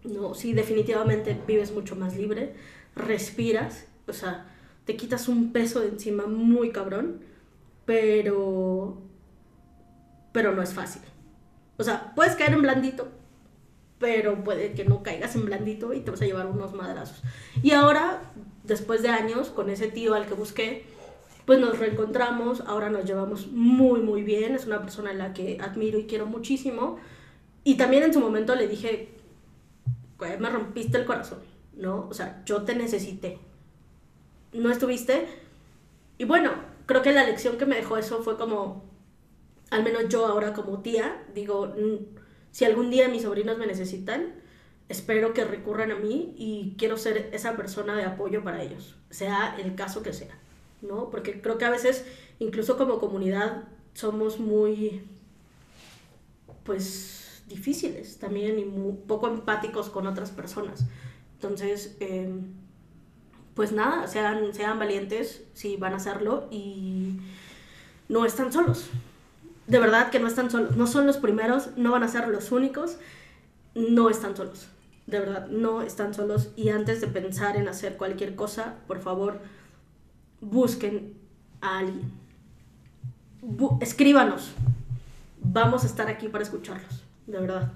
No, 0.04 0.34
sí, 0.34 0.52
definitivamente 0.52 1.36
vives 1.46 1.72
mucho 1.72 1.96
más 1.96 2.16
libre, 2.16 2.54
respiras, 2.94 3.86
o 4.06 4.12
sea, 4.12 4.46
te 4.84 4.96
quitas 4.96 5.28
un 5.28 5.52
peso 5.52 5.80
de 5.80 5.88
encima 5.88 6.26
muy 6.26 6.70
cabrón, 6.70 7.20
pero 7.86 8.98
pero 10.34 10.52
no 10.52 10.62
es 10.62 10.74
fácil. 10.74 11.00
O 11.78 11.84
sea, 11.84 12.12
puedes 12.16 12.34
caer 12.34 12.54
en 12.54 12.62
blandito, 12.62 13.08
pero 14.00 14.42
puede 14.42 14.72
que 14.72 14.84
no 14.84 15.04
caigas 15.04 15.36
en 15.36 15.44
blandito 15.44 15.94
y 15.94 16.00
te 16.00 16.10
vas 16.10 16.20
a 16.22 16.26
llevar 16.26 16.46
unos 16.46 16.74
madrazos. 16.74 17.22
Y 17.62 17.70
ahora, 17.70 18.32
después 18.64 19.00
de 19.02 19.10
años, 19.10 19.50
con 19.50 19.70
ese 19.70 19.86
tío 19.86 20.14
al 20.14 20.26
que 20.26 20.34
busqué, 20.34 20.86
pues 21.46 21.60
nos 21.60 21.78
reencontramos, 21.78 22.62
ahora 22.66 22.90
nos 22.90 23.04
llevamos 23.04 23.46
muy, 23.52 24.00
muy 24.00 24.22
bien, 24.24 24.56
es 24.56 24.66
una 24.66 24.80
persona 24.80 25.10
a 25.10 25.14
la 25.14 25.32
que 25.32 25.58
admiro 25.60 26.00
y 26.00 26.06
quiero 26.06 26.26
muchísimo. 26.26 26.98
Y 27.62 27.76
también 27.76 28.02
en 28.02 28.12
su 28.12 28.18
momento 28.18 28.56
le 28.56 28.66
dije, 28.66 29.13
me 30.38 30.50
rompiste 30.50 30.98
el 30.98 31.04
corazón, 31.04 31.40
¿no? 31.76 32.08
O 32.08 32.14
sea, 32.14 32.42
yo 32.44 32.62
te 32.62 32.74
necesité. 32.74 33.38
No 34.52 34.70
estuviste. 34.70 35.26
Y 36.18 36.24
bueno, 36.24 36.52
creo 36.86 37.02
que 37.02 37.12
la 37.12 37.24
lección 37.24 37.58
que 37.58 37.66
me 37.66 37.76
dejó 37.76 37.96
eso 37.96 38.22
fue 38.22 38.36
como, 38.36 38.84
al 39.70 39.82
menos 39.82 40.08
yo 40.08 40.26
ahora 40.26 40.52
como 40.52 40.80
tía, 40.80 41.24
digo, 41.34 41.74
si 42.50 42.64
algún 42.64 42.90
día 42.90 43.08
mis 43.08 43.22
sobrinos 43.22 43.58
me 43.58 43.66
necesitan, 43.66 44.34
espero 44.88 45.32
que 45.32 45.44
recurran 45.44 45.90
a 45.90 45.96
mí 45.96 46.34
y 46.36 46.74
quiero 46.78 46.96
ser 46.96 47.30
esa 47.32 47.56
persona 47.56 47.96
de 47.96 48.04
apoyo 48.04 48.44
para 48.44 48.62
ellos, 48.62 48.96
sea 49.10 49.56
el 49.58 49.74
caso 49.74 50.02
que 50.02 50.12
sea, 50.12 50.38
¿no? 50.82 51.10
Porque 51.10 51.40
creo 51.40 51.58
que 51.58 51.64
a 51.64 51.70
veces, 51.70 52.04
incluso 52.38 52.76
como 52.76 53.00
comunidad, 53.00 53.64
somos 53.94 54.38
muy, 54.38 55.02
pues, 56.64 57.23
difíciles 57.48 58.18
también 58.18 58.58
y 58.58 58.64
poco 59.06 59.28
empáticos 59.28 59.90
con 59.90 60.06
otras 60.06 60.30
personas. 60.30 60.86
Entonces, 61.34 61.96
em, 62.00 62.54
pues 63.54 63.72
nada, 63.72 64.06
sean, 64.08 64.54
sean 64.54 64.78
valientes 64.78 65.44
si 65.52 65.76
van 65.76 65.92
a 65.92 65.96
hacerlo 65.96 66.48
y 66.50 67.20
no 68.08 68.24
están 68.24 68.52
solos. 68.52 68.88
De 69.66 69.78
verdad 69.78 70.10
que 70.10 70.20
no 70.20 70.26
están 70.26 70.50
solos, 70.50 70.76
no 70.76 70.86
son 70.86 71.06
los 71.06 71.16
primeros, 71.16 71.70
no 71.76 71.92
van 71.92 72.02
a 72.02 72.08
ser 72.08 72.28
los 72.28 72.52
únicos, 72.52 72.98
no 73.74 74.10
están 74.10 74.36
solos, 74.36 74.68
de 75.06 75.20
verdad, 75.20 75.48
no 75.48 75.82
están 75.82 76.14
solos 76.14 76.50
y 76.54 76.68
antes 76.68 77.00
de 77.00 77.06
pensar 77.06 77.56
en 77.56 77.68
hacer 77.68 77.96
cualquier 77.96 78.36
cosa, 78.36 78.76
por 78.86 79.00
favor, 79.00 79.40
busquen 80.40 81.14
a 81.60 81.78
alguien, 81.78 82.12
escríbanos, 83.80 84.52
vamos 85.40 85.84
a 85.84 85.86
estar 85.86 86.08
aquí 86.08 86.28
para 86.28 86.44
escucharlos, 86.44 87.03
de 87.26 87.38
verdad. 87.38 87.72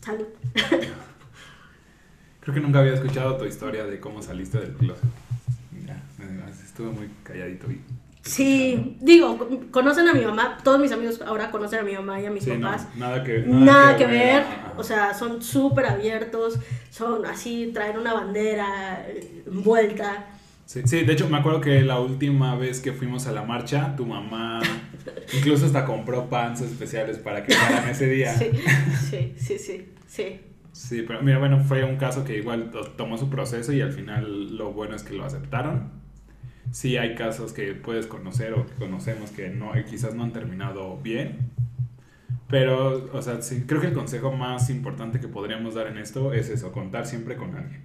Salud. 0.00 0.26
Creo 2.40 2.54
que 2.54 2.60
nunca 2.60 2.80
había 2.80 2.94
escuchado 2.94 3.36
tu 3.36 3.44
historia 3.44 3.84
de 3.84 4.00
cómo 4.00 4.20
saliste 4.20 4.58
del 4.58 4.72
closet. 4.72 5.04
Mira, 5.70 6.02
estuve 6.64 6.90
muy 6.90 7.08
calladito 7.22 7.70
y 7.70 7.80
Sí, 8.24 8.96
digo, 9.00 9.48
conocen 9.72 10.06
a 10.06 10.14
mi 10.14 10.24
mamá, 10.24 10.58
todos 10.62 10.78
mis 10.80 10.92
amigos 10.92 11.20
ahora 11.22 11.50
conocen 11.50 11.80
a 11.80 11.82
mi 11.82 11.92
mamá 11.92 12.20
y 12.20 12.26
a 12.26 12.30
mis 12.30 12.46
papás. 12.46 12.86
nada 12.94 13.24
que, 13.24 13.40
nada, 13.40 13.96
que, 13.96 14.06
ver, 14.06 14.44
o 14.76 14.84
sea, 14.84 15.12
son 15.12 15.42
súper 15.42 15.86
abiertos, 15.86 16.54
son 16.90 17.26
así, 17.26 17.72
traen 17.74 17.98
una 17.98 18.14
bandera 18.14 19.04
envuelta. 19.44 20.26
Sí, 20.64 20.82
sí, 20.84 21.04
de 21.04 21.12
hecho 21.12 21.28
me 21.28 21.36
acuerdo 21.38 21.60
que 21.60 21.82
la 21.82 22.00
última 22.00 22.54
vez 22.56 22.80
que 22.80 22.92
fuimos 22.92 23.26
a 23.26 23.32
la 23.32 23.42
marcha, 23.42 23.94
tu 23.96 24.06
mamá 24.06 24.60
incluso 25.34 25.66
hasta 25.66 25.84
compró 25.84 26.28
pants 26.30 26.60
especiales 26.62 27.18
para 27.18 27.42
que 27.42 27.54
fueran 27.54 27.88
ese 27.88 28.08
día. 28.08 28.34
Sí, 28.34 28.50
sí, 29.10 29.34
sí, 29.36 29.58
sí, 29.58 29.88
sí. 30.06 30.40
Sí, 30.72 31.04
pero 31.06 31.22
mira, 31.22 31.38
bueno, 31.38 31.62
fue 31.62 31.84
un 31.84 31.96
caso 31.96 32.24
que 32.24 32.38
igual 32.38 32.70
tomó 32.96 33.18
su 33.18 33.28
proceso 33.28 33.72
y 33.72 33.82
al 33.82 33.92
final 33.92 34.56
lo 34.56 34.72
bueno 34.72 34.96
es 34.96 35.02
que 35.02 35.12
lo 35.12 35.24
aceptaron 35.24 36.02
sí 36.72 36.96
hay 36.96 37.14
casos 37.14 37.52
que 37.52 37.74
puedes 37.74 38.06
conocer 38.06 38.54
o 38.54 38.66
que 38.66 38.74
conocemos 38.74 39.30
que 39.30 39.50
no, 39.50 39.72
quizás 39.88 40.14
no 40.14 40.24
han 40.24 40.32
terminado 40.32 40.96
bien. 40.98 41.50
Pero, 42.48 43.10
o 43.12 43.22
sea, 43.22 43.40
sí, 43.40 43.64
creo 43.66 43.80
que 43.80 43.86
el 43.88 43.94
consejo 43.94 44.32
más 44.32 44.68
importante 44.68 45.20
que 45.20 45.28
podríamos 45.28 45.74
dar 45.74 45.86
en 45.86 45.98
esto 45.98 46.32
es 46.34 46.48
eso, 46.50 46.72
contar 46.72 47.06
siempre 47.06 47.36
con 47.36 47.54
alguien. 47.54 47.82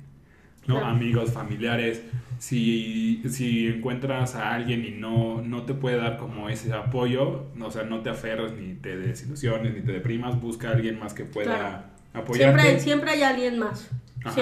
¿No? 0.67 0.85
Amigos, 0.85 1.31
familiares. 1.31 2.03
Si, 2.39 3.23
si 3.27 3.67
encuentras 3.67 4.35
a 4.35 4.53
alguien 4.53 4.85
y 4.85 4.91
no, 4.91 5.41
no 5.41 5.63
te 5.63 5.73
puede 5.73 5.97
dar 5.97 6.17
como 6.17 6.49
ese 6.49 6.71
apoyo, 6.71 7.47
o 7.59 7.71
sea, 7.71 7.83
no 7.83 8.01
te 8.01 8.11
aferres 8.11 8.53
ni 8.53 8.75
te 8.75 8.95
desilusiones 8.95 9.73
ni 9.73 9.81
te 9.81 9.91
deprimas, 9.91 10.39
busca 10.39 10.69
a 10.69 10.73
alguien 10.73 10.99
más 10.99 11.15
que 11.15 11.23
pueda 11.23 11.89
apoyarte. 12.13 12.61
Siempre, 12.61 12.79
siempre 12.79 13.11
hay 13.11 13.23
alguien 13.23 13.57
más. 13.57 13.89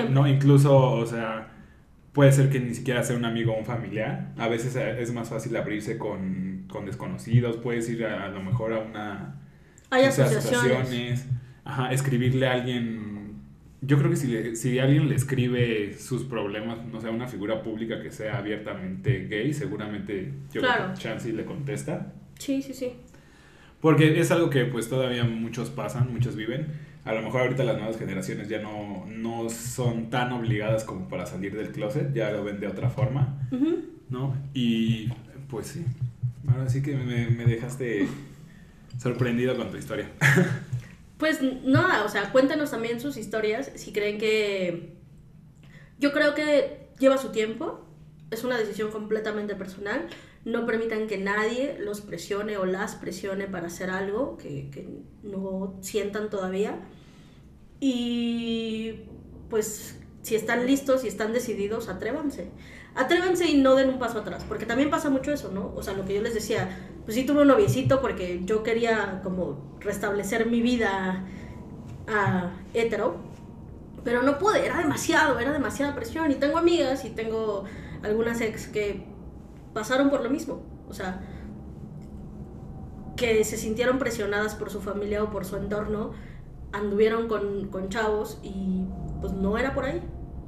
no, 0.09 0.27
incluso, 0.27 0.77
o 0.77 1.05
sea, 1.05 1.53
puede 2.11 2.31
ser 2.31 2.49
que 2.49 2.59
ni 2.59 2.73
siquiera 2.73 3.03
sea 3.03 3.15
un 3.15 3.25
amigo 3.25 3.53
o 3.53 3.57
un 3.57 3.65
familiar. 3.65 4.31
A 4.38 4.47
veces 4.47 4.75
eh, 4.75 5.01
es 5.01 5.13
más 5.13 5.29
fácil 5.29 5.55
abrirse 5.55 5.97
con, 5.97 6.65
con 6.69 6.85
desconocidos, 6.85 7.57
puedes 7.57 7.89
ir 7.89 8.05
a, 8.05 8.27
lo 8.29 8.41
mejor 8.41 8.73
a 8.73 8.79
una... 8.79 9.35
Hay 9.89 10.03
asociaciones. 10.03 11.27
Ajá, 11.63 11.91
escribirle 11.91 12.47
a 12.47 12.53
alguien... 12.53 13.14
Yo 13.86 13.98
creo 13.98 14.10
que 14.10 14.15
si, 14.15 14.56
si 14.56 14.80
alguien 14.80 15.10
le 15.10 15.15
escribe 15.15 15.95
sus 15.98 16.24
problemas, 16.24 16.86
no 16.86 17.02
sé, 17.02 17.08
a 17.08 17.12
una 17.12 17.28
figura 17.28 17.62
pública 17.62 18.02
que 18.02 18.12
sea 18.12 18.38
abiertamente 18.38 19.28
gay, 19.28 19.54
seguramente 19.54 20.32
yo 20.52 20.62
creo 20.62 20.93
que 20.93 21.00
Chansey 21.00 21.32
le 21.32 21.45
contesta. 21.45 22.13
Sí, 22.39 22.62
sí, 22.62 22.74
sí. 22.74 22.93
Porque 23.82 24.19
es 24.19 24.32
algo 24.32 24.50
que 24.50 24.65
pues 24.65 24.89
todavía 24.89 25.24
muchos 25.24 25.69
pasan, 25.69 26.12
muchos 26.12 26.36
viven 26.36 26.67
a 27.06 27.13
lo 27.13 27.21
mejor 27.21 27.41
ahorita 27.41 27.63
las 27.63 27.78
nuevas 27.78 27.98
generaciones 27.98 28.50
ya 28.50 28.60
no, 28.60 29.06
no 29.08 29.47
son 29.49 30.09
tan 30.09 30.32
obligadas 30.34 30.84
como 30.84 31.07
para 31.07 31.28
salir 31.28 31.55
del 31.55 31.72
closet, 31.72 32.12
ya 32.14 32.32
lo 32.32 32.43
ven 32.43 32.59
de 32.59 32.68
otra 32.68 32.89
forma, 32.89 33.47
¿no? 34.09 34.36
Y 34.55 35.09
pues 35.47 35.68
sí, 35.68 35.86
ahora 36.47 36.68
sí 36.68 36.82
que 36.82 36.95
me, 36.95 37.30
me 37.30 37.45
dejaste 37.45 38.07
sorprendido 38.97 39.55
con 39.55 39.70
tu 39.70 39.78
historia. 39.78 40.09
Pues 41.18 41.39
nada, 41.41 42.03
o 42.03 42.09
sea, 42.09 42.32
cuéntanos 42.32 42.72
también 42.72 42.99
sus 42.99 43.18
historias, 43.18 43.72
si 43.76 43.93
creen 43.93 44.18
que... 44.18 44.95
Yo 45.97 46.11
creo 46.11 46.34
que 46.34 46.89
lleva 46.99 47.18
su 47.18 47.30
tiempo, 47.30 47.86
es 48.32 48.43
una 48.43 48.57
decisión 48.57 48.91
completamente 48.91 49.55
personal, 49.55 50.07
no 50.43 50.66
permitan 50.66 51.07
que 51.07 51.18
nadie 51.18 51.78
los 51.80 52.01
presione 52.01 52.57
o 52.57 52.66
las 52.66 52.95
presione 52.95 53.47
para 53.47 53.68
hacer 53.68 53.89
algo 53.89 54.38
que, 54.38 54.70
que 54.72 54.88
no 55.24 55.78
sientan 55.82 56.30
todavía. 56.30 56.80
Y 57.80 59.03
pues 59.49 59.97
si 60.22 60.36
están 60.36 60.66
listos 60.66 61.03
y 61.03 61.07
están 61.07 61.34
decididos, 61.34 61.88
atrévanse. 61.88 62.49
Atrévanse 62.96 63.46
y 63.50 63.62
no 63.62 63.76
den 63.76 63.89
un 63.89 64.00
paso 64.00 64.20
atrás, 64.20 64.46
porque 64.48 64.66
también 64.66 64.89
pasa 64.89 65.10
mucho 65.10 65.32
eso, 65.34 65.52
¿no? 65.52 65.74
O 65.76 65.84
sea, 65.84 65.93
lo 65.93 66.06
que 66.06 66.16
yo 66.16 66.22
les 66.22 66.34
decía, 66.34 66.70
pues 67.04 67.16
sí 67.16 67.26
tuve 67.26 67.41
un 67.41 67.50
noviecito 67.50 68.02
porque 68.02 68.41
yo 68.46 68.64
quería 68.64 69.20
como 69.24 69.76
restablecer 69.82 70.48
mi 70.48 70.62
vida 70.62 71.26
a 72.08 72.52
hetero, 72.74 73.18
Pero 74.04 74.22
no 74.24 74.38
pude, 74.38 74.66
era 74.66 74.78
demasiado, 74.78 75.39
era 75.39 75.52
demasiada 75.52 75.96
presión. 75.96 76.32
Y 76.32 76.36
tengo 76.36 76.58
amigas 76.60 77.06
y 77.06 77.12
tengo 77.12 77.66
algunas 78.04 78.41
ex 78.41 78.68
que 78.68 79.06
pasaron 79.74 80.10
por 80.10 80.24
lo 80.24 80.30
mismo. 80.30 80.62
O 80.89 80.93
sea, 80.93 81.22
que 83.16 83.43
se 83.43 83.58
sintieron 83.58 83.98
presionadas 84.00 84.56
por 84.56 84.70
su 84.70 84.82
familia 84.82 85.24
o 85.24 85.32
por 85.32 85.46
su 85.46 85.56
entorno, 85.58 86.12
anduvieron 86.72 87.28
con, 87.28 87.70
con 87.70 87.89
chavos 87.89 88.39
y 88.43 88.86
pues 89.22 89.34
no 89.34 89.58
era 89.58 89.74
por 89.74 89.86
ahí. 89.86 90.02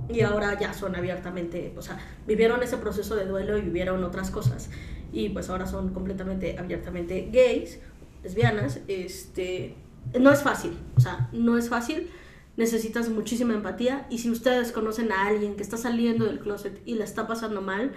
Y 0.09 0.21
ahora 0.21 0.57
ya 0.57 0.73
son 0.73 0.95
abiertamente, 0.95 1.73
o 1.77 1.81
sea, 1.81 1.99
vivieron 2.25 2.63
ese 2.63 2.77
proceso 2.77 3.15
de 3.15 3.25
duelo 3.25 3.57
y 3.57 3.61
vivieron 3.61 4.03
otras 4.03 4.31
cosas. 4.31 4.69
Y 5.11 5.29
pues 5.29 5.49
ahora 5.49 5.67
son 5.67 5.93
completamente, 5.93 6.57
abiertamente 6.57 7.29
gays, 7.31 7.79
lesbianas. 8.23 8.79
Este, 8.87 9.75
no 10.19 10.31
es 10.31 10.41
fácil, 10.41 10.77
o 10.95 10.99
sea, 10.99 11.29
no 11.33 11.57
es 11.57 11.69
fácil. 11.69 12.09
Necesitas 12.55 13.09
muchísima 13.09 13.53
empatía. 13.53 14.07
Y 14.09 14.19
si 14.19 14.31
ustedes 14.31 14.71
conocen 14.71 15.11
a 15.11 15.27
alguien 15.27 15.55
que 15.55 15.63
está 15.63 15.77
saliendo 15.77 16.25
del 16.25 16.39
closet 16.39 16.81
y 16.85 16.95
la 16.95 17.03
está 17.03 17.27
pasando 17.27 17.61
mal, 17.61 17.91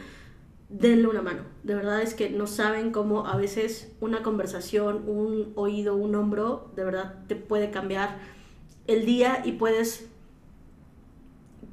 denle 0.69 1.09
una 1.09 1.23
mano. 1.23 1.43
De 1.65 1.75
verdad 1.75 2.01
es 2.03 2.15
que 2.15 2.31
no 2.31 2.47
saben 2.47 2.93
cómo 2.93 3.27
a 3.27 3.37
veces 3.37 3.93
una 4.01 4.23
conversación, 4.23 5.09
un 5.09 5.53
oído, 5.57 5.97
un 5.97 6.15
hombro, 6.15 6.73
de 6.77 6.85
verdad 6.85 7.25
te 7.27 7.37
puede 7.37 7.71
cambiar 7.71 8.19
el 8.87 9.05
día 9.05 9.43
y 9.45 9.53
puedes 9.53 10.10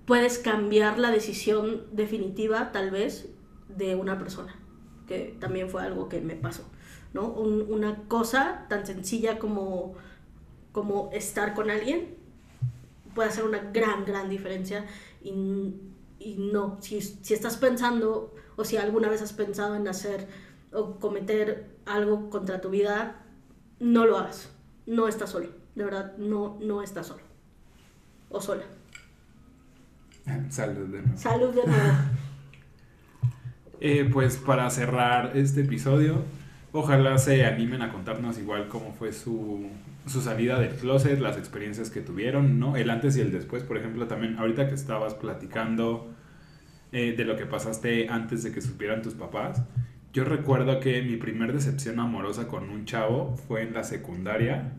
puedes 0.07 0.39
cambiar 0.39 0.97
la 0.97 1.11
decisión 1.11 1.83
definitiva 1.91 2.71
tal 2.71 2.89
vez 2.89 3.29
de 3.67 3.95
una 3.95 4.17
persona, 4.17 4.55
que 5.05 5.37
también 5.39 5.69
fue 5.69 5.83
algo 5.83 6.09
que 6.09 6.21
me 6.21 6.35
pasó, 6.35 6.63
¿no? 7.13 7.27
una 7.27 8.07
cosa 8.07 8.65
tan 8.69 8.87
sencilla 8.87 9.37
como 9.37 9.93
como 10.71 11.09
estar 11.11 11.55
con 11.55 11.71
alguien 11.71 12.15
puede 13.15 13.29
hacer 13.29 13.45
una 13.45 13.57
gran 13.57 14.05
gran 14.05 14.29
diferencia 14.29 14.85
y, 15.23 15.33
no, 16.37 16.77
si, 16.81 17.01
si 17.01 17.33
estás 17.33 17.57
pensando 17.57 18.33
o 18.55 18.63
si 18.63 18.77
alguna 18.77 19.09
vez 19.09 19.21
has 19.21 19.33
pensado 19.33 19.75
en 19.75 19.87
hacer 19.87 20.27
o 20.71 20.99
cometer 20.99 21.67
algo 21.85 22.29
contra 22.29 22.61
tu 22.61 22.69
vida, 22.69 23.23
no 23.79 24.05
lo 24.05 24.17
hagas. 24.17 24.49
No 24.85 25.07
estás 25.07 25.31
solo. 25.31 25.49
De 25.75 25.83
verdad, 25.83 26.17
no, 26.17 26.57
no 26.61 26.81
estás 26.81 27.07
solo. 27.07 27.21
O 28.29 28.41
sola. 28.41 28.63
Salud 30.49 30.87
de 30.87 31.01
nuevo. 31.01 31.17
Salud 31.17 31.49
de 31.49 31.65
nuevo. 31.65 31.93
Eh, 33.79 34.09
pues 34.11 34.37
para 34.37 34.67
cerrar 34.71 35.37
este 35.37 35.61
episodio, 35.61 36.23
ojalá 36.71 37.19
se 37.19 37.45
animen 37.45 37.83
a 37.83 37.91
contarnos 37.91 38.39
igual 38.39 38.69
cómo 38.69 38.91
fue 38.91 39.13
su, 39.13 39.69
su 40.07 40.19
salida 40.19 40.59
del 40.59 40.71
closet, 40.71 41.19
las 41.19 41.37
experiencias 41.37 41.91
que 41.91 42.01
tuvieron, 42.01 42.59
¿no? 42.59 42.75
El 42.75 42.89
antes 42.89 43.15
y 43.17 43.21
el 43.21 43.31
después, 43.31 43.61
por 43.61 43.77
ejemplo, 43.77 44.07
también 44.07 44.35
ahorita 44.39 44.67
que 44.67 44.73
estabas 44.73 45.13
platicando 45.13 46.11
eh, 46.91 47.13
de 47.15 47.23
lo 47.23 47.35
que 47.35 47.45
pasaste 47.45 48.09
antes 48.09 48.41
de 48.41 48.51
que 48.51 48.61
supieran 48.61 49.03
tus 49.03 49.13
papás. 49.13 49.61
Yo 50.11 50.23
recuerdo 50.23 50.79
que 50.79 51.03
mi 51.03 51.17
primer 51.17 51.53
decepción 51.53 51.99
amorosa 51.99 52.47
con 52.47 52.71
un 52.71 52.85
chavo 52.85 53.37
fue 53.47 53.61
en 53.61 53.75
la 53.75 53.83
secundaria 53.83 54.71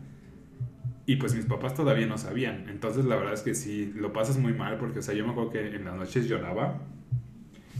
y 1.09 1.15
pues 1.15 1.33
mis 1.33 1.45
papás 1.45 1.73
todavía 1.73 2.05
no 2.05 2.19
sabían. 2.19 2.65
Entonces 2.69 3.03
la 3.03 3.15
verdad 3.15 3.33
es 3.33 3.41
que 3.41 3.55
sí, 3.55 3.91
lo 3.95 4.13
pasas 4.13 4.37
muy 4.37 4.53
mal 4.53 4.77
porque, 4.77 4.99
o 4.99 5.01
sea, 5.01 5.15
yo 5.15 5.25
me 5.25 5.31
acuerdo 5.31 5.49
que 5.49 5.75
en 5.75 5.85
las 5.85 5.95
noches 5.95 6.27
lloraba 6.27 6.81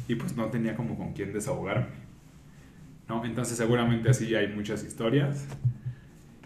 y 0.07 0.15
pues 0.15 0.35
no 0.35 0.47
tenía 0.47 0.75
como 0.75 0.97
con 0.97 1.13
quién 1.13 1.31
desahogarme. 1.31 1.91
¿no? 3.07 3.23
Entonces 3.23 3.55
seguramente 3.55 4.09
así 4.09 4.33
hay 4.33 4.47
muchas 4.47 4.83
historias. 4.83 5.47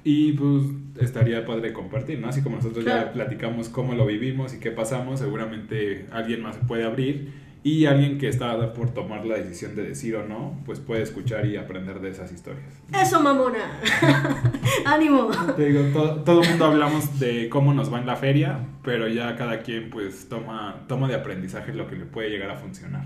Y 0.04 0.34
pues 0.34 0.64
estaría 1.00 1.46
padre 1.46 1.72
compartir, 1.72 2.20
¿no? 2.20 2.28
Así 2.28 2.42
como 2.42 2.58
nosotros 2.58 2.84
ya 2.84 3.14
platicamos 3.14 3.70
cómo 3.70 3.96
lo 3.96 4.06
vivimos 4.06 4.54
y 4.54 4.60
qué 4.60 4.72
pasamos, 4.72 5.22
seguramente 5.22 6.08
alguien 6.12 6.42
más 6.42 6.58
se 6.58 6.64
puede 6.64 6.84
abrir 6.84 7.32
y 7.64 7.86
alguien 7.86 8.18
que 8.18 8.28
está 8.28 8.74
por 8.74 8.94
tomar 8.94 9.26
la 9.26 9.38
decisión 9.38 9.74
de 9.74 9.84
decir 9.84 10.18
o 10.18 10.28
no, 10.28 10.62
pues 10.66 10.82
puede 10.82 11.02
escuchar 11.02 11.46
y 11.46 11.56
aprender 11.56 12.02
de 12.02 12.10
esas 12.10 12.30
historias. 12.34 12.66
Eso, 12.94 13.22
mamona. 13.22 13.80
Ánimo. 14.86 15.30
Te 15.56 15.70
digo, 15.70 15.82
todo, 16.26 16.42
el 16.42 16.50
mundo 16.50 16.66
hablamos 16.66 17.20
de 17.20 17.48
cómo 17.48 17.74
nos 17.74 17.92
va 17.92 18.00
en 18.00 18.06
la 18.06 18.18
feria, 18.18 18.60
pero 18.84 19.08
ya 19.08 19.38
cada 19.38 19.62
quien 19.62 19.90
pues 19.90 20.28
toma, 20.28 20.84
toma 20.90 21.08
de 21.08 21.16
aprendizaje 21.16 21.74
lo 21.74 21.88
que 21.88 21.96
le 21.96 22.06
puede 22.06 22.30
llegar 22.30 22.50
a 22.50 22.58
funcionar. 22.58 23.06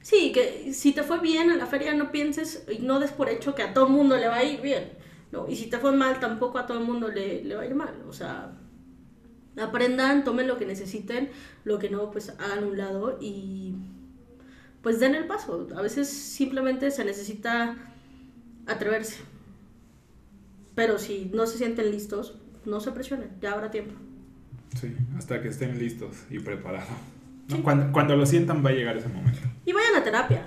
Sí, 0.00 0.32
que 0.32 0.72
si 0.72 0.92
te 0.92 1.02
fue 1.02 1.20
bien 1.20 1.50
en 1.50 1.58
la 1.58 1.66
feria 1.66 1.92
no 1.92 2.10
pienses 2.10 2.64
y 2.72 2.78
no 2.78 3.00
des 3.00 3.10
por 3.12 3.28
hecho 3.28 3.54
que 3.54 3.62
a 3.62 3.74
todo 3.74 3.88
el 3.88 3.92
mundo 3.92 4.16
le 4.16 4.28
va 4.28 4.36
a 4.36 4.44
ir 4.44 4.62
bien. 4.62 4.92
No, 5.32 5.46
y 5.46 5.56
si 5.56 5.68
te 5.68 5.76
fue 5.76 5.92
mal 5.92 6.18
tampoco 6.18 6.56
a 6.56 6.64
todo 6.64 6.78
el 6.78 6.84
mundo 6.86 7.08
le, 7.08 7.44
le 7.44 7.54
va 7.54 7.60
a 7.60 7.66
ir 7.66 7.74
mal. 7.74 7.94
O 8.08 8.12
sea, 8.14 8.52
aprendan, 9.60 10.24
tomen 10.24 10.46
lo 10.46 10.56
que 10.56 10.64
necesiten, 10.64 11.28
lo 11.64 11.78
que 11.78 11.90
no 11.90 12.10
pues 12.10 12.30
hagan 12.38 12.64
un 12.64 12.78
lado 12.78 13.18
y 13.20 13.74
pues 14.82 15.00
den 15.00 15.14
el 15.14 15.26
paso. 15.26 15.66
A 15.76 15.82
veces 15.82 16.08
simplemente 16.08 16.90
se 16.90 17.04
necesita 17.04 17.76
atreverse. 18.66 19.20
Pero 20.74 20.98
si 20.98 21.30
no 21.34 21.46
se 21.46 21.58
sienten 21.58 21.90
listos, 21.90 22.38
no 22.64 22.80
se 22.80 22.92
presionen, 22.92 23.30
ya 23.40 23.52
habrá 23.52 23.70
tiempo. 23.70 23.94
Sí, 24.80 24.94
hasta 25.16 25.40
que 25.42 25.48
estén 25.48 25.78
listos 25.78 26.16
y 26.30 26.38
preparados. 26.38 26.88
Cuando, 27.62 27.92
cuando, 27.92 28.14
lo 28.14 28.26
sientan 28.26 28.64
va 28.64 28.70
a 28.70 28.74
llegar 28.74 28.96
ese 28.96 29.08
momento. 29.08 29.40
Y 29.64 29.72
vayan 29.72 29.96
a 29.96 30.04
terapia. 30.04 30.46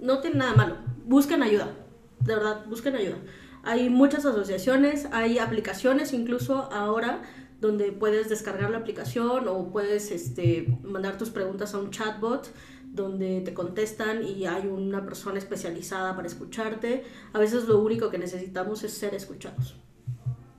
No 0.00 0.20
tiene 0.20 0.38
nada 0.38 0.54
malo. 0.54 0.76
Busquen 1.04 1.42
ayuda. 1.42 1.74
De 2.20 2.34
verdad, 2.34 2.64
busquen 2.66 2.96
ayuda. 2.96 3.18
Hay 3.62 3.90
muchas 3.90 4.24
asociaciones, 4.24 5.08
hay 5.12 5.38
aplicaciones 5.38 6.12
incluso 6.12 6.72
ahora 6.72 7.22
donde 7.60 7.92
puedes 7.92 8.28
descargar 8.28 8.70
la 8.70 8.78
aplicación 8.78 9.48
o 9.48 9.70
puedes 9.70 10.10
este, 10.10 10.78
mandar 10.82 11.18
tus 11.18 11.30
preguntas 11.30 11.74
a 11.74 11.78
un 11.78 11.90
chatbot 11.90 12.48
donde 12.96 13.42
te 13.42 13.54
contestan 13.54 14.24
y 14.24 14.46
hay 14.46 14.66
una 14.66 15.04
persona 15.04 15.38
especializada 15.38 16.16
para 16.16 16.26
escucharte. 16.26 17.04
A 17.32 17.38
veces 17.38 17.68
lo 17.68 17.78
único 17.78 18.10
que 18.10 18.18
necesitamos 18.18 18.82
es 18.82 18.94
ser 18.94 19.14
escuchados. 19.14 19.76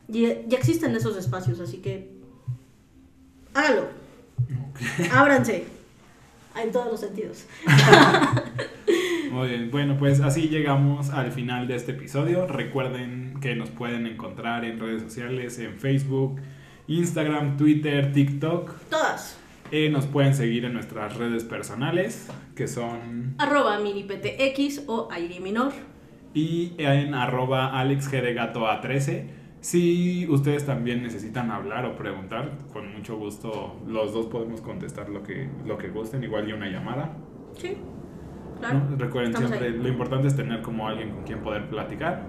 Y 0.08 0.28
ya 0.48 0.58
existen 0.58 0.96
esos 0.96 1.18
espacios, 1.18 1.60
así 1.60 1.78
que 1.78 2.14
hágalo. 3.54 3.88
Ábranse. 5.12 5.66
En 6.56 6.72
todos 6.72 6.92
los 6.92 7.00
sentidos. 7.00 7.46
Muy 9.32 9.50
bien, 9.50 9.70
bueno, 9.70 9.98
pues 10.00 10.22
así 10.22 10.48
llegamos 10.48 11.10
al 11.10 11.32
final 11.32 11.68
de 11.68 11.76
este 11.76 11.92
episodio. 11.92 12.48
Recuerden 12.48 13.40
que 13.42 13.56
nos 13.56 13.70
pueden 13.70 14.08
encontrar 14.08 14.66
en 14.66 14.80
redes 14.80 15.04
sociales, 15.04 15.60
en 15.60 15.78
Facebook, 15.78 16.40
Instagram, 16.88 17.58
Twitter, 17.58 18.12
TikTok. 18.12 18.74
Todas. 18.90 19.38
Eh, 19.72 19.90
nos 19.90 20.06
pueden 20.06 20.34
seguir 20.34 20.66
en 20.66 20.74
nuestras 20.74 21.18
redes 21.18 21.44
personales, 21.44 22.30
que 22.56 22.68
son... 22.68 23.36
Arroba 23.38 23.80
miniptx 23.80 24.84
o 24.88 25.10
aire 25.12 25.40
minor. 25.40 25.74
Y 26.34 26.74
en 26.78 27.14
arroba 27.14 27.74
alexgeregato13. 27.84 29.26
Si 29.60 30.28
ustedes 30.30 30.66
también 30.66 31.04
necesitan 31.04 31.52
hablar 31.52 31.86
o 31.86 31.96
preguntar, 31.96 32.52
con 32.72 32.94
mucho 32.94 33.18
gusto 33.18 33.82
los 33.88 34.14
dos 34.14 34.28
podemos 34.28 34.62
contestar 34.62 35.10
lo 35.10 35.24
que, 35.24 35.50
lo 35.66 35.78
que 35.78 35.90
gusten, 35.90 36.24
igual 36.24 36.48
y 36.48 36.54
una 36.54 36.68
llamada. 36.68 37.18
Sí, 37.58 37.76
claro. 38.60 38.84
Recuerden 38.98 39.36
siempre, 39.36 39.72
lo 39.72 39.88
importante 39.88 40.28
es 40.28 40.36
tener 40.36 40.62
como 40.62 40.88
alguien 40.88 41.10
con 41.10 41.24
quien 41.24 41.40
poder 41.42 41.68
platicar. 41.70 42.28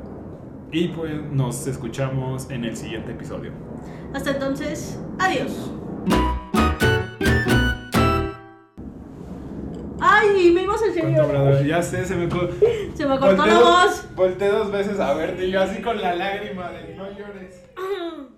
Y 0.72 0.88
pues 0.88 1.14
nos 1.30 1.66
escuchamos 1.66 2.50
en 2.50 2.64
el 2.64 2.76
siguiente 2.76 3.12
episodio. 3.12 3.52
Hasta 4.12 4.32
entonces, 4.32 5.00
adiós. 5.18 5.70
En 10.86 10.94
serio. 10.94 11.62
Ya 11.62 11.82
sé, 11.82 12.04
se 12.04 12.14
me, 12.14 12.28
se 12.94 13.06
me 13.06 13.18
cortó 13.18 13.46
la 13.46 13.58
voz. 13.58 14.04
Volté 14.14 14.48
dos 14.48 14.70
veces 14.70 14.98
a 15.00 15.14
verte 15.14 15.46
y 15.46 15.50
yo 15.50 15.60
así 15.62 15.82
con 15.82 16.00
la 16.00 16.14
lágrima 16.14 16.70
de 16.70 16.94
no 16.94 17.10
llores. 17.10 17.64